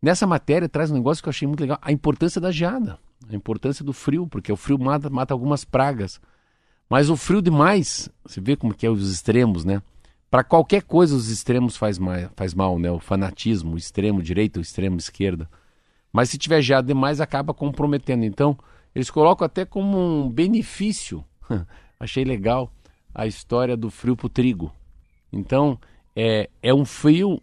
Nessa 0.00 0.26
matéria 0.26 0.68
traz 0.68 0.90
um 0.90 0.94
negócio 0.94 1.22
que 1.22 1.28
eu 1.28 1.30
achei 1.30 1.46
muito 1.46 1.60
legal, 1.60 1.78
a 1.82 1.92
importância 1.92 2.40
da 2.40 2.50
geada, 2.50 2.98
a 3.28 3.34
importância 3.34 3.84
do 3.84 3.92
frio, 3.92 4.26
porque 4.26 4.50
o 4.50 4.56
frio 4.56 4.78
mata, 4.78 5.10
mata 5.10 5.34
algumas 5.34 5.64
pragas. 5.64 6.20
Mas 6.88 7.10
o 7.10 7.16
frio 7.16 7.42
demais, 7.42 8.08
você 8.24 8.40
vê 8.40 8.56
como 8.56 8.74
que 8.74 8.86
é 8.86 8.90
os 8.90 9.10
extremos, 9.10 9.64
né? 9.64 9.82
Para 10.30 10.44
qualquer 10.44 10.82
coisa 10.82 11.14
os 11.14 11.28
extremos 11.28 11.76
faz, 11.76 11.98
mal, 11.98 12.16
faz 12.36 12.54
mal, 12.54 12.78
né? 12.78 12.90
O 12.90 13.00
fanatismo, 13.00 13.74
o 13.74 13.78
extremo 13.78 14.22
direita, 14.22 14.60
o 14.60 14.62
extremo 14.62 14.96
esquerda. 14.96 15.48
Mas 16.12 16.30
se 16.30 16.38
tiver 16.38 16.62
geado 16.62 16.86
demais, 16.86 17.20
acaba 17.20 17.52
comprometendo. 17.52 18.24
Então, 18.24 18.56
eles 18.94 19.10
colocam 19.10 19.44
até 19.44 19.64
como 19.64 19.98
um 19.98 20.28
benefício. 20.28 21.24
Achei 21.98 22.24
legal 22.24 22.72
a 23.14 23.26
história 23.26 23.76
do 23.76 23.90
frio 23.90 24.16
para 24.16 24.26
o 24.26 24.30
trigo. 24.30 24.72
Então, 25.32 25.78
é, 26.14 26.48
é 26.62 26.74
um 26.74 26.84
frio 26.84 27.40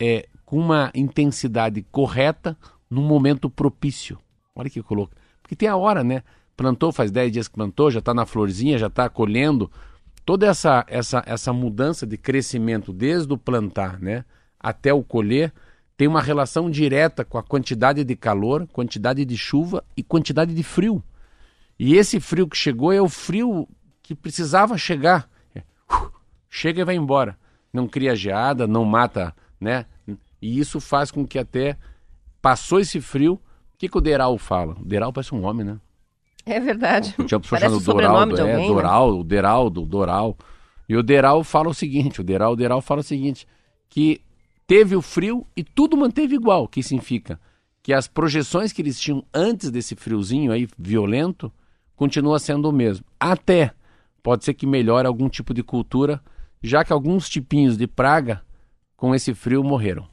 é, 0.00 0.28
com 0.44 0.58
uma 0.58 0.90
intensidade 0.94 1.82
correta 1.90 2.56
num 2.88 3.02
momento 3.02 3.50
propício. 3.50 4.18
Olha 4.54 4.70
que 4.70 4.82
coloca. 4.82 5.16
Porque 5.42 5.56
tem 5.56 5.68
a 5.68 5.76
hora, 5.76 6.02
né? 6.02 6.22
plantou, 6.56 6.90
faz 6.90 7.10
10 7.10 7.32
dias 7.32 7.48
que 7.48 7.54
plantou, 7.54 7.90
já 7.90 7.98
está 7.98 8.14
na 8.14 8.24
florzinha, 8.24 8.78
já 8.78 8.86
está 8.86 9.08
colhendo. 9.08 9.70
Toda 10.24 10.46
essa, 10.46 10.84
essa, 10.88 11.22
essa 11.26 11.52
mudança 11.52 12.06
de 12.06 12.16
crescimento, 12.16 12.92
desde 12.92 13.32
o 13.32 13.38
plantar 13.38 14.00
né, 14.00 14.24
até 14.58 14.92
o 14.92 15.04
colher, 15.04 15.52
tem 15.96 16.08
uma 16.08 16.20
relação 16.20 16.70
direta 16.70 17.24
com 17.24 17.38
a 17.38 17.42
quantidade 17.42 18.02
de 18.02 18.16
calor, 18.16 18.66
quantidade 18.72 19.24
de 19.24 19.36
chuva 19.36 19.84
e 19.96 20.02
quantidade 20.02 20.54
de 20.54 20.62
frio. 20.62 21.02
E 21.78 21.94
esse 21.94 22.18
frio 22.18 22.48
que 22.48 22.56
chegou 22.56 22.92
é 22.92 23.00
o 23.00 23.08
frio 23.08 23.68
que 24.02 24.14
precisava 24.14 24.76
chegar. 24.78 25.28
É, 25.54 25.60
uh, 25.92 26.10
chega 26.48 26.80
e 26.80 26.84
vai 26.84 26.96
embora. 26.96 27.38
Não 27.76 27.86
cria 27.86 28.16
geada, 28.16 28.66
não 28.66 28.84
mata, 28.84 29.34
né? 29.60 29.86
E 30.40 30.58
isso 30.58 30.80
faz 30.80 31.10
com 31.10 31.26
que 31.26 31.38
até 31.38 31.76
passou 32.40 32.80
esse 32.80 33.00
frio. 33.00 33.34
O 33.34 33.78
que, 33.78 33.88
que 33.88 33.98
o 33.98 34.00
Deral 34.00 34.36
fala? 34.38 34.74
O 34.80 34.84
Deral 34.84 35.12
parece 35.12 35.34
um 35.34 35.44
homem, 35.44 35.64
né? 35.64 35.78
É 36.44 36.58
verdade. 36.58 37.14
Eu 37.18 37.24
tinha 37.24 37.40
Parece 37.40 37.74
o 37.74 37.80
Doraldo, 37.80 38.34
de 38.34 38.40
alguém, 38.40 38.64
é, 38.64 38.68
Doral, 38.68 39.12
né? 39.12 39.20
o 39.20 39.24
Deraldo, 39.24 39.82
o 39.82 39.86
Doral. 39.86 40.36
E 40.88 40.96
o 40.96 41.02
Deral 41.02 41.44
fala 41.44 41.68
o 41.68 41.74
seguinte, 41.74 42.20
o 42.20 42.24
Deral, 42.24 42.52
o 42.52 42.56
Deral 42.56 42.80
fala 42.80 43.00
o 43.00 43.04
seguinte, 43.04 43.46
que 43.88 44.20
teve 44.66 44.94
o 44.96 45.02
frio 45.02 45.46
e 45.56 45.62
tudo 45.62 45.96
manteve 45.96 46.34
igual, 46.34 46.64
o 46.64 46.68
que 46.68 46.82
significa 46.82 47.38
que 47.86 47.92
as 47.92 48.08
projeções 48.08 48.72
que 48.72 48.82
eles 48.82 48.98
tinham 48.98 49.24
antes 49.32 49.70
desse 49.70 49.94
friozinho 49.94 50.50
aí 50.50 50.66
violento 50.76 51.52
continua 51.94 52.40
sendo 52.40 52.68
o 52.68 52.72
mesmo. 52.72 53.04
Até 53.18 53.70
pode 54.24 54.44
ser 54.44 54.54
que 54.54 54.66
melhore 54.66 55.06
algum 55.06 55.28
tipo 55.28 55.54
de 55.54 55.62
cultura, 55.62 56.20
já 56.62 56.84
que 56.84 56.92
alguns 56.92 57.28
tipinhos 57.28 57.76
de 57.76 57.86
praga 57.86 58.42
com 58.96 59.14
esse 59.14 59.34
frio 59.34 59.62
morreram. 59.62 60.06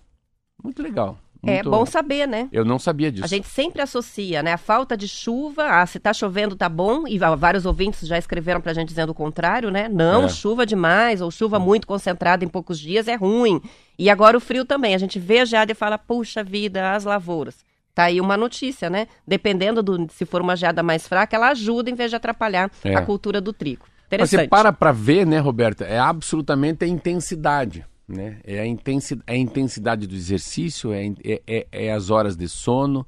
Muito 0.62 0.82
legal. 0.82 1.18
É 1.46 1.62
bom 1.62 1.86
saber, 1.86 2.26
né? 2.26 2.48
Eu 2.54 2.64
não 2.64 2.80
sabia 2.80 3.12
disso. 3.12 3.26
A 3.26 3.28
gente 3.28 3.48
sempre 3.48 3.82
associa, 3.82 4.42
né? 4.42 4.54
A 4.54 4.58
falta 4.58 4.96
de 4.96 5.10
chuva, 5.10 5.82
ah, 5.82 5.86
se 5.86 6.00
tá 6.00 6.14
chovendo 6.14 6.56
tá 6.56 6.70
bom, 6.70 7.06
e 7.06 7.20
vários 7.38 7.66
ouvintes 7.66 8.08
já 8.08 8.18
escreveram 8.18 8.62
pra 8.62 8.74
gente 8.74 8.88
dizendo 8.88 9.10
o 9.10 9.14
contrário, 9.14 9.70
né? 9.70 9.90
Não, 9.90 10.24
é. 10.24 10.30
chuva 10.30 10.66
demais, 10.66 11.20
ou 11.20 11.30
chuva 11.30 11.60
muito 11.60 11.86
concentrada 11.86 12.46
em 12.46 12.48
poucos 12.48 12.80
dias 12.80 13.10
é 13.10 13.16
ruim. 13.16 13.62
E 14.00 14.10
agora 14.10 14.38
o 14.38 14.40
frio 14.40 14.64
também. 14.64 14.96
A 14.96 14.98
gente 14.98 15.20
vê 15.20 15.40
a 15.40 15.46
geada 15.46 15.72
e 15.74 15.76
fala, 15.76 15.98
puxa 15.98 16.44
vida, 16.44 16.94
as 16.94 17.04
lavouras. 17.04 17.66
Tá 17.94 18.06
aí 18.06 18.22
uma 18.22 18.38
notícia, 18.38 18.90
né? 18.90 19.08
Dependendo 19.28 19.84
do 19.84 20.08
se 20.12 20.26
for 20.26 20.42
uma 20.42 20.56
geada 20.56 20.82
mais 20.82 21.08
fraca, 21.08 21.36
ela 21.36 21.50
ajuda 21.50 21.90
em 21.90 21.94
vez 21.94 22.10
de 22.10 22.16
atrapalhar 22.16 22.72
é. 22.84 22.96
a 22.96 23.02
cultura 23.02 23.42
do 23.42 23.52
trigo. 23.52 23.86
Interessante. 24.16 24.38
Mas 24.38 24.46
você 24.46 24.50
para 24.50 24.74
para 24.74 24.92
ver, 24.92 25.26
né, 25.26 25.40
Roberta? 25.40 25.86
É 25.86 26.00
absolutamente 26.00 26.84
a 26.84 26.88
intensidade. 26.88 27.86
Né? 28.08 28.40
É, 28.44 28.60
a 28.60 28.66
intensidade, 28.66 29.24
é 29.28 29.34
a 29.34 29.38
intensidade 29.38 30.08
do 30.08 30.16
exercício, 30.16 30.92
é, 30.94 31.08
é, 31.24 31.42
é, 31.48 31.68
é, 31.72 31.92
as 31.92 32.10
horas 32.10 32.36
de 32.36 32.48
sono. 32.48 33.06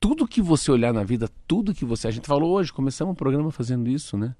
Tudo 0.00 0.26
que 0.26 0.42
você 0.42 0.70
olhar 0.70 0.92
na 0.92 1.04
vida, 1.04 1.28
tudo 1.46 1.74
que 1.74 1.84
você. 1.84 2.08
A 2.08 2.10
gente 2.10 2.26
falou 2.26 2.52
hoje, 2.52 2.72
começamos 2.72 3.12
o 3.12 3.16
programa 3.16 3.50
fazendo 3.50 3.88
isso, 3.88 4.16
né? 4.16 4.34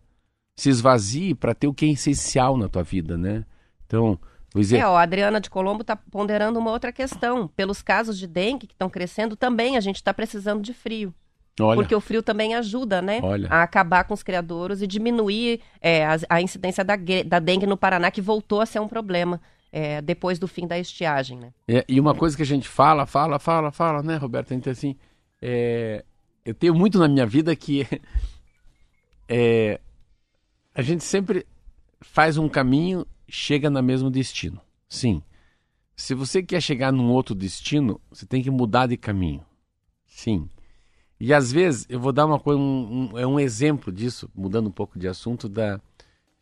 Se 0.57 0.69
esvazie 0.69 1.35
para 1.35 1.55
ter 1.55 1.69
o 1.69 1.75
que 1.75 1.87
é 1.87 1.89
essencial 1.91 2.57
na 2.57 2.69
tua 2.69 2.83
vida, 2.83 3.17
né? 3.17 3.45
Então, 3.87 4.19
dizer... 4.55 4.79
É, 4.79 4.87
ó, 4.87 4.97
a 4.97 5.03
Adriana 5.03 5.41
de 5.41 5.49
Colombo 5.49 5.83
está 5.83 5.95
ponderando 5.95 6.59
uma 6.59 6.73
outra 6.73 6.93
questão. 6.93 7.49
Pelos 7.49 7.81
casos 7.81 8.19
de 8.19 8.27
dengue 8.27 8.67
que 8.67 8.75
estão 8.75 8.91
crescendo, 8.91 9.37
também 9.37 9.77
a 9.77 9.81
gente 9.81 9.97
está 9.97 10.13
precisando 10.13 10.63
de 10.63 10.75
frio. 10.75 11.15
Olha. 11.61 11.76
Porque 11.76 11.94
o 11.94 12.00
frio 12.00 12.22
também 12.22 12.55
ajuda, 12.55 13.03
né? 13.03 13.20
Olha. 13.22 13.48
A 13.50 13.62
acabar 13.62 14.05
com 14.05 14.14
os 14.14 14.22
criadouros 14.22 14.80
e 14.80 14.86
diminuir 14.86 15.61
é, 15.80 16.07
a, 16.07 16.16
a, 16.28 16.40
incidência 16.40 16.82
da, 16.82 16.94
da 17.26 17.38
dengue 17.38 17.66
no 17.66 17.76
Paraná, 17.76 18.11
que 18.11 18.22
voltou 18.22 18.61
a 18.61 18.66
ser 18.66 18.80
um 18.80 18.88
problema 18.88 19.40
é, 19.70 20.00
depois 20.00 20.38
do 20.38 20.48
fim 20.48 20.66
da 20.66 20.78
estiagem, 20.78 21.38
né? 21.38 21.53
É, 21.68 21.84
e 21.88 22.00
uma 22.00 22.14
coisa 22.14 22.36
que 22.36 22.42
a 22.42 22.46
gente 22.46 22.68
fala, 22.68 23.07
fala, 23.07 23.38
fala, 23.38 23.70
fala, 23.70 24.03
né, 24.03 24.16
Roberto? 24.16 24.55
Então, 24.55 24.70
assim, 24.70 24.96
é, 25.40 26.05
eu 26.44 26.55
tenho 26.55 26.74
muito 26.74 26.98
na 26.98 27.09
minha 27.09 27.26
vida 27.26 27.55
que 27.55 27.86
é, 29.28 29.78
a 30.74 30.80
gente 30.80 31.05
sempre 31.05 31.46
faz 32.00 32.38
um 32.38 32.48
caminho, 32.48 33.07
chega 33.28 33.68
no 33.68 33.82
mesmo 33.82 34.11
destino. 34.11 34.61
Sim. 34.88 35.22
Se 35.94 36.14
você 36.14 36.42
quer 36.42 36.61
chegar 36.61 36.92
num 36.92 37.11
outro 37.11 37.34
destino, 37.34 38.00
você 38.11 38.26
tem 38.26 38.42
que 38.42 38.50
mudar 38.50 38.86
de 38.86 38.96
caminho. 38.96 39.44
Sim. 40.07 40.48
E 41.25 41.33
às 41.33 41.53
vezes, 41.53 41.87
eu 41.89 42.01
vou 42.01 42.11
dar 42.11 42.27
uma 42.27 42.41
coisa, 42.41 42.59
um, 42.59 43.11
um, 43.12 43.16
é 43.16 43.25
um 43.25 43.39
exemplo 43.39 43.93
disso, 43.93 44.29
mudando 44.35 44.66
um 44.66 44.73
pouco 44.73 44.99
de 44.99 45.07
assunto, 45.07 45.49
da, 45.49 45.81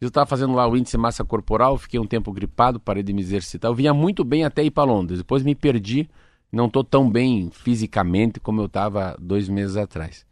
eu 0.00 0.08
estava 0.08 0.24
fazendo 0.24 0.54
lá 0.54 0.66
o 0.66 0.74
índice 0.74 0.96
massa 0.96 1.22
corporal, 1.22 1.76
fiquei 1.76 2.00
um 2.00 2.06
tempo 2.06 2.32
gripado, 2.32 2.80
parei 2.80 3.02
de 3.02 3.12
me 3.12 3.20
exercitar. 3.20 3.70
Eu 3.70 3.74
vinha 3.74 3.92
muito 3.92 4.24
bem 4.24 4.42
até 4.42 4.64
ir 4.64 4.70
para 4.70 4.90
Londres. 4.90 5.18
Depois 5.18 5.42
me 5.42 5.54
perdi, 5.54 6.08
não 6.50 6.64
estou 6.64 6.82
tão 6.82 7.10
bem 7.10 7.50
fisicamente 7.52 8.40
como 8.40 8.62
eu 8.62 8.64
estava 8.64 9.14
dois 9.20 9.50
meses 9.50 9.76
atrás. 9.76 10.24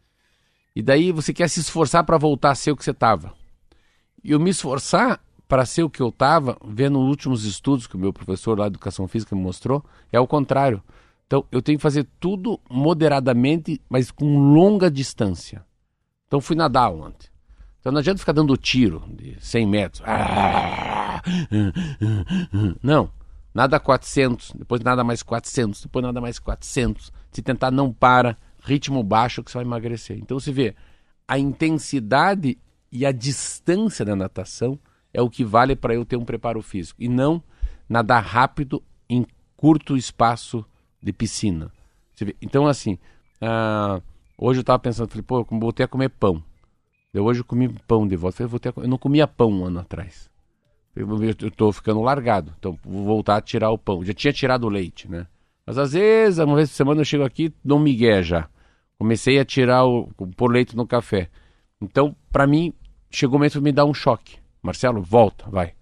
E 0.75 0.81
daí 0.81 1.11
você 1.11 1.31
quer 1.31 1.47
se 1.47 1.59
esforçar 1.59 2.03
para 2.03 2.17
voltar 2.17 2.49
a 2.49 2.55
ser 2.55 2.71
o 2.71 2.75
que 2.75 2.83
você 2.83 2.89
estava. 2.89 3.31
E 4.23 4.31
eu 4.31 4.39
me 4.39 4.49
esforçar 4.49 5.23
para 5.47 5.63
ser 5.63 5.83
o 5.83 5.91
que 5.91 6.01
eu 6.01 6.09
estava, 6.09 6.57
vendo 6.65 6.99
os 6.99 7.07
últimos 7.07 7.45
estudos 7.45 7.85
que 7.85 7.95
o 7.95 7.99
meu 7.99 8.11
professor 8.11 8.57
lá 8.57 8.67
de 8.67 8.73
educação 8.73 9.07
física 9.07 9.35
me 9.35 9.43
mostrou, 9.43 9.85
é 10.11 10.19
o 10.19 10.25
contrário. 10.25 10.81
Então 11.29 11.45
eu 11.51 11.61
tenho 11.61 11.77
que 11.77 11.83
fazer 11.83 12.07
tudo 12.19 12.59
moderadamente, 12.67 13.79
mas 13.87 14.09
com 14.09 14.51
longa 14.51 14.89
distância. 14.89 15.63
Então 16.25 16.41
fui 16.41 16.55
nadar 16.55 16.89
ontem. 16.89 17.29
Então 17.79 17.91
não 17.91 17.99
adianta 17.99 18.17
ficar 18.17 18.31
dando 18.31 18.57
tiro 18.57 19.03
de 19.09 19.37
100 19.39 19.67
metros. 19.67 20.03
Não. 22.81 23.11
Nada 23.53 23.79
400, 23.79 24.53
depois 24.57 24.81
nada 24.81 25.03
mais 25.03 25.21
400, 25.21 25.83
depois 25.83 26.03
nada 26.03 26.19
mais 26.19 26.39
400. 26.39 27.11
Se 27.31 27.43
tentar 27.43 27.69
não 27.69 27.93
para, 27.93 28.35
ritmo 28.63 29.03
baixo 29.03 29.43
que 29.43 29.51
você 29.51 29.59
vai 29.59 29.65
emagrecer. 29.65 30.17
Então 30.17 30.39
você 30.39 30.51
vê, 30.51 30.75
a 31.27 31.37
intensidade 31.37 32.57
e 32.91 33.05
a 33.05 33.11
distância 33.11 34.03
da 34.03 34.15
natação 34.15 34.79
é 35.13 35.21
o 35.21 35.29
que 35.29 35.43
vale 35.43 35.75
para 35.75 35.93
eu 35.93 36.03
ter 36.05 36.15
um 36.15 36.25
preparo 36.25 36.61
físico. 36.63 37.03
E 37.03 37.07
não 37.07 37.43
nadar 37.87 38.23
rápido 38.23 38.81
em 39.07 39.27
curto 39.55 39.95
espaço 39.95 40.65
de 41.01 41.13
piscina. 41.13 41.71
Então, 42.41 42.67
assim, 42.67 42.97
uh, 43.41 44.01
hoje 44.37 44.59
eu 44.59 44.61
estava 44.61 44.79
pensando, 44.79 45.09
falei, 45.09 45.23
pô, 45.23 45.39
eu 45.39 45.59
voltei 45.59 45.85
a 45.85 45.87
comer 45.87 46.09
pão. 46.09 46.43
Eu 47.13 47.25
hoje 47.25 47.43
comi 47.43 47.69
pão 47.87 48.07
de 48.07 48.15
volta. 48.15 48.43
Eu, 48.43 48.59
ter... 48.59 48.73
eu 48.75 48.87
não 48.87 48.97
comia 48.97 49.27
pão 49.27 49.51
um 49.51 49.65
ano 49.65 49.79
atrás. 49.79 50.29
Eu 50.95 51.29
estou 51.47 51.71
ficando 51.71 52.01
largado, 52.01 52.53
então 52.59 52.77
vou 52.83 53.05
voltar 53.05 53.37
a 53.37 53.41
tirar 53.41 53.71
o 53.71 53.77
pão. 53.77 54.03
Já 54.03 54.13
tinha 54.13 54.33
tirado 54.33 54.65
o 54.65 54.69
leite, 54.69 55.09
né? 55.09 55.27
Mas 55.65 55.77
às 55.77 55.93
vezes, 55.93 56.39
uma 56.39 56.55
vez 56.55 56.69
por 56.69 56.75
semana 56.75 57.01
eu 57.01 57.05
chego 57.05 57.23
aqui, 57.23 57.53
dou 57.63 57.79
migué 57.79 58.21
já. 58.21 58.49
Comecei 58.97 59.39
a 59.39 59.45
tirar 59.45 59.85
o 59.85 60.09
pôr 60.35 60.51
leite 60.51 60.75
no 60.75 60.85
café. 60.85 61.29
Então, 61.81 62.15
para 62.31 62.45
mim, 62.45 62.73
chegou 63.09 63.35
o 63.35 63.39
momento 63.39 63.53
de 63.53 63.61
me 63.61 63.71
dar 63.71 63.85
um 63.85 63.93
choque. 63.93 64.37
Marcelo, 64.61 65.01
volta, 65.01 65.49
vai. 65.49 65.73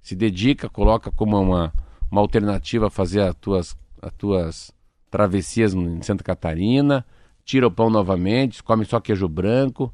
se 0.00 0.14
dedica, 0.14 0.68
coloca 0.68 1.10
como 1.10 1.40
uma, 1.40 1.72
uma 2.10 2.20
alternativa 2.20 2.86
a 2.86 2.90
fazer 2.90 3.22
as 3.22 3.34
tuas, 3.34 3.76
as 4.00 4.12
tuas 4.12 4.72
travessias 5.10 5.74
em 5.74 6.00
Santa 6.02 6.22
Catarina, 6.22 7.04
tira 7.44 7.66
o 7.66 7.70
pão 7.70 7.90
novamente, 7.90 8.62
come 8.62 8.84
só 8.84 9.00
queijo 9.00 9.28
branco, 9.28 9.92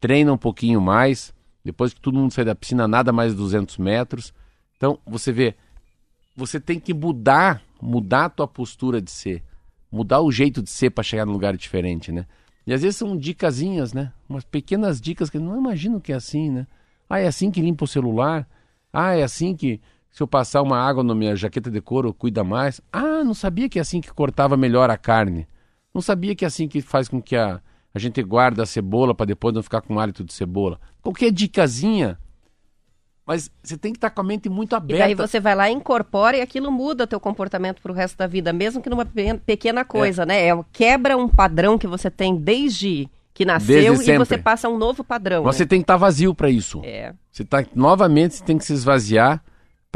treina 0.00 0.32
um 0.32 0.38
pouquinho 0.38 0.80
mais, 0.80 1.32
depois 1.64 1.94
que 1.94 2.00
todo 2.00 2.18
mundo 2.18 2.32
sai 2.32 2.44
da 2.44 2.54
piscina, 2.54 2.86
nada 2.88 3.12
mais 3.12 3.32
de 3.32 3.38
200 3.38 3.78
metros. 3.78 4.34
Então, 4.76 4.98
você 5.06 5.32
vê, 5.32 5.54
você 6.36 6.60
tem 6.60 6.78
que 6.78 6.92
mudar, 6.92 7.62
mudar 7.80 8.26
a 8.26 8.30
tua 8.30 8.46
postura 8.46 9.00
de 9.00 9.10
ser, 9.10 9.42
mudar 9.90 10.20
o 10.20 10.30
jeito 10.30 10.62
de 10.62 10.70
ser 10.70 10.90
para 10.90 11.04
chegar 11.04 11.24
num 11.24 11.32
lugar 11.32 11.56
diferente, 11.56 12.12
né? 12.12 12.26
E 12.66 12.74
às 12.74 12.82
vezes 12.82 12.96
são 12.96 13.16
dicasinhas, 13.16 13.92
né? 13.92 14.12
Umas 14.28 14.44
pequenas 14.44 15.00
dicas 15.00 15.30
que 15.30 15.36
eu 15.36 15.40
não 15.40 15.56
imagino 15.56 16.00
que 16.00 16.12
é 16.12 16.16
assim, 16.16 16.50
né? 16.50 16.66
Ah, 17.08 17.20
é 17.20 17.26
assim 17.26 17.50
que 17.50 17.60
limpa 17.60 17.84
o 17.84 17.88
celular? 17.88 18.48
Ah, 18.92 19.14
é 19.14 19.22
assim 19.22 19.54
que 19.54 19.80
se 20.16 20.22
eu 20.22 20.26
passar 20.26 20.62
uma 20.62 20.78
água 20.78 21.04
na 21.04 21.14
minha 21.14 21.36
jaqueta 21.36 21.70
de 21.70 21.78
couro, 21.78 22.14
cuida 22.14 22.42
mais? 22.42 22.80
Ah, 22.90 23.22
não 23.22 23.34
sabia 23.34 23.68
que 23.68 23.78
é 23.78 23.82
assim 23.82 24.00
que 24.00 24.10
cortava 24.10 24.56
melhor 24.56 24.88
a 24.88 24.96
carne. 24.96 25.46
Não 25.92 26.00
sabia 26.00 26.34
que 26.34 26.42
é 26.42 26.48
assim 26.48 26.66
que 26.66 26.80
faz 26.80 27.06
com 27.06 27.20
que 27.20 27.36
a, 27.36 27.60
a 27.92 27.98
gente 27.98 28.22
guarda 28.22 28.62
a 28.62 28.66
cebola 28.66 29.14
para 29.14 29.26
depois 29.26 29.54
não 29.54 29.62
ficar 29.62 29.82
com 29.82 30.00
hálito 30.00 30.24
de 30.24 30.32
cebola. 30.32 30.80
Qualquer 31.02 31.30
dicasinha 31.30 32.18
mas 33.26 33.50
você 33.62 33.76
tem 33.76 33.92
que 33.92 33.98
estar 33.98 34.08
com 34.08 34.22
a 34.22 34.24
mente 34.24 34.48
muito 34.48 34.74
aberta. 34.74 35.02
E 35.02 35.06
daí 35.06 35.14
você 35.14 35.38
vai 35.38 35.54
lá, 35.54 35.68
incorpora 35.68 36.38
e 36.38 36.40
aquilo 36.40 36.72
muda 36.72 37.06
teu 37.06 37.20
comportamento 37.20 37.82
para 37.82 37.92
o 37.92 37.94
resto 37.94 38.16
da 38.16 38.26
vida, 38.26 38.54
mesmo 38.54 38.80
que 38.80 38.88
numa 38.88 39.04
pequena 39.44 39.84
coisa, 39.84 40.22
é. 40.22 40.26
né? 40.26 40.48
É, 40.48 40.64
quebra 40.72 41.14
um 41.14 41.28
padrão 41.28 41.76
que 41.76 41.86
você 41.86 42.10
tem 42.10 42.36
desde 42.36 43.06
que 43.34 43.44
nasceu 43.44 44.00
e 44.00 44.16
você 44.16 44.38
passa 44.38 44.66
um 44.66 44.78
novo 44.78 45.04
padrão. 45.04 45.42
Você 45.42 45.64
né? 45.64 45.68
tem 45.68 45.80
que 45.80 45.84
estar 45.84 45.98
vazio 45.98 46.34
para 46.34 46.48
isso. 46.48 46.80
É. 46.84 47.12
Você 47.30 47.44
tá 47.44 47.62
novamente 47.74 48.36
você 48.36 48.44
tem 48.44 48.56
que 48.56 48.64
se 48.64 48.72
esvaziar 48.72 49.42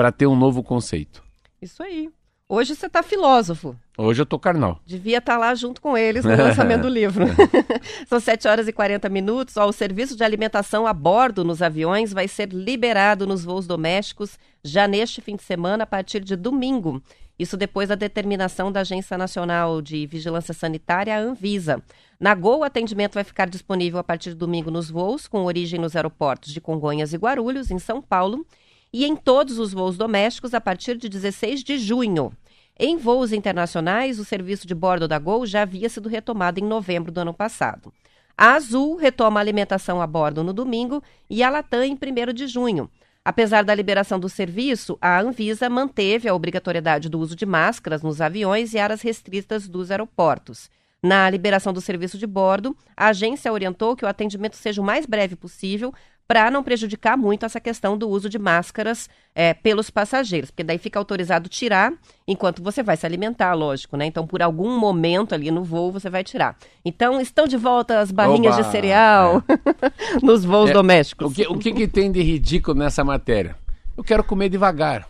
para 0.01 0.11
ter 0.11 0.26
um 0.26 0.34
novo 0.34 0.62
conceito. 0.62 1.22
Isso 1.61 1.82
aí. 1.82 2.09
Hoje 2.48 2.74
você 2.74 2.86
está 2.86 3.03
filósofo. 3.03 3.76
Hoje 3.98 4.22
eu 4.22 4.24
tô 4.24 4.38
carnal. 4.38 4.80
Devia 4.86 5.18
estar 5.18 5.34
tá 5.34 5.38
lá 5.38 5.55
junto 5.55 5.78
com 5.78 5.94
eles 5.94 6.24
no 6.24 6.30
lançamento 6.42 6.80
do 6.80 6.88
livro. 6.88 7.26
São 8.09 8.18
7 8.18 8.48
horas 8.48 8.66
e 8.66 8.72
40 8.72 9.11
minutos. 9.11 9.59
Ó, 9.59 9.68
o 9.68 9.74
serviço 9.74 10.16
de 10.16 10.24
alimentação 10.24 10.86
a 10.86 10.94
bordo 10.94 11.44
nos 11.44 11.61
aviões 11.61 12.14
vai 12.14 12.26
ser 12.26 12.51
liberado 12.51 13.26
nos 13.26 13.44
voos 13.44 13.66
domésticos 13.66 14.38
já 14.64 14.88
neste 14.88 15.20
fim 15.20 15.36
de 15.36 15.42
semana, 15.42 15.84
a 15.84 15.86
partir 15.86 16.24
de 16.24 16.34
domingo. 16.34 17.03
Isso 17.38 17.59
depois 17.59 17.90
da 17.90 17.94
determinação 17.94 18.72
da 18.72 18.80
Agência 18.80 19.18
Nacional 19.18 19.82
de 19.82 20.07
Vigilância 20.07 20.55
Sanitária, 20.55 21.14
a 21.14 21.20
Anvisa. 21.20 21.82
Na 22.18 22.34
Gol, 22.34 22.61
o 22.61 22.64
atendimento 22.64 23.14
vai 23.14 23.24
ficar 23.24 23.51
disponível 23.51 23.98
a 23.98 24.05
partir 24.05 24.30
de 24.30 24.36
domingo 24.36 24.70
nos 24.70 24.90
voos, 24.90 25.28
com 25.28 25.44
origem 25.44 25.78
nos 25.78 25.94
aeroportos 25.94 26.55
de 26.55 26.61
Congonhas 26.61 27.12
e 27.12 27.18
Guarulhos, 27.18 27.70
em 27.70 27.78
São 27.78 28.01
Paulo 28.01 28.46
e 28.93 29.05
em 29.05 29.14
todos 29.14 29.59
os 29.59 29.72
voos 29.72 29.97
domésticos 29.97 30.55
a 30.55 30.61
partir 30.61 30.97
de 30.97 31.09
16 31.09 31.62
de 31.62 31.78
junho. 31.78 32.32
Em 32.78 32.97
voos 32.97 33.32
internacionais, 33.32 34.18
o 34.18 34.24
serviço 34.24 34.66
de 34.66 34.74
bordo 34.74 35.07
da 35.07 35.18
Gol 35.18 35.45
já 35.45 35.62
havia 35.62 35.88
sido 35.88 36.09
retomado 36.09 36.59
em 36.59 36.64
novembro 36.64 37.12
do 37.12 37.20
ano 37.20 37.34
passado. 37.34 37.93
A 38.36 38.55
Azul 38.55 38.97
retoma 38.97 39.38
a 39.38 39.43
alimentação 39.43 40.01
a 40.01 40.07
bordo 40.07 40.43
no 40.43 40.53
domingo 40.53 41.03
e 41.28 41.43
a 41.43 41.51
Latam 41.51 41.84
em 41.84 41.93
1 41.93 42.32
de 42.32 42.47
junho. 42.47 42.91
Apesar 43.22 43.62
da 43.62 43.74
liberação 43.74 44.18
do 44.18 44.30
serviço, 44.30 44.97
a 44.99 45.20
Anvisa 45.20 45.68
manteve 45.68 46.26
a 46.26 46.34
obrigatoriedade 46.34 47.11
do 47.11 47.20
uso 47.20 47.36
de 47.36 47.45
máscaras 47.45 48.03
nos 48.03 48.20
aviões 48.20 48.72
e 48.72 48.78
áreas 48.78 49.03
restritas 49.03 49.68
dos 49.68 49.91
aeroportos. 49.91 50.70
Na 51.03 51.28
liberação 51.28 51.72
do 51.72 51.82
serviço 51.82 52.16
de 52.16 52.26
bordo, 52.26 52.74
a 52.97 53.09
agência 53.09 53.53
orientou 53.53 53.95
que 53.95 54.05
o 54.05 54.09
atendimento 54.09 54.57
seja 54.57 54.80
o 54.80 54.84
mais 54.84 55.05
breve 55.05 55.36
possível 55.36 55.93
para 56.31 56.49
não 56.49 56.62
prejudicar 56.62 57.16
muito 57.16 57.45
essa 57.45 57.59
questão 57.59 57.99
do 57.99 58.09
uso 58.09 58.28
de 58.28 58.39
máscaras 58.39 59.11
é, 59.35 59.53
pelos 59.53 59.91
passageiros, 59.91 60.49
porque 60.49 60.62
daí 60.62 60.78
fica 60.78 60.97
autorizado 60.97 61.49
tirar 61.49 61.93
enquanto 62.24 62.62
você 62.62 62.85
vai 62.85 62.97
se 62.97 63.05
alimentar, 63.05 63.53
lógico, 63.55 63.97
né? 63.97 64.07
Então, 64.07 64.24
por 64.24 64.41
algum 64.41 64.78
momento 64.78 65.35
ali 65.35 65.51
no 65.51 65.64
voo, 65.64 65.91
você 65.91 66.09
vai 66.09 66.22
tirar. 66.22 66.57
Então, 66.85 67.20
estão 67.20 67.49
de 67.49 67.57
volta 67.57 67.99
as 67.99 68.12
barrinhas 68.12 68.55
Oba, 68.55 68.62
de 68.62 68.70
cereal 68.70 69.43
é. 69.49 70.20
nos 70.24 70.45
voos 70.45 70.70
é, 70.70 70.72
domésticos. 70.72 71.33
O, 71.33 71.35
que, 71.35 71.49
o 71.49 71.59
que, 71.59 71.72
que 71.72 71.89
tem 71.89 72.12
de 72.12 72.22
ridículo 72.22 72.78
nessa 72.78 73.03
matéria? 73.03 73.57
Eu 73.97 74.05
quero 74.05 74.22
comer 74.22 74.49
devagar. 74.51 75.09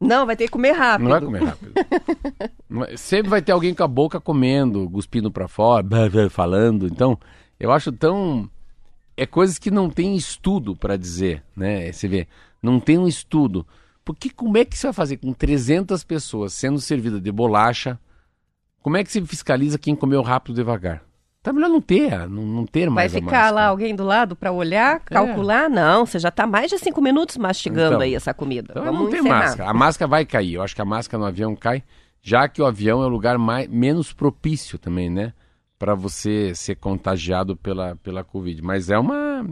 Não, 0.00 0.24
vai 0.24 0.36
ter 0.36 0.44
que 0.44 0.52
comer 0.52 0.72
rápido. 0.72 1.04
Não 1.04 1.10
vai 1.10 1.20
comer 1.20 1.44
rápido. 1.44 2.96
Sempre 2.96 3.28
vai 3.28 3.42
ter 3.42 3.52
alguém 3.52 3.74
com 3.74 3.84
a 3.84 3.88
boca 3.88 4.18
comendo, 4.18 4.88
cuspindo 4.88 5.30
para 5.30 5.48
fora, 5.48 5.86
falando. 6.30 6.86
Então, 6.86 7.18
eu 7.60 7.70
acho 7.70 7.92
tão 7.92 8.48
é 9.16 9.26
coisas 9.26 9.58
que 9.58 9.70
não 9.70 9.88
tem 9.88 10.16
estudo 10.16 10.74
para 10.74 10.96
dizer, 10.96 11.42
né? 11.56 11.92
Você 11.92 12.08
vê, 12.08 12.26
não 12.62 12.80
tem 12.80 12.98
um 12.98 13.06
estudo. 13.08 13.66
Porque 14.04 14.28
como 14.28 14.58
é 14.58 14.64
que 14.64 14.76
você 14.76 14.86
vai 14.88 14.94
fazer 14.94 15.16
com 15.16 15.32
300 15.32 16.04
pessoas 16.04 16.52
sendo 16.52 16.80
servida 16.80 17.20
de 17.20 17.32
bolacha? 17.32 17.98
Como 18.82 18.96
é 18.96 19.04
que 19.04 19.10
você 19.10 19.24
fiscaliza 19.24 19.78
quem 19.78 19.96
comeu 19.96 20.20
rápido 20.20 20.54
devagar? 20.54 21.02
Tá 21.42 21.52
melhor 21.52 21.68
não 21.68 21.80
ter, 21.80 22.26
não, 22.26 22.42
não 22.42 22.66
ter 22.66 22.88
mais 22.88 23.12
Vai 23.12 23.20
ficar 23.20 23.50
lá 23.50 23.66
alguém 23.66 23.94
do 23.94 24.02
lado 24.02 24.34
para 24.34 24.50
olhar, 24.50 24.96
é. 24.96 24.98
calcular? 24.98 25.66
É. 25.66 25.68
Não, 25.68 26.06
você 26.06 26.18
já 26.18 26.30
está 26.30 26.46
mais 26.46 26.70
de 26.70 26.78
cinco 26.78 27.02
minutos 27.02 27.36
mastigando 27.36 27.96
então, 27.96 28.00
aí 28.00 28.14
essa 28.14 28.32
comida. 28.32 28.68
Então 28.70 28.82
Vamos 28.82 29.00
não 29.00 29.08
encerrar. 29.08 29.38
máscara. 29.38 29.70
A 29.70 29.74
máscara 29.74 30.08
vai 30.08 30.24
cair. 30.24 30.54
Eu 30.54 30.62
acho 30.62 30.74
que 30.74 30.80
a 30.80 30.86
máscara 30.86 31.20
no 31.20 31.26
avião 31.26 31.54
cai, 31.54 31.82
já 32.22 32.48
que 32.48 32.62
o 32.62 32.66
avião 32.66 33.02
é 33.02 33.06
o 33.06 33.10
lugar 33.10 33.36
mais, 33.36 33.68
menos 33.68 34.10
propício 34.10 34.78
também, 34.78 35.10
né? 35.10 35.34
Para 35.78 35.94
você 35.94 36.54
ser 36.54 36.76
contagiado 36.76 37.56
pela, 37.56 37.96
pela 37.96 38.24
Covid. 38.24 38.62
Mas 38.62 38.90
é 38.90 38.98
uma, 38.98 39.46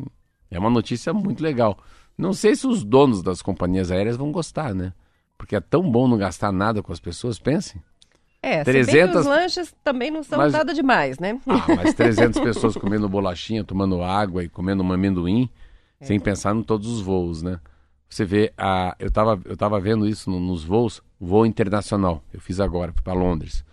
é 0.51 0.59
uma 0.59 0.71
notícia 0.71 1.13
muito 1.13 1.43
legal. 1.43 1.79
Não 2.17 2.33
sei 2.33 2.55
se 2.55 2.67
os 2.67 2.85
donos 2.85 3.23
das 3.23 3.43
companhias 3.43 3.91
aéreas 3.91 4.17
vão 4.17 4.31
gostar, 4.31 4.75
né? 4.75 4.93
Porque 5.37 5.57
é 5.57 5.61
tão 5.61 5.91
bom 5.91 6.07
não 6.07 6.17
gastar 6.17 6.53
nada 6.53 6.83
com 6.83 6.93
as 6.93 7.01
pessoas, 7.01 7.39
pensem. 7.39 7.83
É, 8.43 8.65
300... 8.65 9.21
os 9.21 9.27
lanches 9.27 9.75
também 9.85 10.11
não 10.11 10.23
são 10.23 10.39
mas... 10.39 10.53
nada 10.53 10.75
demais, 10.75 11.19
né? 11.19 11.41
Ah, 11.47 11.65
mas 11.77 11.95
300 11.95 12.41
pessoas 12.41 12.77
comendo 12.77 13.09
bolachinha, 13.09 13.63
tomando 13.63 14.03
água 14.03 14.43
e 14.43 14.49
comendo 14.49 14.83
um 14.83 14.93
amendoim, 14.93 15.49
é. 16.01 16.05
sem 16.05 16.19
pensar 16.19 16.55
em 16.55 16.63
todos 16.63 16.89
os 16.89 17.01
voos, 17.01 17.41
né? 17.41 17.61
Você 18.09 18.25
vê, 18.25 18.53
a... 18.59 18.97
eu, 18.99 19.09
estava 19.09 19.41
eu 19.45 19.57
tava 19.57 19.81
vendo 19.81 20.09
isso 20.09 20.29
nos 20.29 20.65
voos, 20.65 21.01
voo 21.21 21.47
internacional, 21.47 22.23
eu 22.35 22.41
fiz 22.41 22.59
agora, 22.59 22.93
para 22.93 23.13
Londres. 23.13 23.65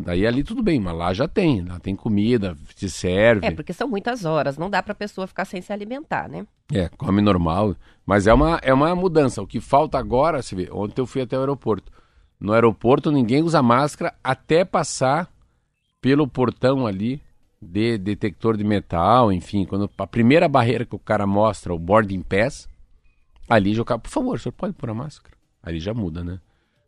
Daí 0.00 0.26
ali 0.26 0.42
tudo 0.42 0.62
bem, 0.62 0.80
mas 0.80 0.96
lá 0.96 1.12
já 1.12 1.28
tem, 1.28 1.64
lá 1.64 1.78
tem 1.78 1.94
comida, 1.94 2.56
se 2.74 2.88
serve. 2.88 3.46
É, 3.46 3.50
porque 3.50 3.72
são 3.72 3.88
muitas 3.88 4.24
horas, 4.24 4.56
não 4.56 4.70
dá 4.70 4.82
para 4.82 4.92
a 4.92 4.96
pessoa 4.96 5.26
ficar 5.26 5.44
sem 5.44 5.60
se 5.60 5.72
alimentar, 5.72 6.28
né? 6.28 6.46
É, 6.72 6.88
come 6.88 7.20
normal, 7.20 7.76
mas 8.06 8.26
é 8.26 8.32
uma, 8.32 8.58
é 8.62 8.72
uma 8.72 8.94
mudança. 8.94 9.42
O 9.42 9.46
que 9.46 9.60
falta 9.60 9.98
agora, 9.98 10.42
você 10.42 10.54
vê, 10.54 10.68
ontem 10.72 11.00
eu 11.00 11.06
fui 11.06 11.22
até 11.22 11.36
o 11.36 11.40
aeroporto. 11.40 11.92
No 12.40 12.52
aeroporto 12.52 13.10
ninguém 13.10 13.42
usa 13.42 13.62
máscara 13.62 14.14
até 14.22 14.64
passar 14.64 15.30
pelo 16.00 16.26
portão 16.26 16.86
ali 16.86 17.22
de 17.60 17.96
detector 17.96 18.56
de 18.56 18.64
metal, 18.64 19.32
enfim, 19.32 19.64
quando 19.64 19.88
a 19.96 20.06
primeira 20.06 20.48
barreira 20.48 20.84
que 20.84 20.96
o 20.96 20.98
cara 20.98 21.26
mostra, 21.26 21.72
o 21.72 21.78
boarding 21.78 22.22
pass, 22.22 22.68
ali 23.48 23.72
já 23.72 23.84
por 23.84 24.10
favor, 24.10 24.34
o 24.34 24.38
senhor 24.38 24.52
pode 24.52 24.72
pôr 24.72 24.90
a 24.90 24.94
máscara. 24.94 25.36
Ali 25.62 25.78
já 25.78 25.94
muda, 25.94 26.24
né? 26.24 26.40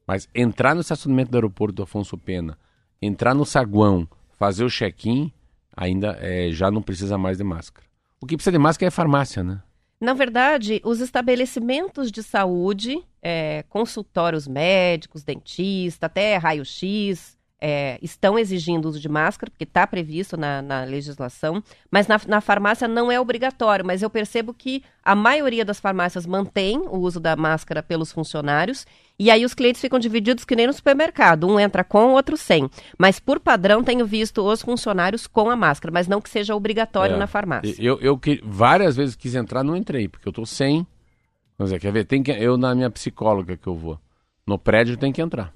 Mas 0.05 0.29
entrar 0.35 0.75
no 0.75 0.81
estacionamento 0.81 1.31
do 1.31 1.37
aeroporto 1.37 1.77
do 1.77 1.83
Afonso 1.85 2.19
Pena 2.19 2.59
entrar 3.05 3.35
no 3.35 3.45
saguão, 3.45 4.09
fazer 4.39 4.65
o 4.65 4.71
check-in, 4.71 5.33
ainda 5.77 6.19
é, 6.21 6.51
já 6.51 6.71
não 6.71 6.83
precisa 6.83 7.19
mais 7.19 7.39
de 7.39 7.45
máscara. 7.45 7.87
O 8.21 8.27
que 8.27 8.37
precisa 8.37 8.53
de 8.53 8.59
máscara 8.59 8.89
é 8.89 8.91
farmácia, 8.91 9.43
né? 9.43 9.61
Na 10.01 10.13
verdade, 10.13 10.81
os 10.85 11.01
estabelecimentos 11.01 12.11
de 12.11 12.23
saúde, 12.23 13.03
é, 13.23 13.65
consultórios 13.69 14.47
médicos, 14.47 15.23
dentista, 15.23 16.07
até 16.07 16.37
raio-x, 16.37 17.39
é, 17.61 17.99
estão 18.03 18.39
exigindo 18.39 18.87
uso 18.87 19.01
de 19.01 19.09
máscara, 19.09 19.51
porque 19.51 19.65
está 19.65 19.87
previsto 19.87 20.37
na, 20.37 20.61
na, 20.61 20.85
legislação, 20.85 21.63
mas 21.91 22.07
na, 22.07 22.21
na, 22.27 22.41
farmácia 22.43 22.87
não 22.87 23.11
é 23.11 23.19
obrigatório. 23.19 23.85
Mas 23.87 24.03
eu 24.03 24.11
percebo 24.11 24.53
que 24.53 24.83
a 25.03 25.15
maioria 25.15 25.65
das 25.65 25.81
farmácias 25.81 26.27
mantém 26.27 26.79
o 26.81 26.99
uso 26.99 27.19
da 27.19 27.35
máscara 27.37 27.83
pelos 27.83 28.13
funcionários, 28.13 28.87
e 29.19 29.31
aí 29.31 29.45
os 29.45 29.55
clientes 29.55 29.81
ficam 29.81 29.99
divididos 29.99 30.45
que 30.45 30.57
nem 30.57 30.67
no 30.67 30.73
supermercado, 30.73 31.47
um 31.47 31.61
entra 31.61 31.85
com, 31.85 32.07
o 32.07 32.13
outro 32.13 32.37
sem. 32.37 32.69
Mas 32.99 33.21
por 33.21 33.39
padrão 33.39 33.85
tenho 33.85 34.05
visto 34.05 34.43
os 34.43 34.61
funcionários 34.61 35.27
com 35.27 35.49
a 35.49 35.57
máscara, 35.57 35.93
mas 35.93 36.09
não 36.09 36.21
que 36.21 36.29
seja 36.29 36.55
obrigatório 36.55 37.15
é, 37.15 37.19
na 37.19 37.27
farmácia. 37.27 37.77
Eu, 37.79 37.99
eu 38.01 38.19
que 38.19 38.41
várias 38.45 38.97
vezes 38.97 39.15
quis 39.15 39.35
entrar, 39.35 39.63
não 39.63 39.77
entrei, 39.77 40.09
porque 40.09 40.27
eu 40.27 40.31
estou 40.31 40.45
sem. 40.45 40.85
Mas 41.57 41.73
é, 41.73 41.79
quer 41.79 41.93
ver? 41.93 42.05
Tem 42.05 42.23
que, 42.23 42.33
eu 42.33 42.57
na 42.57 42.75
minha 42.75 42.91
psicóloga 42.91 43.57
que 43.57 43.69
eu 43.69 43.77
vou. 43.77 43.99
No 44.45 44.59
prédio 44.59 44.97
tem 44.97 45.13
que 45.13 45.23
entrar. 45.23 45.55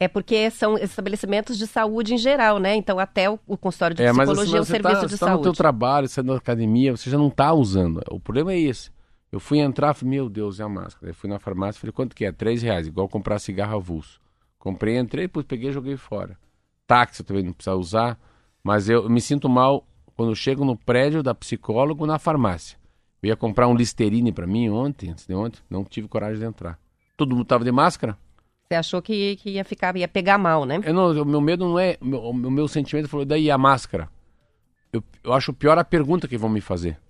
É 0.00 0.08
porque 0.08 0.50
são 0.50 0.76
estabelecimentos 0.76 1.56
de 1.56 1.68
saúde 1.68 2.14
em 2.14 2.18
geral, 2.18 2.58
né? 2.58 2.74
Então 2.74 2.98
até 2.98 3.30
o, 3.30 3.38
o 3.46 3.56
consultório 3.56 3.94
de 3.94 4.02
é, 4.02 4.12
psicologia 4.12 4.42
assim, 4.42 4.56
é 4.56 4.60
um 4.60 4.64
serviço 4.64 4.94
tá, 4.94 5.06
de 5.06 5.12
você 5.12 5.16
saúde. 5.16 5.32
Tá 5.32 5.36
no 5.36 5.42
teu 5.44 5.52
trabalho, 5.52 6.08
você 6.08 6.22
tá 6.22 6.32
na 6.32 6.36
academia, 6.36 6.96
você 6.96 7.08
já 7.08 7.16
não 7.16 7.28
está 7.28 7.52
usando. 7.54 8.02
O 8.10 8.18
problema 8.18 8.52
é 8.52 8.58
esse. 8.58 8.90
Eu 9.34 9.40
fui 9.40 9.58
entrar, 9.58 9.92
falei, 9.94 10.10
meu 10.10 10.28
Deus, 10.28 10.60
é 10.60 10.62
a 10.62 10.68
máscara. 10.68 11.10
Eu 11.10 11.14
fui 11.14 11.28
na 11.28 11.40
farmácia, 11.40 11.80
falei, 11.80 11.90
quanto 11.90 12.14
que 12.14 12.24
é? 12.24 12.30
Três 12.30 12.62
reais, 12.62 12.86
igual 12.86 13.08
comprar 13.08 13.40
cigarro 13.40 13.74
avulso. 13.74 14.20
Comprei, 14.60 14.96
entrei, 14.96 15.24
depois 15.24 15.44
peguei 15.44 15.70
e 15.70 15.72
joguei 15.72 15.96
fora. 15.96 16.38
Táxi 16.86 17.22
eu 17.22 17.26
também 17.26 17.42
não 17.42 17.52
precisa 17.52 17.74
usar, 17.74 18.16
mas 18.62 18.88
eu 18.88 19.10
me 19.10 19.20
sinto 19.20 19.48
mal 19.48 19.84
quando 20.14 20.36
chego 20.36 20.64
no 20.64 20.76
prédio 20.76 21.20
da 21.20 21.34
psicólogo 21.34 22.06
na 22.06 22.16
farmácia. 22.16 22.78
Eu 23.20 23.30
ia 23.30 23.34
comprar 23.34 23.66
um 23.66 23.74
Listerine 23.74 24.30
para 24.30 24.46
mim 24.46 24.68
ontem, 24.68 25.10
antes 25.10 25.26
de 25.26 25.34
ontem, 25.34 25.60
não 25.68 25.82
tive 25.82 26.06
coragem 26.06 26.38
de 26.38 26.44
entrar. 26.44 26.78
Todo 27.16 27.34
mundo 27.34 27.44
tava 27.44 27.64
de 27.64 27.72
máscara. 27.72 28.16
Você 28.68 28.76
achou 28.76 29.02
que, 29.02 29.34
que 29.34 29.50
ia 29.50 29.64
ficar, 29.64 29.96
ia 29.96 30.06
pegar 30.06 30.38
mal, 30.38 30.64
né? 30.64 30.78
Eu 30.84 30.94
não, 30.94 31.10
o 31.10 31.24
meu 31.24 31.40
medo 31.40 31.68
não 31.68 31.76
é, 31.76 31.98
o 32.00 32.32
meu, 32.32 32.50
meu 32.52 32.68
sentimento 32.68 33.08
falou, 33.08 33.26
daí 33.26 33.50
a 33.50 33.58
máscara. 33.58 34.08
Eu, 34.92 35.02
eu 35.24 35.32
acho 35.32 35.52
pior 35.52 35.76
a 35.76 35.82
pergunta 35.82 36.28
que 36.28 36.38
vão 36.38 36.48
me 36.48 36.60
fazer. 36.60 37.00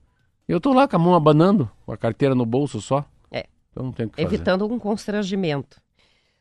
Eu 0.49 0.61
tô 0.61 0.73
lá 0.73 0.87
com 0.87 0.97
a 0.97 0.99
mão 0.99 1.15
abanando, 1.15 1.71
com 1.87 1.93
a 1.93 1.97
carteira 1.97 2.35
no 2.35 2.45
bolso 2.45 2.81
só. 2.81 3.05
É. 3.31 3.47
Então 3.71 3.85
não 3.85 3.93
tem 3.93 4.07
o 4.07 4.11
que 4.11 4.17
fazer. 4.17 4.35
Evitando 4.35 4.67
um 4.67 4.79
constrangimento. 4.79 5.83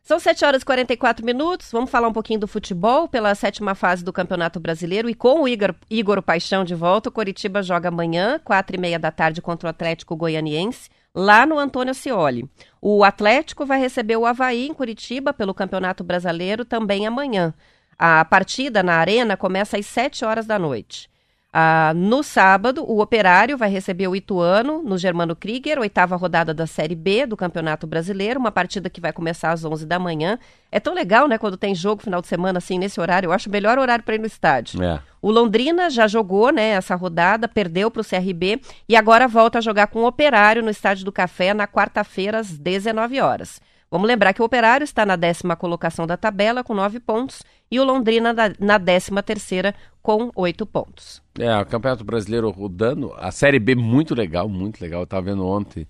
São 0.01 0.20
7 0.20 0.43
horas 0.43 0.62
e 0.62 0.66
44 0.66 1.26
minutos. 1.26 1.72
Vamos 1.72 1.89
falar 1.89 2.10
um 2.10 2.14
pouquinho 2.14 2.41
do 2.41 2.47
futebol 2.47 3.08
pela 3.08 3.34
sétima 3.36 3.74
fase 3.74 4.04
do 4.04 4.12
Campeonato 4.12 4.60
Brasileiro. 4.60 5.10
E 5.10 5.16
com 5.16 5.43
o 5.43 5.47
Igor, 5.47 5.74
Igor 5.89 6.22
Paixão 6.22 6.66
de 6.66 6.76
volta, 6.76 7.08
o 7.08 7.12
Coritiba 7.12 7.64
joga 7.64 7.88
amanhã, 7.88 8.38
quatro 8.43 8.76
e 8.76 8.80
meia 8.80 8.99
da 8.99 9.12
tarde, 9.12 9.41
contra 9.41 9.68
o 9.68 9.70
Atlético 9.70 10.18
Goianiense, 10.18 10.89
lá 11.16 11.45
no 11.45 11.58
Antônio 11.58 11.93
Cioli. 11.93 12.49
O 12.82 13.01
Atlético 13.06 13.66
vai 13.66 13.80
receber 13.80 14.18
o 14.18 14.26
Havaí 14.26 14.68
em 14.68 14.74
Curitiba 14.74 15.34
pelo 15.34 15.54
Campeonato 15.54 16.04
Brasileiro 16.04 16.66
também 16.66 17.08
amanhã. 17.08 17.54
A 17.97 18.26
partida 18.26 18.84
na 18.84 18.95
Arena 18.95 19.38
começa 19.38 19.78
às 19.78 19.86
7 19.86 20.26
horas 20.26 20.45
da 20.45 20.60
noite. 20.60 21.10
Ah, 21.56 21.93
no 21.95 22.24
sábado, 22.24 22.84
o 22.84 22.99
Operário 22.99 23.56
vai 23.56 23.70
receber 23.70 24.08
o 24.08 24.16
Ituano 24.16 24.82
no 24.82 24.97
Germano 24.97 25.36
Krieger, 25.36 25.78
oitava 25.78 26.16
rodada 26.16 26.51
da 26.51 26.66
Série 26.66 26.95
B 26.95 27.28
do 27.28 27.38
Campeonato 27.38 27.86
Brasileiro, 27.86 28.39
uma 28.39 28.51
partida 28.51 28.89
que 28.89 28.99
vai 28.99 29.14
começar 29.14 29.51
às 29.51 29.64
11 29.64 29.86
da 29.86 29.99
manhã. 29.99 30.39
É 30.72 30.80
tão 30.80 30.95
legal, 30.95 31.28
né, 31.28 31.38
quando 31.38 31.56
tem 31.56 31.76
jogo 31.76 32.01
final 32.01 32.22
de 32.22 32.28
semana 32.28 32.58
assim 32.58 32.80
nesse 32.80 32.99
horário. 32.99 33.28
Eu 33.28 33.32
acho 33.32 33.49
o 33.49 33.51
melhor 33.51 33.78
horário 33.78 34.04
para 34.04 34.16
ir 34.16 34.20
no 34.20 34.26
estádio. 34.26 34.82
É. 34.82 34.99
O 35.22 35.30
Londrina 35.30 35.91
já 35.91 36.08
jogou, 36.08 36.51
né, 36.51 36.70
essa 36.70 36.95
rodada, 36.95 37.47
perdeu 37.47 37.91
para 37.91 38.01
o 38.01 38.06
CRB 38.06 38.60
e 38.89 38.95
agora 38.95 39.28
volta 39.28 39.60
a 39.60 39.62
jogar 39.62 39.86
com 39.86 39.99
o 39.99 40.08
Operário 40.08 40.64
no 40.64 40.72
Estádio 40.72 41.06
do 41.06 41.12
Café 41.12 41.54
na 41.54 41.68
quarta-feira 41.68 42.39
às 42.39 42.49
19 42.58 43.22
horas. 43.22 43.62
Vamos 43.91 44.08
lembrar 44.08 44.34
que 44.34 44.41
o 44.41 44.45
Operário 44.45 44.84
está 44.84 45.06
na 45.06 45.16
décima 45.16 45.56
colocação 45.56 46.08
da 46.08 46.18
tabela 46.18 46.64
com 46.64 46.74
nove 46.74 46.99
pontos 46.99 47.43
e 47.70 47.80
o 47.80 47.84
Londrina 47.84 48.36
na 48.60 48.80
décima 48.80 49.22
terceira 49.22 49.76
com 50.04 50.30
oito 50.36 50.66
pontos. 50.66 51.24
É, 51.39 51.58
o 51.60 51.66
Campeonato 51.66 52.04
Brasileiro 52.04 52.49
rodando, 52.51 53.14
a 53.18 53.32
Série 53.32 53.58
B 53.58 53.74
muito 53.74 54.14
legal, 54.14 54.49
muito 54.49 54.82
legal. 54.82 55.01
Eu 55.01 55.06
estava 55.06 55.22
vendo 55.22 55.47
ontem, 55.47 55.88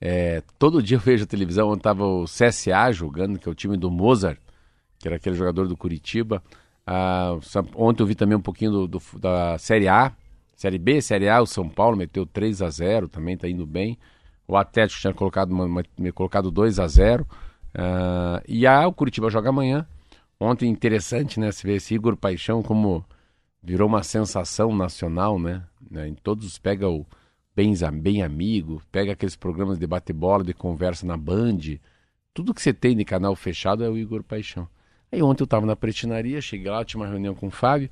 é, 0.00 0.42
todo 0.58 0.82
dia 0.82 0.96
eu 0.96 1.00
vejo 1.00 1.24
a 1.24 1.26
televisão, 1.26 1.68
onde 1.68 1.80
estava 1.80 2.04
o 2.04 2.24
CSA 2.24 2.90
jogando, 2.90 3.38
que 3.38 3.46
é 3.46 3.52
o 3.52 3.54
time 3.54 3.76
do 3.76 3.90
Mozart, 3.90 4.38
que 4.98 5.06
era 5.06 5.16
aquele 5.16 5.36
jogador 5.36 5.68
do 5.68 5.76
Curitiba. 5.76 6.42
Ah, 6.86 7.36
ontem 7.76 8.02
eu 8.02 8.06
vi 8.06 8.14
também 8.14 8.36
um 8.36 8.40
pouquinho 8.40 8.72
do, 8.72 8.88
do, 8.88 9.02
da 9.18 9.58
Série 9.58 9.88
A, 9.88 10.12
Série 10.56 10.78
B, 10.78 11.00
Série 11.02 11.28
A, 11.28 11.40
o 11.42 11.46
São 11.46 11.68
Paulo 11.68 11.96
meteu 11.96 12.24
3 12.26 12.62
a 12.62 12.70
0 12.70 13.08
também 13.08 13.34
está 13.34 13.48
indo 13.48 13.66
bem. 13.66 13.98
O 14.48 14.56
Atlético 14.56 15.00
tinha 15.00 15.14
colocado, 15.14 15.52
uma, 15.52 15.64
uma, 15.66 15.82
colocado 16.14 16.50
2 16.50 16.80
a 16.80 16.88
0 16.88 17.22
uh, 17.22 17.26
ah, 17.74 18.42
E 18.48 18.66
a, 18.66 18.86
o 18.88 18.92
Curitiba 18.92 19.30
joga 19.30 19.50
amanhã. 19.50 19.86
Ontem, 20.40 20.68
interessante, 20.70 21.38
né? 21.38 21.52
Se 21.52 21.66
vê 21.66 21.74
esse 21.74 21.94
Igor 21.94 22.16
Paixão 22.16 22.62
como 22.62 23.04
virou 23.62 23.88
uma 23.88 24.02
sensação 24.02 24.74
nacional, 24.74 25.38
né? 25.38 25.62
né 25.90 26.08
em 26.08 26.14
todos 26.14 26.58
pega 26.58 26.88
o 26.88 27.06
Bem, 27.54 27.74
Bem 28.00 28.22
Amigo, 28.22 28.82
pega 28.90 29.12
aqueles 29.12 29.36
programas 29.36 29.78
de 29.78 29.86
bate-bola, 29.86 30.44
de 30.44 30.54
conversa 30.54 31.06
na 31.06 31.16
Band. 31.16 31.58
Tudo 32.32 32.54
que 32.54 32.62
você 32.62 32.72
tem 32.72 32.96
de 32.96 33.04
canal 33.04 33.34
fechado 33.36 33.84
é 33.84 33.88
o 33.88 33.98
Igor 33.98 34.22
Paixão. 34.22 34.68
Aí 35.12 35.20
ontem 35.22 35.42
eu 35.42 35.46
tava 35.46 35.66
na 35.66 35.74
pretinaria, 35.74 36.40
cheguei 36.40 36.70
lá, 36.70 36.84
tinha 36.84 37.00
uma 37.00 37.08
reunião 37.08 37.34
com 37.34 37.48
o 37.48 37.50
Fábio. 37.50 37.90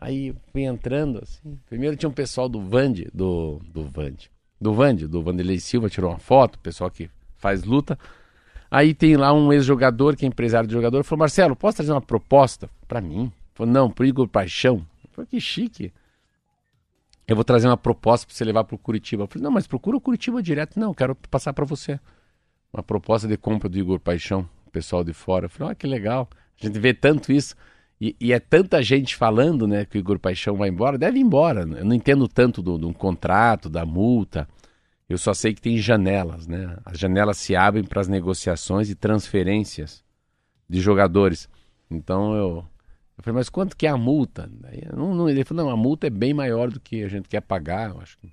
Aí 0.00 0.34
fui 0.50 0.62
entrando, 0.62 1.20
assim. 1.22 1.58
Primeiro 1.66 1.96
tinha 1.96 2.08
um 2.08 2.12
pessoal 2.12 2.48
do 2.48 2.60
Vand, 2.60 2.94
do, 3.12 3.60
do 3.72 3.84
Vand, 3.84 4.16
do 4.60 4.72
Vande, 4.72 5.06
do 5.06 5.22
Vanderlei 5.22 5.60
Silva, 5.60 5.90
tirou 5.90 6.10
uma 6.10 6.18
foto, 6.18 6.58
pessoal 6.58 6.90
que 6.90 7.08
faz 7.36 7.62
luta. 7.62 7.98
Aí 8.70 8.94
tem 8.94 9.16
lá 9.16 9.32
um 9.32 9.52
ex-jogador, 9.52 10.16
que 10.16 10.24
é 10.24 10.28
empresário 10.28 10.66
de 10.66 10.72
jogador, 10.72 11.04
falou: 11.04 11.20
Marcelo, 11.20 11.54
posso 11.54 11.76
trazer 11.76 11.92
uma 11.92 12.00
proposta 12.00 12.68
para 12.88 13.00
mim? 13.00 13.30
Falou: 13.52 13.72
não, 13.72 13.90
pro 13.90 14.06
Igor 14.06 14.26
Paixão. 14.26 14.84
Falei: 15.14 15.28
que 15.28 15.40
chique. 15.40 15.92
Eu 17.26 17.34
vou 17.34 17.44
trazer 17.44 17.68
uma 17.68 17.76
proposta 17.76 18.26
para 18.26 18.36
você 18.36 18.44
levar 18.44 18.64
pro 18.64 18.76
Curitiba. 18.76 19.22
Eu 19.22 19.26
falei: 19.26 19.42
não, 19.42 19.50
mas 19.50 19.66
procura 19.66 19.96
o 19.96 20.00
Curitiba 20.00 20.42
direto. 20.42 20.78
Não, 20.78 20.92
quero 20.92 21.14
passar 21.14 21.52
para 21.52 21.64
você. 21.64 21.98
Uma 22.72 22.82
proposta 22.82 23.28
de 23.28 23.36
compra 23.36 23.68
do 23.68 23.78
Igor 23.78 24.00
Paixão, 24.00 24.48
pessoal 24.72 25.04
de 25.04 25.12
fora. 25.12 25.46
Eu 25.46 25.50
falei: 25.50 25.68
olha 25.68 25.74
que 25.74 25.86
legal. 25.86 26.28
A 26.60 26.66
gente 26.66 26.78
vê 26.78 26.92
tanto 26.92 27.32
isso. 27.32 27.54
E, 28.00 28.16
e, 28.20 28.32
é 28.32 28.40
tanta 28.40 28.82
gente 28.82 29.16
falando 29.16 29.66
né, 29.66 29.84
que 29.84 29.96
o 29.96 30.00
Igor 30.00 30.18
Paixão 30.18 30.56
vai 30.56 30.68
embora, 30.68 30.98
deve 30.98 31.18
ir 31.18 31.22
embora. 31.22 31.60
Eu 31.60 31.84
não 31.84 31.94
entendo 31.94 32.26
tanto 32.28 32.60
do, 32.60 32.76
do 32.76 32.92
contrato, 32.92 33.70
da 33.70 33.86
multa. 33.86 34.48
Eu 35.08 35.16
só 35.16 35.32
sei 35.32 35.54
que 35.54 35.60
tem 35.60 35.78
janelas, 35.78 36.46
né? 36.46 36.76
As 36.84 36.98
janelas 36.98 37.38
se 37.38 37.54
abrem 37.54 37.84
para 37.84 38.00
as 38.00 38.08
negociações 38.08 38.90
e 38.90 38.94
transferências 38.94 40.02
de 40.68 40.80
jogadores. 40.80 41.48
Então 41.90 42.34
eu, 42.34 42.64
eu 43.16 43.22
falei, 43.22 43.36
mas 43.36 43.48
quanto 43.48 43.76
que 43.76 43.86
é 43.86 43.90
a 43.90 43.96
multa? 43.96 44.50
Não, 44.94 45.14
não, 45.14 45.28
ele 45.28 45.44
falou, 45.44 45.64
não, 45.64 45.72
a 45.72 45.76
multa 45.76 46.06
é 46.08 46.10
bem 46.10 46.34
maior 46.34 46.70
do 46.70 46.80
que 46.80 47.02
a 47.02 47.08
gente 47.08 47.28
quer 47.28 47.40
pagar. 47.40 47.90
Eu 47.90 48.00
acho 48.00 48.18
que 48.18 48.32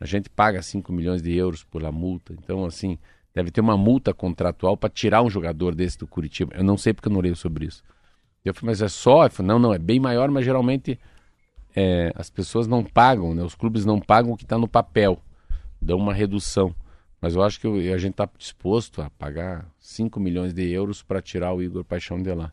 a 0.00 0.06
gente 0.06 0.28
paga 0.28 0.60
5 0.60 0.92
milhões 0.92 1.22
de 1.22 1.32
euros 1.34 1.62
pela 1.64 1.92
multa. 1.92 2.32
Então, 2.32 2.64
assim, 2.64 2.98
deve 3.32 3.50
ter 3.50 3.60
uma 3.60 3.76
multa 3.76 4.12
contratual 4.12 4.76
para 4.76 4.90
tirar 4.90 5.22
um 5.22 5.30
jogador 5.30 5.74
desse 5.74 5.98
do 5.98 6.06
Curitiba. 6.06 6.52
Eu 6.54 6.64
não 6.64 6.76
sei 6.76 6.92
porque 6.92 7.08
eu 7.08 7.12
não 7.12 7.20
leio 7.20 7.36
sobre 7.36 7.66
isso. 7.66 7.82
Eu 8.44 8.52
falei, 8.54 8.70
mas 8.70 8.82
é 8.82 8.88
só? 8.88 9.26
Eu 9.26 9.30
falei, 9.30 9.48
não, 9.48 9.58
não, 9.58 9.74
é 9.74 9.78
bem 9.78 10.00
maior, 10.00 10.30
mas 10.30 10.44
geralmente 10.44 10.98
é, 11.76 12.12
as 12.16 12.28
pessoas 12.28 12.66
não 12.66 12.82
pagam, 12.82 13.34
né? 13.34 13.42
Os 13.42 13.54
clubes 13.54 13.84
não 13.84 14.00
pagam 14.00 14.32
o 14.32 14.36
que 14.36 14.44
está 14.44 14.58
no 14.58 14.68
papel. 14.68 15.22
Dão 15.80 15.98
uma 15.98 16.12
redução. 16.12 16.74
Mas 17.20 17.34
eu 17.34 17.42
acho 17.42 17.60
que 17.60 17.66
a 17.66 17.98
gente 17.98 18.12
está 18.12 18.28
disposto 18.36 19.00
a 19.00 19.10
pagar 19.10 19.68
5 19.78 20.18
milhões 20.18 20.52
de 20.52 20.68
euros 20.70 21.02
para 21.02 21.22
tirar 21.22 21.52
o 21.52 21.62
Igor 21.62 21.84
Paixão 21.84 22.20
de 22.20 22.32
lá. 22.32 22.52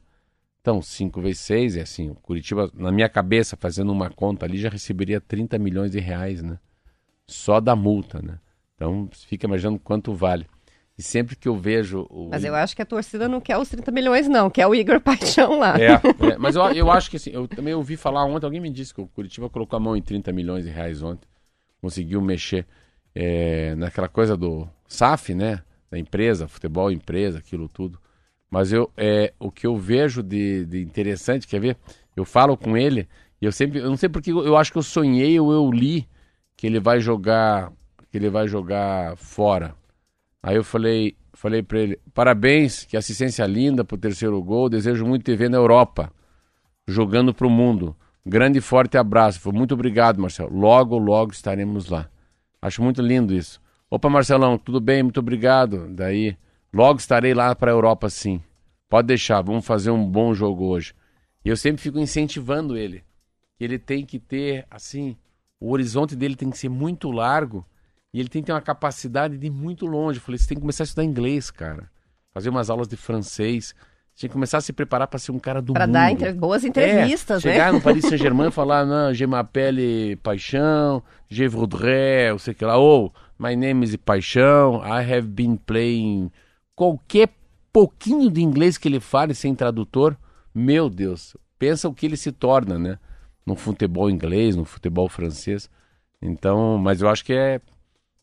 Então, 0.66 0.82
5 0.82 1.22
vezes 1.22 1.42
6 1.42 1.78
é 1.78 1.82
assim, 1.82 2.10
o 2.10 2.16
Curitiba, 2.16 2.72
na 2.74 2.92
minha 2.92 3.08
cabeça, 3.08 3.56
fazendo 3.56 3.92
uma 3.92 4.10
conta 4.10 4.48
ali, 4.48 4.58
já 4.58 4.68
receberia 4.68 5.22
30 5.22 5.60
milhões 5.60 5.92
de 5.92 6.00
reais, 6.00 6.42
né? 6.42 6.58
Só 7.28 7.60
da 7.60 7.76
multa, 7.76 8.20
né? 8.20 8.40
Então, 8.74 9.08
fica 9.14 9.46
imaginando 9.46 9.78
quanto 9.78 10.12
vale. 10.12 10.48
E 10.98 11.04
sempre 11.04 11.36
que 11.36 11.48
eu 11.48 11.56
vejo. 11.56 12.08
O... 12.10 12.30
Mas 12.32 12.44
eu 12.44 12.56
acho 12.56 12.76
que 12.76 12.82
a 12.82 12.86
torcida 12.86 13.28
não 13.28 13.40
quer 13.40 13.60
os 13.60 13.70
30 13.70 13.92
milhões, 13.92 14.28
não, 14.28 14.50
quer 14.50 14.66
o 14.66 14.74
Igor 14.74 15.00
Paixão 15.06 15.60
lá. 15.60 15.80
É, 15.80 15.92
é 15.94 16.38
mas 16.40 16.56
eu, 16.56 16.64
eu 16.72 16.90
acho 16.90 17.12
que 17.12 17.18
assim, 17.18 17.30
eu 17.30 17.48
também 17.48 17.76
ouvi 17.76 17.96
falar 17.96 18.26
ontem, 18.26 18.48
alguém 18.48 18.60
me 18.60 18.72
disse 18.72 18.92
que 18.92 19.02
o 19.02 19.08
Curitiba 19.08 19.48
colocou 19.48 19.78
a 19.78 19.80
mão 19.80 19.96
em 19.96 20.02
30 20.02 20.32
milhões 20.32 20.66
de 20.66 20.72
reais 20.72 21.04
ontem. 21.04 21.28
Conseguiu 21.80 22.20
mexer 22.24 22.66
é, 23.14 23.76
naquela 23.76 24.10
coisa 24.10 24.36
do 24.36 24.68
SAF, 24.88 25.36
né? 25.36 25.62
Da 25.92 26.00
empresa, 26.00 26.48
futebol, 26.48 26.92
empresa, 26.92 27.38
aquilo 27.38 27.70
tudo. 27.70 28.00
Mas 28.50 28.72
eu, 28.72 28.92
é, 28.96 29.34
o 29.40 29.52
que 29.52 29.68
eu 29.68 29.76
vejo 29.76 30.22
de, 30.22 30.66
de 30.66 30.82
interessante, 30.82 31.48
quer 31.48 31.60
ver? 31.60 31.78
Eu 32.16 32.24
falo 32.26 32.56
com 32.56 32.78
ele, 32.78 33.08
e 33.42 33.46
eu 33.46 33.52
sempre. 33.52 33.80
Eu 33.80 33.90
não 33.90 33.98
sei 33.98 34.10
porque 34.10 34.32
eu 34.32 34.56
acho 34.56 34.72
que 34.72 34.78
eu 34.78 34.84
sonhei 34.84 35.40
ou 35.40 35.52
eu 35.52 35.70
li 35.72 36.08
que 36.56 36.66
ele 36.68 36.80
vai 36.80 37.00
jogar. 37.00 37.72
Que 38.12 38.18
ele 38.18 38.30
vai 38.30 38.48
jogar 38.48 39.18
fora 39.18 39.76
Aí 40.46 40.56
eu 40.56 40.64
falei, 40.64 41.18
falei 41.34 41.64
para 41.64 41.80
ele: 41.80 42.00
parabéns, 42.14 42.86
que 42.86 42.96
assistência 42.96 43.44
linda 43.48 43.84
pro 43.84 43.98
terceiro 43.98 44.40
gol. 44.44 44.70
Desejo 44.70 45.04
muito 45.04 45.24
te 45.24 45.36
ver 45.36 45.50
na 45.50 45.58
Europa, 45.58 46.12
jogando 46.88 47.34
pro 47.34 47.50
mundo. 47.50 47.96
Grande 48.24 48.60
e 48.60 48.62
forte 48.62 48.96
abraço. 48.96 49.40
Falei, 49.40 49.58
muito 49.58 49.74
obrigado, 49.74 50.22
Marcelo. 50.22 50.56
Logo, 50.56 51.00
logo 51.00 51.32
estaremos 51.32 51.90
lá. 51.90 52.08
Acho 52.62 52.84
muito 52.84 53.02
lindo 53.02 53.34
isso. 53.34 53.60
Opa, 53.90 54.08
Marcelão, 54.08 54.56
tudo 54.56 54.80
bem? 54.80 55.02
Muito 55.02 55.20
obrigado. 55.20 55.88
Daí, 55.90 56.38
logo 56.76 57.00
estarei 57.00 57.34
lá 57.34 57.56
para 57.56 57.72
a 57.72 57.74
Europa, 57.74 58.10
sim. 58.10 58.42
Pode 58.90 59.08
deixar, 59.08 59.42
vamos 59.42 59.66
fazer 59.66 59.92
um 59.92 60.06
bom 60.06 60.34
jogo 60.34 60.66
hoje. 60.66 60.94
E 61.44 61.50
eu 61.50 61.56
sempre 61.56 61.82
fico 61.82 61.98
incentivando 61.98 62.78
ele. 62.78 63.04
Ele 63.60 63.80
tem 63.80 64.06
que 64.06 64.20
ter, 64.20 64.66
assim, 64.70 65.16
o 65.60 65.72
horizonte 65.72 66.16
dele 66.16 66.36
tem 66.36 66.50
que 66.50 66.58
ser 66.58 66.70
muito 66.70 67.10
largo 67.12 67.66
e 68.14 68.20
ele 68.20 68.28
tem 68.28 68.42
que 68.42 68.48
ter 68.48 68.52
uma 68.52 68.62
capacidade 68.62 69.38
de 69.38 69.48
ir 69.48 69.52
muito 69.52 69.86
longe. 69.86 70.20
Eu 70.20 70.24
falei, 70.24 70.38
você 70.38 70.48
tem 70.48 70.56
que 70.56 70.62
começar 70.62 70.84
a 70.84 70.86
estudar 70.86 71.04
inglês, 71.04 71.50
cara. 71.50 71.90
Fazer 72.34 72.50
umas 72.50 72.70
aulas 72.70 72.88
de 72.88 72.98
francês. 72.98 73.74
Você 74.14 74.22
tem 74.22 74.30
que 74.30 74.34
começar 74.34 74.58
a 74.58 74.62
se 74.62 74.74
preparar 74.74 75.08
para 75.08 75.20
ser 75.20 75.32
um 75.32 75.40
cara 75.40 75.62
do 75.62 75.74
pra 75.74 75.88
mundo. 75.88 75.94
Para 75.94 76.02
dar 76.02 76.12
entre... 76.12 76.34
boas 76.34 76.64
entrevistas, 76.64 77.44
é, 77.44 77.48
né? 77.48 77.54
Chegar 77.54 77.74
no 77.74 77.82
Paris 77.82 78.04
Saint-Germain 78.08 78.50
e 78.50 78.52
falar, 78.52 78.86
não, 78.86 79.14
je 79.14 79.26
m'appelle 79.26 80.16
Paixão, 80.18 81.04
je 81.30 81.48
voudrais, 81.48 82.30
eu 82.30 82.40
sei 82.40 82.54
que 82.54 82.64
lá, 82.64 82.78
oh, 82.80 83.12
my 83.38 83.56
name 83.56 83.84
is 83.84 83.96
Paixão, 83.96 84.82
I 84.86 85.14
have 85.14 85.28
been 85.28 85.58
playing... 85.58 86.32
Qualquer 86.76 87.30
pouquinho 87.72 88.30
de 88.30 88.42
inglês 88.42 88.78
que 88.78 88.88
ele 88.88 89.00
fale 89.00 89.34
sem 89.34 89.56
tradutor, 89.56 90.18
meu 90.54 90.90
Deus, 90.90 91.36
pensa 91.58 91.90
o 91.90 91.94
que 91.94 92.06
ele 92.06 92.18
se 92.18 92.32
torna, 92.32 92.78
né? 92.78 93.00
No 93.46 93.56
futebol 93.56 94.10
inglês, 94.10 94.56
no 94.56 94.66
futebol 94.66 95.08
francês. 95.10 95.70
Então, 96.22 96.78
mas 96.78 97.02
eu 97.02 97.10
acho 97.10 97.24
que 97.24 97.34
é 97.34 97.62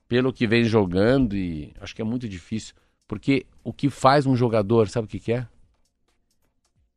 pelo 0.08 0.32
que 0.32 0.46
vem 0.46 0.64
jogando 0.64 1.36
e 1.36 1.72
acho 1.80 1.94
que 1.94 2.02
é 2.02 2.04
muito 2.04 2.28
difícil. 2.28 2.74
Porque 3.06 3.46
o 3.62 3.72
que 3.72 3.88
faz 3.88 4.26
um 4.26 4.36
jogador, 4.36 4.88
sabe 4.88 5.06
o 5.06 5.08
que, 5.08 5.18
que 5.18 5.32
é? 5.32 5.46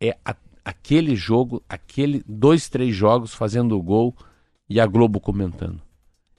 É 0.02 0.18
a, 0.26 0.36
aquele 0.64 1.16
jogo, 1.16 1.64
aquele 1.68 2.24
dois, 2.28 2.70
três 2.70 2.96
jogos 2.96 3.34
fazendo 3.34 3.78
o 3.78 3.84
gol 3.84 4.16
e 4.70 4.80
a 4.80 4.86
Globo 4.86 5.20
comentando. 5.20 5.82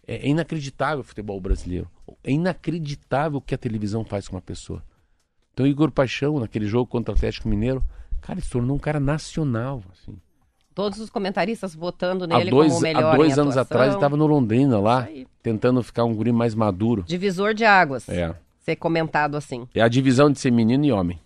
É, 0.07 0.17
é 0.17 0.29
inacreditável 0.29 1.01
o 1.01 1.05
futebol 1.05 1.41
brasileiro. 1.41 1.91
É 2.23 2.31
inacreditável 2.31 3.39
o 3.39 3.43
que 3.43 3.55
a 3.55 3.59
televisão 3.59 4.05
faz 4.05 4.29
com 4.29 4.37
uma 4.37 4.43
pessoa. 4.43 4.83
Então, 5.57 5.67
Igor 5.67 5.91
Paixão, 5.91 6.39
naquele 6.39 6.67
jogo 6.67 6.87
contra 6.87 7.15
o 7.15 7.17
Atlético 7.17 7.49
Mineiro, 7.49 7.83
cara, 8.21 8.39
ele 8.39 8.45
se 8.45 8.51
tornou 8.51 8.77
um 8.77 8.79
cara 8.79 9.01
nacional, 9.01 9.83
assim. 9.91 10.15
Todos 10.75 11.01
os 11.01 11.09
comentaristas 11.09 11.75
votando 11.75 12.27
nele 12.27 12.49
há 12.49 12.51
dois, 12.51 12.73
como 12.75 12.83
melhor 12.83 13.15
Há 13.15 13.17
dois 13.17 13.39
anos 13.39 13.57
atrás 13.57 13.87
ele 13.87 13.95
estava 13.97 14.19
no 14.19 14.27
Londrina 14.27 14.79
lá, 14.79 15.09
tentando 15.43 15.83
ficar 15.83 16.05
um 16.05 16.15
guri 16.15 16.31
mais 16.31 16.55
maduro. 16.55 17.05
Divisor 17.07 17.55
de 17.55 17.65
águas. 17.65 18.07
É. 18.07 18.37
Ser 18.59 18.77
comentado 18.77 19.35
assim. 19.35 19.67
É 19.75 19.81
a 19.81 19.89
divisão 19.89 20.31
de 20.31 20.39
ser 20.39 20.51
menino 20.51 20.85
e 20.85 20.93
homem. 20.93 21.19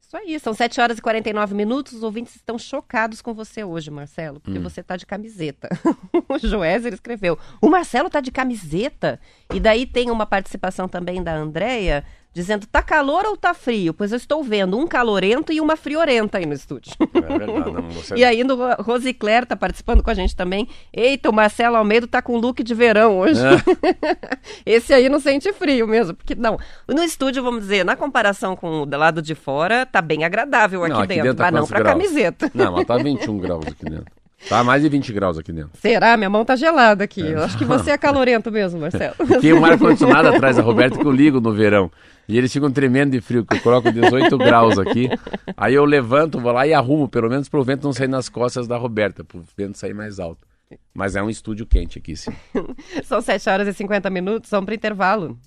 Isso 0.00 0.16
aí, 0.16 0.40
são 0.40 0.52
7 0.52 0.80
horas 0.80 0.98
e 0.98 1.00
49 1.00 1.54
minutos. 1.54 1.92
Os 1.92 2.02
ouvintes 2.02 2.34
estão 2.34 2.58
chocados 2.58 3.22
com 3.22 3.32
você 3.32 3.62
hoje, 3.62 3.92
Marcelo, 3.92 4.40
porque 4.40 4.58
hum. 4.58 4.62
você 4.62 4.80
está 4.80 4.96
de 4.96 5.06
camiseta. 5.06 5.68
o 6.28 6.36
Joézer 6.36 6.92
escreveu: 6.92 7.38
O 7.60 7.70
Marcelo 7.70 8.08
está 8.08 8.20
de 8.20 8.32
camiseta? 8.32 9.20
E 9.54 9.60
daí 9.60 9.86
tem 9.86 10.10
uma 10.10 10.26
participação 10.26 10.88
também 10.88 11.22
da 11.22 11.36
Andréia 11.36 12.04
dizendo: 12.32 12.66
tá 12.66 12.82
calor 12.82 13.26
ou 13.26 13.36
tá 13.36 13.54
frio? 13.54 13.92
Pois 13.92 14.12
eu 14.12 14.16
estou 14.16 14.42
vendo 14.42 14.78
um 14.78 14.86
calorento 14.86 15.52
e 15.52 15.60
uma 15.60 15.76
friorenta 15.76 16.38
aí 16.38 16.46
no 16.46 16.54
estúdio. 16.54 16.92
É 17.00 17.38
verdade, 17.38 17.70
não, 17.70 17.82
você... 17.90 18.14
e 18.16 18.24
ainda 18.24 18.54
o 18.54 18.82
Rosicler 18.82 19.46
tá 19.46 19.56
participando 19.56 20.02
com 20.02 20.10
a 20.10 20.14
gente 20.14 20.34
também. 20.34 20.68
Eita, 20.92 21.30
o 21.30 21.32
Marcelo 21.32 21.76
Almeida 21.76 22.06
tá 22.06 22.22
com 22.22 22.36
look 22.38 22.62
de 22.62 22.74
verão 22.74 23.18
hoje. 23.18 23.40
É. 23.44 24.16
Esse 24.64 24.92
aí 24.92 25.08
não 25.08 25.20
sente 25.20 25.52
frio 25.52 25.86
mesmo, 25.86 26.14
porque 26.14 26.34
não. 26.34 26.58
No 26.88 27.02
estúdio, 27.02 27.42
vamos 27.42 27.60
dizer, 27.60 27.84
na 27.84 27.96
comparação 27.96 28.56
com 28.56 28.82
o 28.82 28.96
lado 28.96 29.20
de 29.20 29.34
fora, 29.34 29.84
tá 29.86 30.00
bem 30.00 30.24
agradável 30.24 30.84
aqui, 30.84 30.92
não, 30.92 31.00
aqui 31.00 31.08
dentro, 31.08 31.24
dentro 31.24 31.38
tá 31.38 31.50
mas 31.50 31.60
não 31.60 31.66
pra 31.66 31.78
graus. 31.80 31.98
camiseta. 31.98 32.50
Não, 32.54 32.72
mas 32.72 32.86
tá 32.86 32.96
21 33.02 33.38
graus 33.38 33.66
aqui 33.66 33.84
dentro. 33.84 34.21
Tá 34.48 34.62
mais 34.64 34.82
de 34.82 34.88
20 34.88 35.12
graus 35.12 35.38
aqui 35.38 35.52
dentro. 35.52 35.70
Será? 35.74 36.16
Minha 36.16 36.30
mão 36.30 36.44
tá 36.44 36.56
gelada 36.56 37.04
aqui. 37.04 37.22
É. 37.22 37.34
Eu 37.34 37.42
acho 37.42 37.56
que 37.56 37.64
você 37.64 37.90
é 37.90 37.98
calorento 37.98 38.50
mesmo, 38.50 38.80
Marcelo. 38.80 39.14
Tem 39.40 39.52
um 39.52 39.64
ar-condicionado 39.64 40.28
atrás 40.28 40.56
da 40.56 40.62
Roberta 40.62 40.98
que 40.98 41.06
eu 41.06 41.12
ligo 41.12 41.40
no 41.40 41.52
verão. 41.52 41.90
E 42.28 42.38
eles 42.38 42.52
ficam 42.52 42.70
tremendo 42.70 43.12
de 43.12 43.20
frio, 43.20 43.44
que 43.44 43.56
eu 43.56 43.60
coloco 43.60 43.90
18 43.90 44.38
graus 44.38 44.78
aqui. 44.78 45.08
Aí 45.56 45.74
eu 45.74 45.84
levanto, 45.84 46.40
vou 46.40 46.52
lá 46.52 46.66
e 46.66 46.72
arrumo, 46.72 47.08
pelo 47.08 47.28
menos 47.28 47.48
para 47.48 47.60
o 47.60 47.64
vento 47.64 47.84
não 47.84 47.92
sair 47.92 48.08
nas 48.08 48.28
costas 48.28 48.66
da 48.66 48.76
Roberta, 48.76 49.24
para 49.24 49.38
o 49.38 49.44
vento 49.56 49.76
sair 49.76 49.94
mais 49.94 50.18
alto. 50.20 50.46
Mas 50.94 51.16
é 51.16 51.22
um 51.22 51.28
estúdio 51.28 51.66
quente 51.66 51.98
aqui, 51.98 52.16
sim. 52.16 52.32
São 53.04 53.20
7 53.20 53.48
horas 53.50 53.68
e 53.68 53.72
50 53.72 54.08
minutos, 54.10 54.50
vamos 54.50 54.66
para 54.66 54.74
intervalo. 54.74 55.38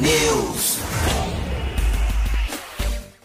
News. 0.00 0.78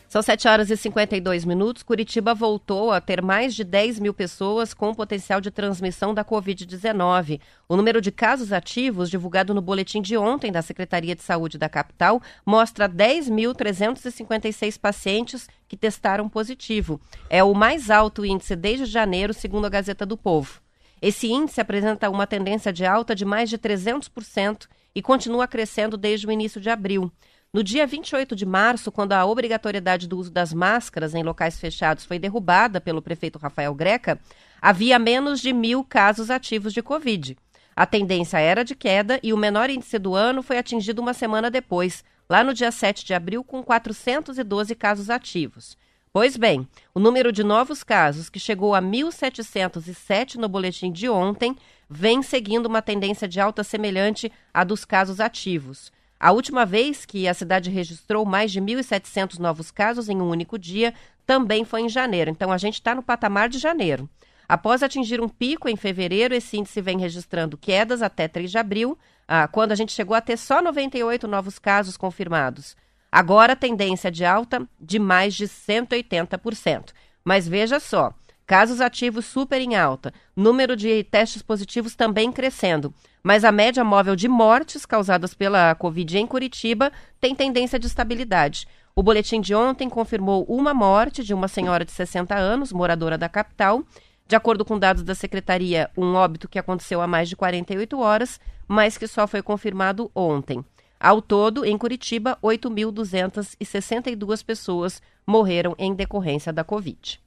São 0.07 0.21
7 0.21 0.47
horas 0.47 0.71
e 0.71 0.77
52 0.77 1.43
minutos. 1.43 1.83
Curitiba 1.83 2.33
voltou 2.33 2.91
a 2.91 3.01
ter 3.01 3.21
mais 3.21 3.53
de 3.53 3.63
10 3.63 3.99
mil 3.99 4.13
pessoas 4.13 4.73
com 4.73 4.95
potencial 4.95 5.41
de 5.41 5.51
transmissão 5.51 6.13
da 6.13 6.23
Covid-19. 6.23 7.41
O 7.67 7.75
número 7.75 7.99
de 7.99 8.11
casos 8.11 8.53
ativos, 8.53 9.09
divulgado 9.09 9.53
no 9.53 9.61
boletim 9.61 10.01
de 10.01 10.15
ontem 10.17 10.51
da 10.51 10.61
Secretaria 10.61 11.13
de 11.13 11.21
Saúde 11.21 11.57
da 11.57 11.67
capital, 11.67 12.21
mostra 12.45 12.87
10.356 12.87 14.79
pacientes 14.79 15.47
que 15.67 15.75
testaram 15.75 16.29
positivo. 16.29 17.01
É 17.29 17.43
o 17.43 17.53
mais 17.53 17.91
alto 17.91 18.25
índice 18.25 18.55
desde 18.55 18.85
janeiro, 18.85 19.33
segundo 19.33 19.65
a 19.65 19.69
Gazeta 19.69 20.05
do 20.05 20.15
Povo. 20.15 20.61
Esse 21.01 21.27
índice 21.27 21.61
apresenta 21.61 22.09
uma 22.09 22.25
tendência 22.25 22.73
de 22.73 22.85
alta 22.85 23.13
de 23.13 23.23
mais 23.23 23.49
de 23.49 23.57
300% 23.57 24.67
e 24.97 25.01
continua 25.03 25.47
crescendo 25.47 25.95
desde 25.95 26.25
o 26.25 26.31
início 26.31 26.59
de 26.59 26.71
abril. 26.71 27.11
No 27.53 27.63
dia 27.63 27.85
28 27.85 28.35
de 28.35 28.47
março, 28.47 28.91
quando 28.91 29.13
a 29.13 29.23
obrigatoriedade 29.27 30.07
do 30.07 30.17
uso 30.17 30.31
das 30.31 30.51
máscaras 30.51 31.13
em 31.13 31.21
locais 31.21 31.59
fechados 31.59 32.03
foi 32.03 32.17
derrubada 32.17 32.81
pelo 32.81 32.99
prefeito 32.99 33.37
Rafael 33.37 33.75
Greca, 33.75 34.19
havia 34.59 34.97
menos 34.97 35.39
de 35.39 35.53
mil 35.53 35.83
casos 35.83 36.31
ativos 36.31 36.73
de 36.73 36.81
Covid. 36.81 37.37
A 37.75 37.85
tendência 37.85 38.39
era 38.39 38.65
de 38.65 38.73
queda 38.73 39.19
e 39.21 39.31
o 39.33 39.37
menor 39.37 39.69
índice 39.69 39.99
do 39.99 40.15
ano 40.15 40.41
foi 40.41 40.57
atingido 40.57 40.99
uma 40.99 41.13
semana 41.13 41.51
depois, 41.51 42.03
lá 42.27 42.43
no 42.43 42.51
dia 42.51 42.71
7 42.71 43.05
de 43.05 43.13
abril, 43.13 43.43
com 43.43 43.61
412 43.61 44.73
casos 44.73 45.11
ativos. 45.11 45.77
Pois 46.11 46.35
bem, 46.35 46.67
o 46.95 46.99
número 46.99 47.31
de 47.31 47.43
novos 47.43 47.83
casos, 47.83 48.31
que 48.31 48.39
chegou 48.39 48.73
a 48.73 48.81
1.707 48.81 50.37
no 50.37 50.49
boletim 50.49 50.91
de 50.91 51.07
ontem, 51.07 51.55
vem 51.89 52.21
seguindo 52.21 52.65
uma 52.65 52.81
tendência 52.81 53.27
de 53.27 53.39
alta 53.39 53.63
semelhante 53.63 54.31
à 54.53 54.63
dos 54.63 54.83
casos 54.83 55.19
ativos. 55.19 55.91
A 56.19 56.31
última 56.31 56.65
vez 56.65 57.05
que 57.05 57.27
a 57.27 57.33
cidade 57.33 57.69
registrou 57.69 58.25
mais 58.25 58.51
de 58.51 58.59
1.700 58.59 59.37
novos 59.37 59.69
casos 59.69 60.09
em 60.09 60.19
um 60.19 60.29
único 60.29 60.57
dia 60.57 60.93
também 61.25 61.63
foi 61.63 61.81
em 61.81 61.89
janeiro. 61.89 62.31
Então 62.31 62.51
a 62.51 62.57
gente 62.57 62.75
está 62.75 62.95
no 62.95 63.03
patamar 63.03 63.49
de 63.49 63.59
janeiro. 63.59 64.09
Após 64.49 64.81
atingir 64.81 65.21
um 65.21 65.27
pico 65.27 65.67
em 65.67 65.75
fevereiro, 65.75 66.33
esse 66.33 66.57
índice 66.57 66.81
vem 66.81 66.97
registrando 66.97 67.57
quedas 67.57 68.01
até 68.01 68.27
3 68.27 68.49
de 68.49 68.57
abril, 68.57 68.97
ah, 69.27 69.47
quando 69.47 69.73
a 69.73 69.75
gente 69.75 69.91
chegou 69.91 70.15
a 70.15 70.21
ter 70.21 70.37
só 70.37 70.61
98 70.61 71.27
novos 71.27 71.59
casos 71.59 71.97
confirmados. 71.97 72.75
Agora 73.11 73.55
tendência 73.55 74.09
de 74.09 74.23
alta 74.23 74.67
de 74.79 74.99
mais 74.99 75.35
de 75.35 75.47
180%. 75.47 76.91
Mas 77.23 77.47
veja 77.47 77.79
só, 77.79 78.13
casos 78.47 78.79
ativos 78.79 79.25
super 79.25 79.61
em 79.61 79.75
alta, 79.75 80.13
número 80.33 80.77
de 80.77 81.03
testes 81.03 81.41
positivos 81.41 81.95
também 81.95 82.31
crescendo. 82.31 82.93
Mas 83.21 83.43
a 83.43 83.51
média 83.51 83.83
móvel 83.83 84.15
de 84.15 84.29
mortes 84.29 84.85
causadas 84.85 85.33
pela 85.33 85.75
Covid 85.75 86.17
em 86.17 86.25
Curitiba 86.25 86.89
tem 87.19 87.35
tendência 87.35 87.77
de 87.77 87.87
estabilidade. 87.87 88.65
O 88.95 89.03
boletim 89.03 89.41
de 89.41 89.53
ontem 89.53 89.89
confirmou 89.89 90.45
uma 90.45 90.73
morte 90.73 91.25
de 91.25 91.33
uma 91.33 91.49
senhora 91.49 91.83
de 91.83 91.91
60 91.91 92.33
anos, 92.33 92.71
moradora 92.71 93.17
da 93.17 93.27
capital. 93.27 93.83
De 94.25 94.35
acordo 94.35 94.63
com 94.63 94.79
dados 94.79 95.03
da 95.03 95.13
secretaria, 95.13 95.91
um 95.97 96.15
óbito 96.15 96.47
que 96.47 96.57
aconteceu 96.57 97.01
há 97.01 97.07
mais 97.07 97.27
de 97.27 97.35
48 97.35 97.99
horas, 97.99 98.39
mas 98.65 98.97
que 98.97 99.07
só 99.07 99.27
foi 99.27 99.41
confirmado 99.41 100.09
ontem. 100.15 100.63
Ao 100.99 101.21
todo, 101.21 101.63
em 101.65 101.77
Curitiba, 101.77 102.37
8.262 102.41 104.43
pessoas 104.43 104.99
morreram 105.27 105.75
em 105.77 105.93
decorrência 105.93 106.51
da 106.51 106.63
Covid. 106.63 107.26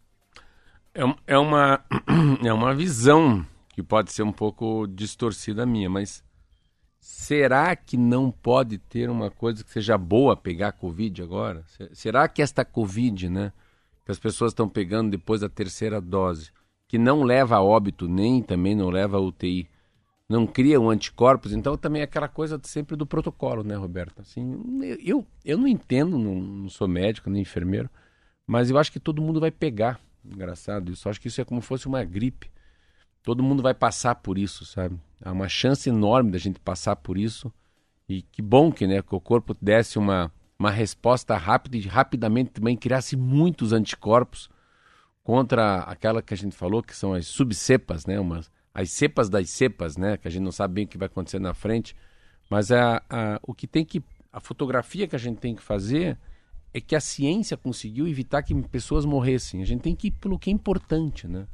É, 0.94 1.02
é, 1.34 1.38
uma, 1.38 1.84
é 2.44 2.52
uma 2.52 2.74
visão 2.74 3.46
que 3.74 3.82
pode 3.82 4.12
ser 4.12 4.22
um 4.22 4.32
pouco 4.32 4.86
distorcida 4.86 5.64
minha, 5.64 5.88
mas 5.88 6.24
será 6.98 7.74
que 7.76 7.96
não 7.96 8.30
pode 8.30 8.78
ter 8.78 9.08
uma 9.08 9.30
coisa 9.30 9.64
que 9.64 9.70
seja 9.70 9.96
boa 9.96 10.36
pegar 10.36 10.68
a 10.68 10.72
Covid 10.72 11.22
agora? 11.22 11.64
Será 11.92 12.28
que 12.28 12.42
esta 12.42 12.64
Covid, 12.64 13.30
né, 13.30 13.52
que 14.04 14.10
as 14.10 14.18
pessoas 14.18 14.52
estão 14.52 14.68
pegando 14.68 15.10
depois 15.10 15.40
da 15.40 15.48
terceira 15.48 16.00
dose, 16.00 16.50
que 16.88 16.98
não 16.98 17.22
leva 17.22 17.56
a 17.56 17.62
óbito 17.62 18.08
nem 18.08 18.42
também 18.42 18.74
não 18.74 18.90
leva 18.90 19.16
a 19.16 19.20
UTI, 19.20 19.68
não 20.28 20.46
criam 20.46 20.90
anticorpos, 20.90 21.52
então 21.52 21.76
também 21.76 22.02
é 22.02 22.04
aquela 22.04 22.28
coisa 22.28 22.60
sempre 22.62 22.96
do 22.96 23.06
protocolo, 23.06 23.62
né, 23.64 23.76
Roberto? 23.76 24.20
Assim, 24.20 24.60
eu, 25.00 25.26
eu 25.44 25.56
não 25.56 25.66
entendo, 25.66 26.18
não, 26.18 26.34
não 26.34 26.68
sou 26.68 26.86
médico 26.86 27.30
nem 27.30 27.42
enfermeiro, 27.42 27.88
mas 28.46 28.70
eu 28.70 28.78
acho 28.78 28.92
que 28.92 29.00
todo 29.00 29.22
mundo 29.22 29.40
vai 29.40 29.50
pegar. 29.50 30.00
Engraçado 30.24 30.92
isso. 30.92 31.08
Acho 31.08 31.20
que 31.20 31.28
isso 31.28 31.40
é 31.40 31.44
como 31.44 31.60
se 31.60 31.68
fosse 31.68 31.86
uma 31.86 32.04
gripe. 32.04 32.50
Todo 33.22 33.42
mundo 33.42 33.62
vai 33.62 33.74
passar 33.74 34.14
por 34.16 34.38
isso, 34.38 34.64
sabe? 34.64 34.98
Há 35.22 35.32
uma 35.32 35.48
chance 35.48 35.88
enorme 35.88 36.30
da 36.30 36.38
gente 36.38 36.58
passar 36.58 36.96
por 36.96 37.18
isso. 37.18 37.52
E 38.08 38.22
que 38.22 38.42
bom 38.42 38.72
que, 38.72 38.86
né, 38.86 39.02
que 39.02 39.14
o 39.14 39.20
corpo 39.20 39.54
desse 39.60 39.98
uma, 39.98 40.32
uma 40.58 40.70
resposta 40.70 41.36
rápida 41.36 41.76
e 41.76 41.82
rapidamente 41.82 42.50
também 42.50 42.76
criasse 42.76 43.16
muitos 43.16 43.72
anticorpos 43.72 44.48
contra 45.22 45.78
aquela 45.80 46.22
que 46.22 46.34
a 46.34 46.36
gente 46.36 46.56
falou, 46.56 46.82
que 46.82 46.96
são 46.96 47.12
as 47.12 47.26
subcepas, 47.26 48.06
né? 48.06 48.18
Umas, 48.18 48.50
as 48.74 48.90
cepas 48.90 49.28
das 49.28 49.50
cepas, 49.50 49.96
né? 49.96 50.16
Que 50.16 50.26
a 50.26 50.30
gente 50.30 50.42
não 50.42 50.52
sabe 50.52 50.74
bem 50.74 50.84
o 50.84 50.88
que 50.88 50.98
vai 50.98 51.06
acontecer 51.06 51.38
na 51.38 51.54
frente. 51.54 51.94
Mas 52.48 52.72
a, 52.72 53.02
a, 53.08 53.38
o 53.42 53.54
que 53.54 53.66
tem 53.66 53.84
que. 53.84 54.02
A 54.32 54.40
fotografia 54.40 55.06
que 55.06 55.16
a 55.16 55.18
gente 55.18 55.38
tem 55.38 55.54
que 55.54 55.62
fazer 55.62 56.18
é 56.72 56.80
que 56.80 56.94
a 56.94 57.00
ciência 57.00 57.56
conseguiu 57.56 58.06
evitar 58.06 58.42
que 58.42 58.54
pessoas 58.62 59.04
morressem. 59.04 59.62
A 59.62 59.66
gente 59.66 59.82
tem 59.82 59.94
que 59.94 60.08
ir 60.08 60.12
pelo 60.12 60.38
que 60.38 60.50
é 60.50 60.52
importante, 60.52 61.26
né? 61.26 61.46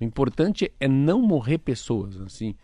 O 0.00 0.04
importante 0.04 0.72
é 0.78 0.88
não 0.88 1.22
morrer 1.22 1.58
pessoas. 1.58 2.20
Assim, 2.20 2.54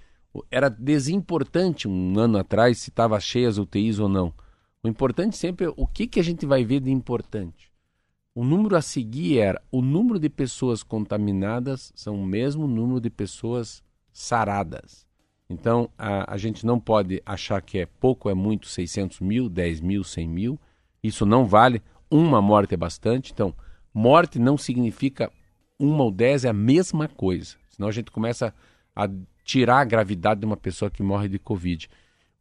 era 0.51 0.69
desimportante 0.69 1.89
um 1.89 2.19
ano 2.19 2.39
atrás 2.39 2.79
se 2.79 2.91
estava 2.91 3.19
cheia 3.21 3.49
as 3.49 3.59
UTIs 3.59 3.99
ou 3.99 4.09
não. 4.09 4.35
O 4.83 4.89
importante 4.89 5.37
sempre 5.37 5.67
é 5.67 5.73
o 5.77 5.87
que, 5.87 6.07
que 6.07 6.21
a 6.21 6.25
gente 6.25 6.47
vai 6.47 6.65
ver 6.65 6.81
de 6.81 6.91
importante. 6.91 7.73
O 8.35 8.45
número 8.45 8.77
a 8.77 8.83
seguir 8.83 9.39
era 9.39 9.61
o 9.71 9.83
número 9.83 10.19
de 10.19 10.29
pessoas 10.29 10.83
contaminadas 10.83 11.93
são 11.97 12.15
o 12.15 12.27
mesmo 12.27 12.69
número 12.69 13.01
de 13.01 13.11
pessoas 13.11 13.83
saradas. 14.13 15.07
Então, 15.51 15.89
a, 15.99 16.35
a 16.35 16.37
gente 16.37 16.65
não 16.65 16.79
pode 16.79 17.23
achar 17.25 17.61
que 17.63 17.79
é 17.79 17.87
pouco, 17.87 18.29
é 18.29 18.35
muito, 18.35 18.69
600 18.69 19.21
mil, 19.21 19.49
10 19.49 19.81
mil, 19.81 20.05
100 20.05 20.29
mil. 20.29 20.61
Isso 21.03 21.25
não 21.25 21.47
vale. 21.47 21.83
Uma 22.11 22.41
morte 22.41 22.75
é 22.75 22.77
bastante. 22.77 23.33
Então, 23.33 23.55
morte 23.93 24.39
não 24.39 24.57
significa 24.57 25.31
uma 25.79 26.05
ou 26.05 26.11
dez, 26.11 26.45
é 26.45 26.49
a 26.49 26.53
mesma 26.53 27.09
coisa. 27.09 27.57
Senão 27.71 27.89
a 27.89 27.93
gente 27.93 28.11
começa 28.11 28.53
a 28.95 29.09
tirar 29.45 29.81
a 29.81 29.85
gravidade 29.85 30.41
de 30.41 30.47
uma 30.47 30.57
pessoa 30.57 30.91
que 30.91 31.03
morre 31.03 31.29
de 31.29 31.39
Covid. 31.39 31.89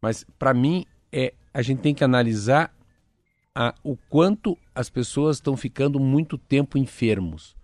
Mas, 0.02 0.26
para 0.38 0.54
mim, 0.54 0.86
é, 1.12 1.34
a 1.54 1.62
gente 1.62 1.82
tem 1.82 1.94
que 1.94 2.04
analisar 2.04 2.74
a, 3.54 3.74
o 3.84 3.96
quanto 4.10 4.58
as 4.74 4.90
pessoas 4.90 5.38
estão 5.38 5.56
ficando 5.56 6.00
muito 6.00 6.38
tempo 6.38 6.78
enfermos. 6.78 7.56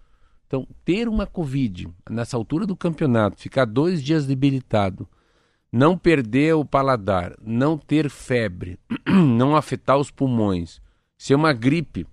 Então, 0.47 0.67
ter 0.85 1.07
uma 1.07 1.25
Covid 1.25 1.87
nessa 2.09 2.37
altura 2.37 2.65
do 2.65 2.75
campeonato, 2.75 3.41
ficar 3.41 3.65
dois 3.65 4.03
dias 4.03 4.25
debilitado, 4.25 5.07
não 5.71 5.97
perder 5.97 6.53
o 6.53 6.63
paladar, 6.63 7.35
não 7.41 7.77
ter 7.77 8.07
febre, 8.09 8.79
não 9.09 9.55
afetar 9.55 9.97
os 9.97 10.11
pulmões, 10.11 10.79
ser 11.23 11.35
uma 11.35 11.53
gripe 11.53 12.05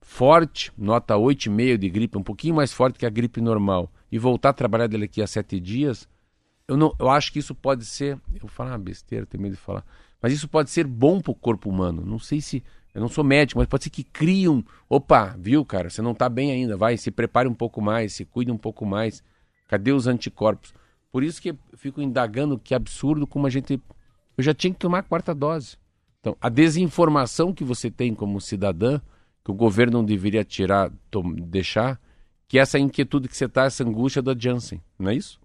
forte, 0.00 0.72
nota 0.74 1.12
8,5 1.14 1.76
de 1.76 1.90
gripe, 1.90 2.16
um 2.16 2.22
pouquinho 2.22 2.54
mais 2.54 2.72
forte 2.72 2.98
que 2.98 3.04
a 3.04 3.10
gripe 3.10 3.38
normal, 3.38 3.92
e 4.10 4.18
voltar 4.18 4.48
a 4.48 4.52
trabalhar 4.54 4.86
daqui 4.86 5.20
a 5.20 5.26
sete 5.26 5.60
dias, 5.60 6.08
eu, 6.66 6.74
não, 6.74 6.96
eu 6.98 7.10
acho 7.10 7.30
que 7.34 7.38
isso 7.38 7.54
pode 7.54 7.84
ser. 7.84 8.18
Eu 8.32 8.40
vou 8.40 8.48
falar 8.48 8.70
uma 8.70 8.78
besteira, 8.78 9.26
tenho 9.26 9.42
medo 9.42 9.56
de 9.56 9.60
falar. 9.60 9.84
Mas 10.22 10.32
isso 10.32 10.48
pode 10.48 10.70
ser 10.70 10.86
bom 10.86 11.20
para 11.20 11.32
o 11.32 11.34
corpo 11.34 11.68
humano. 11.68 12.02
Não 12.02 12.18
sei 12.18 12.40
se. 12.40 12.64
Eu 12.94 13.02
não 13.02 13.08
sou 13.08 13.22
médico, 13.22 13.58
mas 13.58 13.68
pode 13.68 13.84
ser 13.84 13.90
que 13.90 14.02
criam. 14.02 14.64
Opa, 14.88 15.36
viu, 15.38 15.62
cara? 15.62 15.90
Você 15.90 16.00
não 16.00 16.12
está 16.12 16.26
bem 16.26 16.50
ainda. 16.50 16.78
Vai, 16.78 16.96
se 16.96 17.10
prepare 17.10 17.46
um 17.46 17.54
pouco 17.54 17.82
mais, 17.82 18.14
se 18.14 18.24
cuide 18.24 18.50
um 18.50 18.56
pouco 18.56 18.86
mais. 18.86 19.22
Cadê 19.68 19.92
os 19.92 20.06
anticorpos? 20.06 20.72
Por 21.12 21.22
isso 21.22 21.42
que 21.42 21.50
eu 21.50 21.58
fico 21.76 22.00
indagando 22.00 22.58
que 22.58 22.74
absurdo 22.74 23.26
como 23.26 23.46
a 23.46 23.50
gente. 23.50 23.78
Eu 24.34 24.42
já 24.42 24.54
tinha 24.54 24.72
que 24.72 24.78
tomar 24.78 25.00
a 25.00 25.02
quarta 25.02 25.34
dose. 25.34 25.76
Então, 26.20 26.36
a 26.40 26.48
desinformação 26.48 27.52
que 27.52 27.64
você 27.64 27.90
tem 27.90 28.14
como 28.14 28.40
cidadã, 28.40 29.00
que 29.42 29.50
o 29.50 29.54
governo 29.54 29.98
não 29.98 30.04
deveria 30.04 30.44
tirar, 30.44 30.92
deixar, 31.44 31.98
que 32.46 32.58
essa 32.58 32.78
inquietude 32.78 33.26
que 33.26 33.36
você 33.36 33.46
está, 33.46 33.64
essa 33.64 33.82
angústia 33.82 34.20
da 34.20 34.34
Janssen, 34.38 34.82
não 34.98 35.10
é 35.10 35.14
isso? 35.14 35.40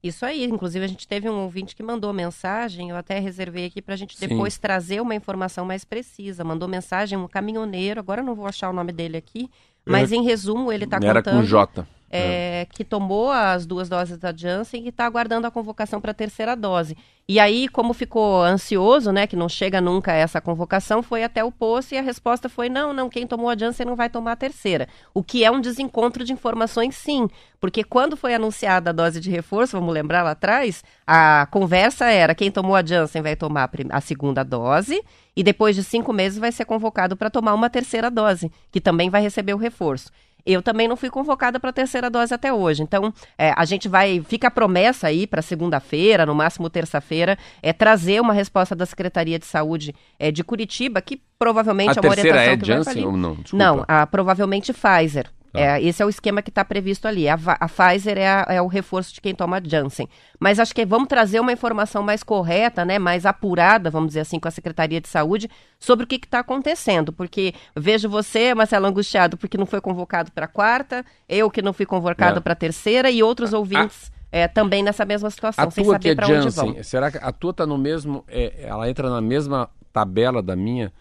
Isso 0.00 0.24
aí, 0.24 0.44
inclusive 0.44 0.84
a 0.84 0.88
gente 0.88 1.08
teve 1.08 1.30
um 1.30 1.42
ouvinte 1.44 1.74
que 1.74 1.82
mandou 1.82 2.12
mensagem, 2.12 2.90
eu 2.90 2.96
até 2.96 3.18
reservei 3.18 3.64
aqui 3.64 3.80
para 3.80 3.94
a 3.94 3.96
gente 3.96 4.20
depois 4.20 4.54
Sim. 4.54 4.60
trazer 4.60 5.00
uma 5.00 5.14
informação 5.14 5.64
mais 5.64 5.82
precisa. 5.82 6.44
Mandou 6.44 6.68
mensagem 6.68 7.18
um 7.18 7.26
caminhoneiro, 7.26 8.00
agora 8.00 8.22
não 8.22 8.34
vou 8.34 8.46
achar 8.46 8.68
o 8.68 8.72
nome 8.72 8.92
dele 8.92 9.16
aqui, 9.16 9.50
mas 9.84 10.12
em 10.12 10.22
resumo 10.22 10.70
ele 10.70 10.84
está 10.84 10.98
contando... 10.98 11.08
Era 11.08 11.22
com 11.22 11.42
J 11.42 11.86
é, 12.10 12.66
que 12.70 12.84
tomou 12.84 13.30
as 13.30 13.66
duas 13.66 13.88
doses 13.88 14.18
da 14.18 14.32
Janssen 14.32 14.84
e 14.84 14.88
está 14.88 15.04
aguardando 15.04 15.46
a 15.46 15.50
convocação 15.50 16.00
para 16.00 16.12
a 16.12 16.14
terceira 16.14 16.54
dose. 16.54 16.96
E 17.26 17.40
aí, 17.40 17.68
como 17.68 17.94
ficou 17.94 18.42
ansioso, 18.42 19.10
né, 19.10 19.26
que 19.26 19.34
não 19.34 19.48
chega 19.48 19.80
nunca 19.80 20.12
essa 20.12 20.40
convocação, 20.42 21.02
foi 21.02 21.24
até 21.24 21.42
o 21.42 21.50
posto 21.50 21.92
e 21.92 21.98
a 21.98 22.02
resposta 22.02 22.48
foi: 22.48 22.68
não, 22.68 22.92
não, 22.92 23.08
quem 23.08 23.26
tomou 23.26 23.48
a 23.48 23.56
Janssen 23.56 23.86
não 23.86 23.96
vai 23.96 24.10
tomar 24.10 24.32
a 24.32 24.36
terceira. 24.36 24.86
O 25.14 25.24
que 25.24 25.42
é 25.42 25.50
um 25.50 25.60
desencontro 25.60 26.22
de 26.22 26.32
informações, 26.32 26.94
sim. 26.94 27.28
Porque 27.58 27.82
quando 27.82 28.16
foi 28.16 28.34
anunciada 28.34 28.90
a 28.90 28.92
dose 28.92 29.20
de 29.20 29.30
reforço, 29.30 29.78
vamos 29.78 29.94
lembrar 29.94 30.22
lá 30.22 30.32
atrás, 30.32 30.84
a 31.06 31.48
conversa 31.50 32.04
era: 32.10 32.34
quem 32.34 32.50
tomou 32.50 32.76
a 32.76 32.84
Janssen 32.84 33.22
vai 33.22 33.34
tomar 33.34 33.70
a 33.90 34.00
segunda 34.02 34.44
dose 34.44 35.02
e 35.34 35.42
depois 35.42 35.74
de 35.74 35.82
cinco 35.82 36.12
meses 36.12 36.38
vai 36.38 36.52
ser 36.52 36.66
convocado 36.66 37.16
para 37.16 37.30
tomar 37.30 37.54
uma 37.54 37.70
terceira 37.70 38.10
dose, 38.10 38.52
que 38.70 38.80
também 38.80 39.08
vai 39.08 39.22
receber 39.22 39.54
o 39.54 39.58
reforço. 39.58 40.12
Eu 40.46 40.62
também 40.62 40.86
não 40.86 40.96
fui 40.96 41.08
convocada 41.08 41.58
para 41.58 41.70
a 41.70 41.72
terceira 41.72 42.10
dose 42.10 42.34
até 42.34 42.52
hoje. 42.52 42.82
Então, 42.82 43.12
é, 43.38 43.52
a 43.56 43.64
gente 43.64 43.88
vai. 43.88 44.22
Fica 44.26 44.48
a 44.48 44.50
promessa 44.50 45.06
aí 45.06 45.26
para 45.26 45.40
segunda-feira, 45.40 46.26
no 46.26 46.34
máximo 46.34 46.68
terça-feira, 46.68 47.38
é 47.62 47.72
trazer 47.72 48.20
uma 48.20 48.32
resposta 48.32 48.74
da 48.74 48.84
Secretaria 48.84 49.38
de 49.38 49.46
Saúde 49.46 49.94
é, 50.18 50.30
de 50.30 50.44
Curitiba, 50.44 51.00
que 51.00 51.20
provavelmente 51.38 51.98
a 51.98 52.00
é 52.02 52.06
uma 52.06 52.10
orientação 52.10 52.52
é 52.52 52.56
que 52.56 52.66
Janssen 52.66 53.06
ou 53.06 53.16
não? 53.16 53.34
Desculpa. 53.34 53.64
Não, 53.64 53.84
a, 53.88 54.06
provavelmente 54.06 54.72
Pfizer. 54.72 55.30
Tá. 55.54 55.60
É, 55.60 55.80
esse 55.80 56.02
é 56.02 56.06
o 56.06 56.08
esquema 56.08 56.42
que 56.42 56.50
está 56.50 56.64
previsto 56.64 57.06
ali. 57.06 57.28
A, 57.28 57.38
a 57.60 57.68
Pfizer 57.68 58.18
é, 58.18 58.26
a, 58.26 58.46
é, 58.48 58.60
o 58.60 58.66
reforço 58.66 59.14
de 59.14 59.20
quem 59.20 59.32
toma 59.32 59.62
Janssen. 59.64 60.08
Mas 60.40 60.58
acho 60.58 60.74
que 60.74 60.84
vamos 60.84 61.06
trazer 61.06 61.38
uma 61.38 61.52
informação 61.52 62.02
mais 62.02 62.24
correta, 62.24 62.84
né, 62.84 62.98
mais 62.98 63.24
apurada, 63.24 63.88
vamos 63.88 64.08
dizer 64.08 64.20
assim, 64.20 64.40
com 64.40 64.48
a 64.48 64.50
Secretaria 64.50 65.00
de 65.00 65.06
Saúde 65.06 65.48
sobre 65.78 66.04
o 66.04 66.08
que 66.08 66.16
está 66.16 66.40
acontecendo. 66.40 67.12
Porque 67.12 67.54
vejo 67.76 68.08
você, 68.08 68.52
Marcelo, 68.52 68.86
angustiado 68.86 69.36
porque 69.36 69.56
não 69.56 69.64
foi 69.64 69.80
convocado 69.80 70.32
para 70.32 70.46
a 70.46 70.48
quarta, 70.48 71.04
eu 71.28 71.48
que 71.48 71.62
não 71.62 71.72
fui 71.72 71.86
convocado 71.86 72.42
para 72.42 72.52
a 72.52 72.56
terceira 72.56 73.08
e 73.08 73.22
outros 73.22 73.52
ouvintes. 73.52 74.12
É, 74.32 74.48
também 74.48 74.82
nessa 74.82 75.04
mesma 75.04 75.30
situação, 75.30 75.70
sem 75.70 75.84
saber 75.84 76.16
para 76.16 76.26
onde 76.26 76.50
vão. 76.50 76.82
Será 76.82 77.08
que 77.08 77.18
a 77.18 77.30
tua 77.30 77.52
está 77.52 77.64
no 77.64 77.78
mesmo. 77.78 78.24
É, 78.26 78.64
ela 78.64 78.90
entra 78.90 79.08
na 79.08 79.20
mesma 79.20 79.70
tabela 79.92 80.42
da 80.42 80.56
minha, 80.56 80.92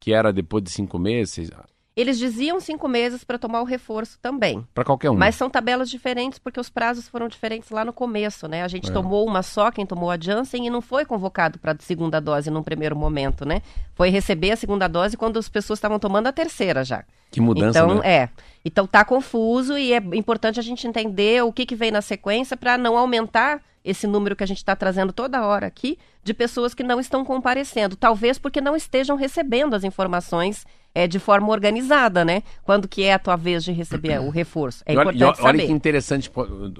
que 0.00 0.14
era 0.14 0.32
depois 0.32 0.64
de 0.64 0.70
cinco 0.70 0.98
meses? 0.98 1.50
Eles 1.98 2.16
diziam 2.16 2.60
cinco 2.60 2.86
meses 2.86 3.24
para 3.24 3.36
tomar 3.36 3.60
o 3.60 3.64
reforço 3.64 4.20
também. 4.22 4.64
Para 4.72 4.84
qualquer 4.84 5.10
um. 5.10 5.16
Mas 5.16 5.34
são 5.34 5.50
tabelas 5.50 5.90
diferentes 5.90 6.38
porque 6.38 6.60
os 6.60 6.70
prazos 6.70 7.08
foram 7.08 7.26
diferentes 7.26 7.70
lá 7.70 7.84
no 7.84 7.92
começo, 7.92 8.46
né? 8.46 8.62
A 8.62 8.68
gente 8.68 8.88
é. 8.88 8.92
tomou 8.92 9.26
uma 9.26 9.42
só, 9.42 9.72
quem 9.72 9.84
tomou 9.84 10.08
a 10.08 10.16
Janssen, 10.16 10.64
e 10.64 10.70
não 10.70 10.80
foi 10.80 11.04
convocado 11.04 11.58
para 11.58 11.72
a 11.72 11.76
segunda 11.80 12.20
dose 12.20 12.52
num 12.52 12.62
primeiro 12.62 12.94
momento, 12.94 13.44
né? 13.44 13.62
Foi 13.96 14.10
receber 14.10 14.52
a 14.52 14.56
segunda 14.56 14.86
dose 14.86 15.16
quando 15.16 15.40
as 15.40 15.48
pessoas 15.48 15.80
estavam 15.80 15.98
tomando 15.98 16.28
a 16.28 16.32
terceira 16.32 16.84
já. 16.84 17.02
Que 17.32 17.40
mudança, 17.40 17.80
então, 17.80 17.96
né? 17.96 18.08
é. 18.08 18.28
Então 18.64 18.86
tá 18.86 19.04
confuso 19.04 19.76
e 19.76 19.92
é 19.92 19.96
importante 19.96 20.60
a 20.60 20.62
gente 20.62 20.86
entender 20.86 21.42
o 21.42 21.52
que, 21.52 21.66
que 21.66 21.74
vem 21.74 21.90
na 21.90 22.00
sequência 22.00 22.56
para 22.56 22.78
não 22.78 22.96
aumentar 22.96 23.60
esse 23.84 24.06
número 24.06 24.36
que 24.36 24.44
a 24.44 24.46
gente 24.46 24.58
está 24.58 24.76
trazendo 24.76 25.12
toda 25.12 25.44
hora 25.44 25.66
aqui 25.66 25.98
de 26.22 26.32
pessoas 26.34 26.74
que 26.74 26.82
não 26.82 27.00
estão 27.00 27.24
comparecendo, 27.24 27.96
talvez 27.96 28.38
porque 28.38 28.60
não 28.60 28.76
estejam 28.76 29.16
recebendo 29.16 29.74
as 29.74 29.82
informações 29.82 30.66
é, 30.94 31.06
de 31.06 31.18
forma 31.18 31.48
organizada, 31.48 32.24
né? 32.24 32.42
Quando 32.62 32.88
que 32.88 33.04
é 33.04 33.12
a 33.12 33.18
tua 33.18 33.36
vez 33.36 33.64
de 33.64 33.72
receber 33.72 34.20
o 34.20 34.30
reforço? 34.30 34.82
É 34.86 34.92
importante 34.92 35.22
olha, 35.22 35.34
saber. 35.34 35.48
Olha 35.48 35.66
que 35.66 35.72
interessante 35.72 36.30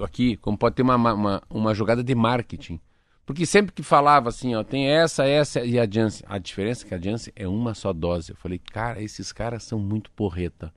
aqui, 0.03 0.37
como 0.37 0.57
pode 0.57 0.75
ter 0.75 0.81
uma, 0.81 0.95
uma, 0.95 1.41
uma 1.49 1.73
jogada 1.73 2.03
de 2.03 2.15
marketing. 2.15 2.79
Porque 3.25 3.45
sempre 3.45 3.71
que 3.71 3.83
falava 3.83 4.29
assim, 4.29 4.55
ó, 4.55 4.63
tem 4.63 4.87
essa, 4.87 5.23
essa 5.23 5.63
e 5.63 5.79
a 5.79 5.87
Janssen. 5.89 6.25
A 6.27 6.39
diferença 6.39 6.83
é 6.83 6.87
que 6.87 6.95
a 6.95 6.99
Janssen 6.99 7.31
é 7.35 7.47
uma 7.47 7.75
só 7.75 7.93
dose. 7.93 8.31
Eu 8.31 8.35
falei, 8.35 8.57
cara, 8.57 9.01
esses 9.01 9.31
caras 9.31 9.63
são 9.63 9.77
muito 9.77 10.09
porreta. 10.11 10.73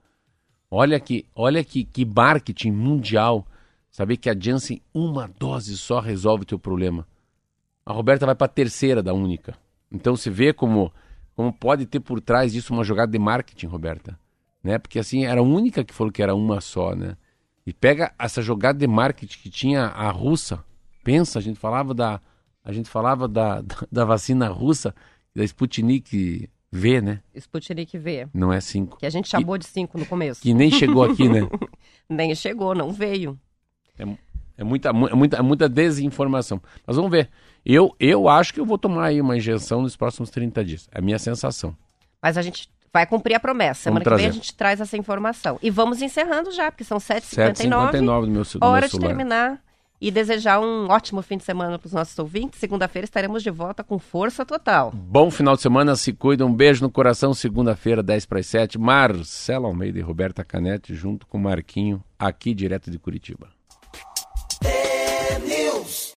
Olha 0.69 0.99
que, 0.99 1.25
olha 1.35 1.63
que, 1.63 1.83
que 1.83 2.05
marketing 2.05 2.71
mundial. 2.71 3.45
Saber 3.89 4.17
que 4.17 4.29
a 4.29 4.39
Janssen, 4.39 4.81
uma 4.93 5.27
dose 5.39 5.75
só 5.77 5.99
resolve 5.99 6.43
o 6.43 6.45
teu 6.45 6.59
problema. 6.59 7.07
A 7.85 7.91
Roberta 7.91 8.25
vai 8.25 8.35
para 8.35 8.45
a 8.45 8.49
terceira 8.49 9.01
da 9.01 9.13
única. 9.13 9.55
Então 9.91 10.15
se 10.15 10.29
vê 10.29 10.53
como 10.53 10.93
como 11.35 11.51
pode 11.51 11.85
ter 11.85 11.99
por 11.99 12.21
trás 12.21 12.53
disso 12.53 12.73
uma 12.73 12.83
jogada 12.83 13.11
de 13.11 13.19
marketing, 13.19 13.67
Roberta, 13.67 14.19
né? 14.63 14.77
Porque 14.77 14.99
assim 14.99 15.25
era 15.25 15.39
a 15.41 15.43
única 15.43 15.83
que 15.83 15.93
falou 15.93 16.11
que 16.11 16.21
era 16.21 16.35
uma 16.35 16.61
só, 16.61 16.95
né? 16.95 17.15
E 17.65 17.73
pega 17.73 18.13
essa 18.19 18.41
jogada 18.41 18.77
de 18.77 18.87
marketing 18.87 19.39
que 19.39 19.49
tinha 19.49 19.85
a 19.85 20.09
russa. 20.11 20.63
Pensa, 21.03 21.39
a 21.39 21.41
gente 21.41 21.59
falava 21.59 21.93
da 21.93 22.21
a 22.63 22.71
gente 22.71 22.89
falava 22.89 23.27
da, 23.27 23.61
da, 23.61 23.75
da 23.91 24.05
vacina 24.05 24.47
russa, 24.47 24.95
da 25.35 25.43
Sputnik 25.43 26.49
V, 26.71 27.01
né? 27.01 27.19
Sputnik 27.35 27.97
V. 27.97 28.27
Não 28.33 28.53
é 28.53 28.61
5. 28.61 28.97
Que 28.97 29.05
a 29.05 29.09
gente 29.09 29.27
chamou 29.27 29.57
de 29.57 29.65
5 29.65 29.97
no 29.97 30.05
começo. 30.05 30.41
Que 30.41 30.53
nem 30.53 30.71
chegou 30.71 31.03
aqui, 31.03 31.27
né? 31.27 31.41
nem 32.09 32.33
chegou, 32.33 32.73
não 32.73 32.91
veio. 32.91 33.37
É, 33.99 34.03
é 34.57 34.63
muita, 34.63 34.89
é 34.89 34.93
muita, 34.93 35.37
é 35.37 35.41
muita 35.41 35.69
desinformação. 35.69 36.61
Mas 36.87 36.95
vamos 36.95 37.11
ver. 37.11 37.29
Eu, 37.65 37.95
eu 37.99 38.27
acho 38.27 38.53
que 38.53 38.59
eu 38.59 38.65
vou 38.65 38.77
tomar 38.77 39.05
aí 39.05 39.21
uma 39.21 39.37
injeção 39.37 39.81
nos 39.81 39.95
próximos 39.95 40.29
30 40.29 40.65
dias. 40.65 40.89
É 40.91 40.99
a 40.99 41.01
minha 41.01 41.19
sensação. 41.19 41.75
Mas 42.21 42.37
a 42.37 42.41
gente 42.41 42.69
vai 42.91 43.05
cumprir 43.05 43.35
a 43.35 43.39
promessa. 43.39 43.83
Semana 43.83 44.05
que 44.05 44.15
vem 44.15 44.27
a 44.27 44.31
gente 44.31 44.53
traz 44.53 44.79
essa 44.79 44.95
informação. 44.95 45.57
E 45.61 45.69
vamos 45.69 46.01
encerrando 46.01 46.51
já, 46.51 46.71
porque 46.71 46.83
são 46.83 46.97
7h59. 46.97 47.53
7h59 47.53 48.21
do 48.21 48.27
meu, 48.27 48.43
do 48.43 48.65
Hora 48.65 48.87
de 48.87 48.99
terminar 48.99 49.61
e 50.03 50.11
desejar 50.11 50.59
um 50.59 50.89
ótimo 50.89 51.21
fim 51.21 51.37
de 51.37 51.45
semana 51.45 51.79
para 51.79 51.87
os 51.87 51.93
nossos 51.93 52.19
ouvintes. 52.19 52.59
Segunda-feira 52.59 53.05
estaremos 53.05 53.41
de 53.41 53.49
volta 53.49 53.85
com 53.85 53.97
força 53.97 54.45
total. 54.45 54.91
Bom 54.93 55.31
final 55.31 55.55
de 55.55 55.61
semana, 55.61 55.95
se 55.95 56.11
cuida. 56.11 56.45
Um 56.45 56.53
beijo 56.53 56.83
no 56.83 56.91
coração. 56.91 57.33
Segunda-feira, 57.33 58.03
10 58.03 58.25
para 58.25 58.39
as 58.39 58.47
7. 58.47 58.77
Marcelo 58.77 59.65
Almeida 59.65 59.97
e 59.97 60.01
Roberta 60.01 60.43
Canete, 60.43 60.93
junto 60.93 61.25
com 61.25 61.37
Marquinho, 61.37 62.03
aqui 62.19 62.53
direto 62.53 62.91
de 62.91 62.99
Curitiba. 62.99 63.47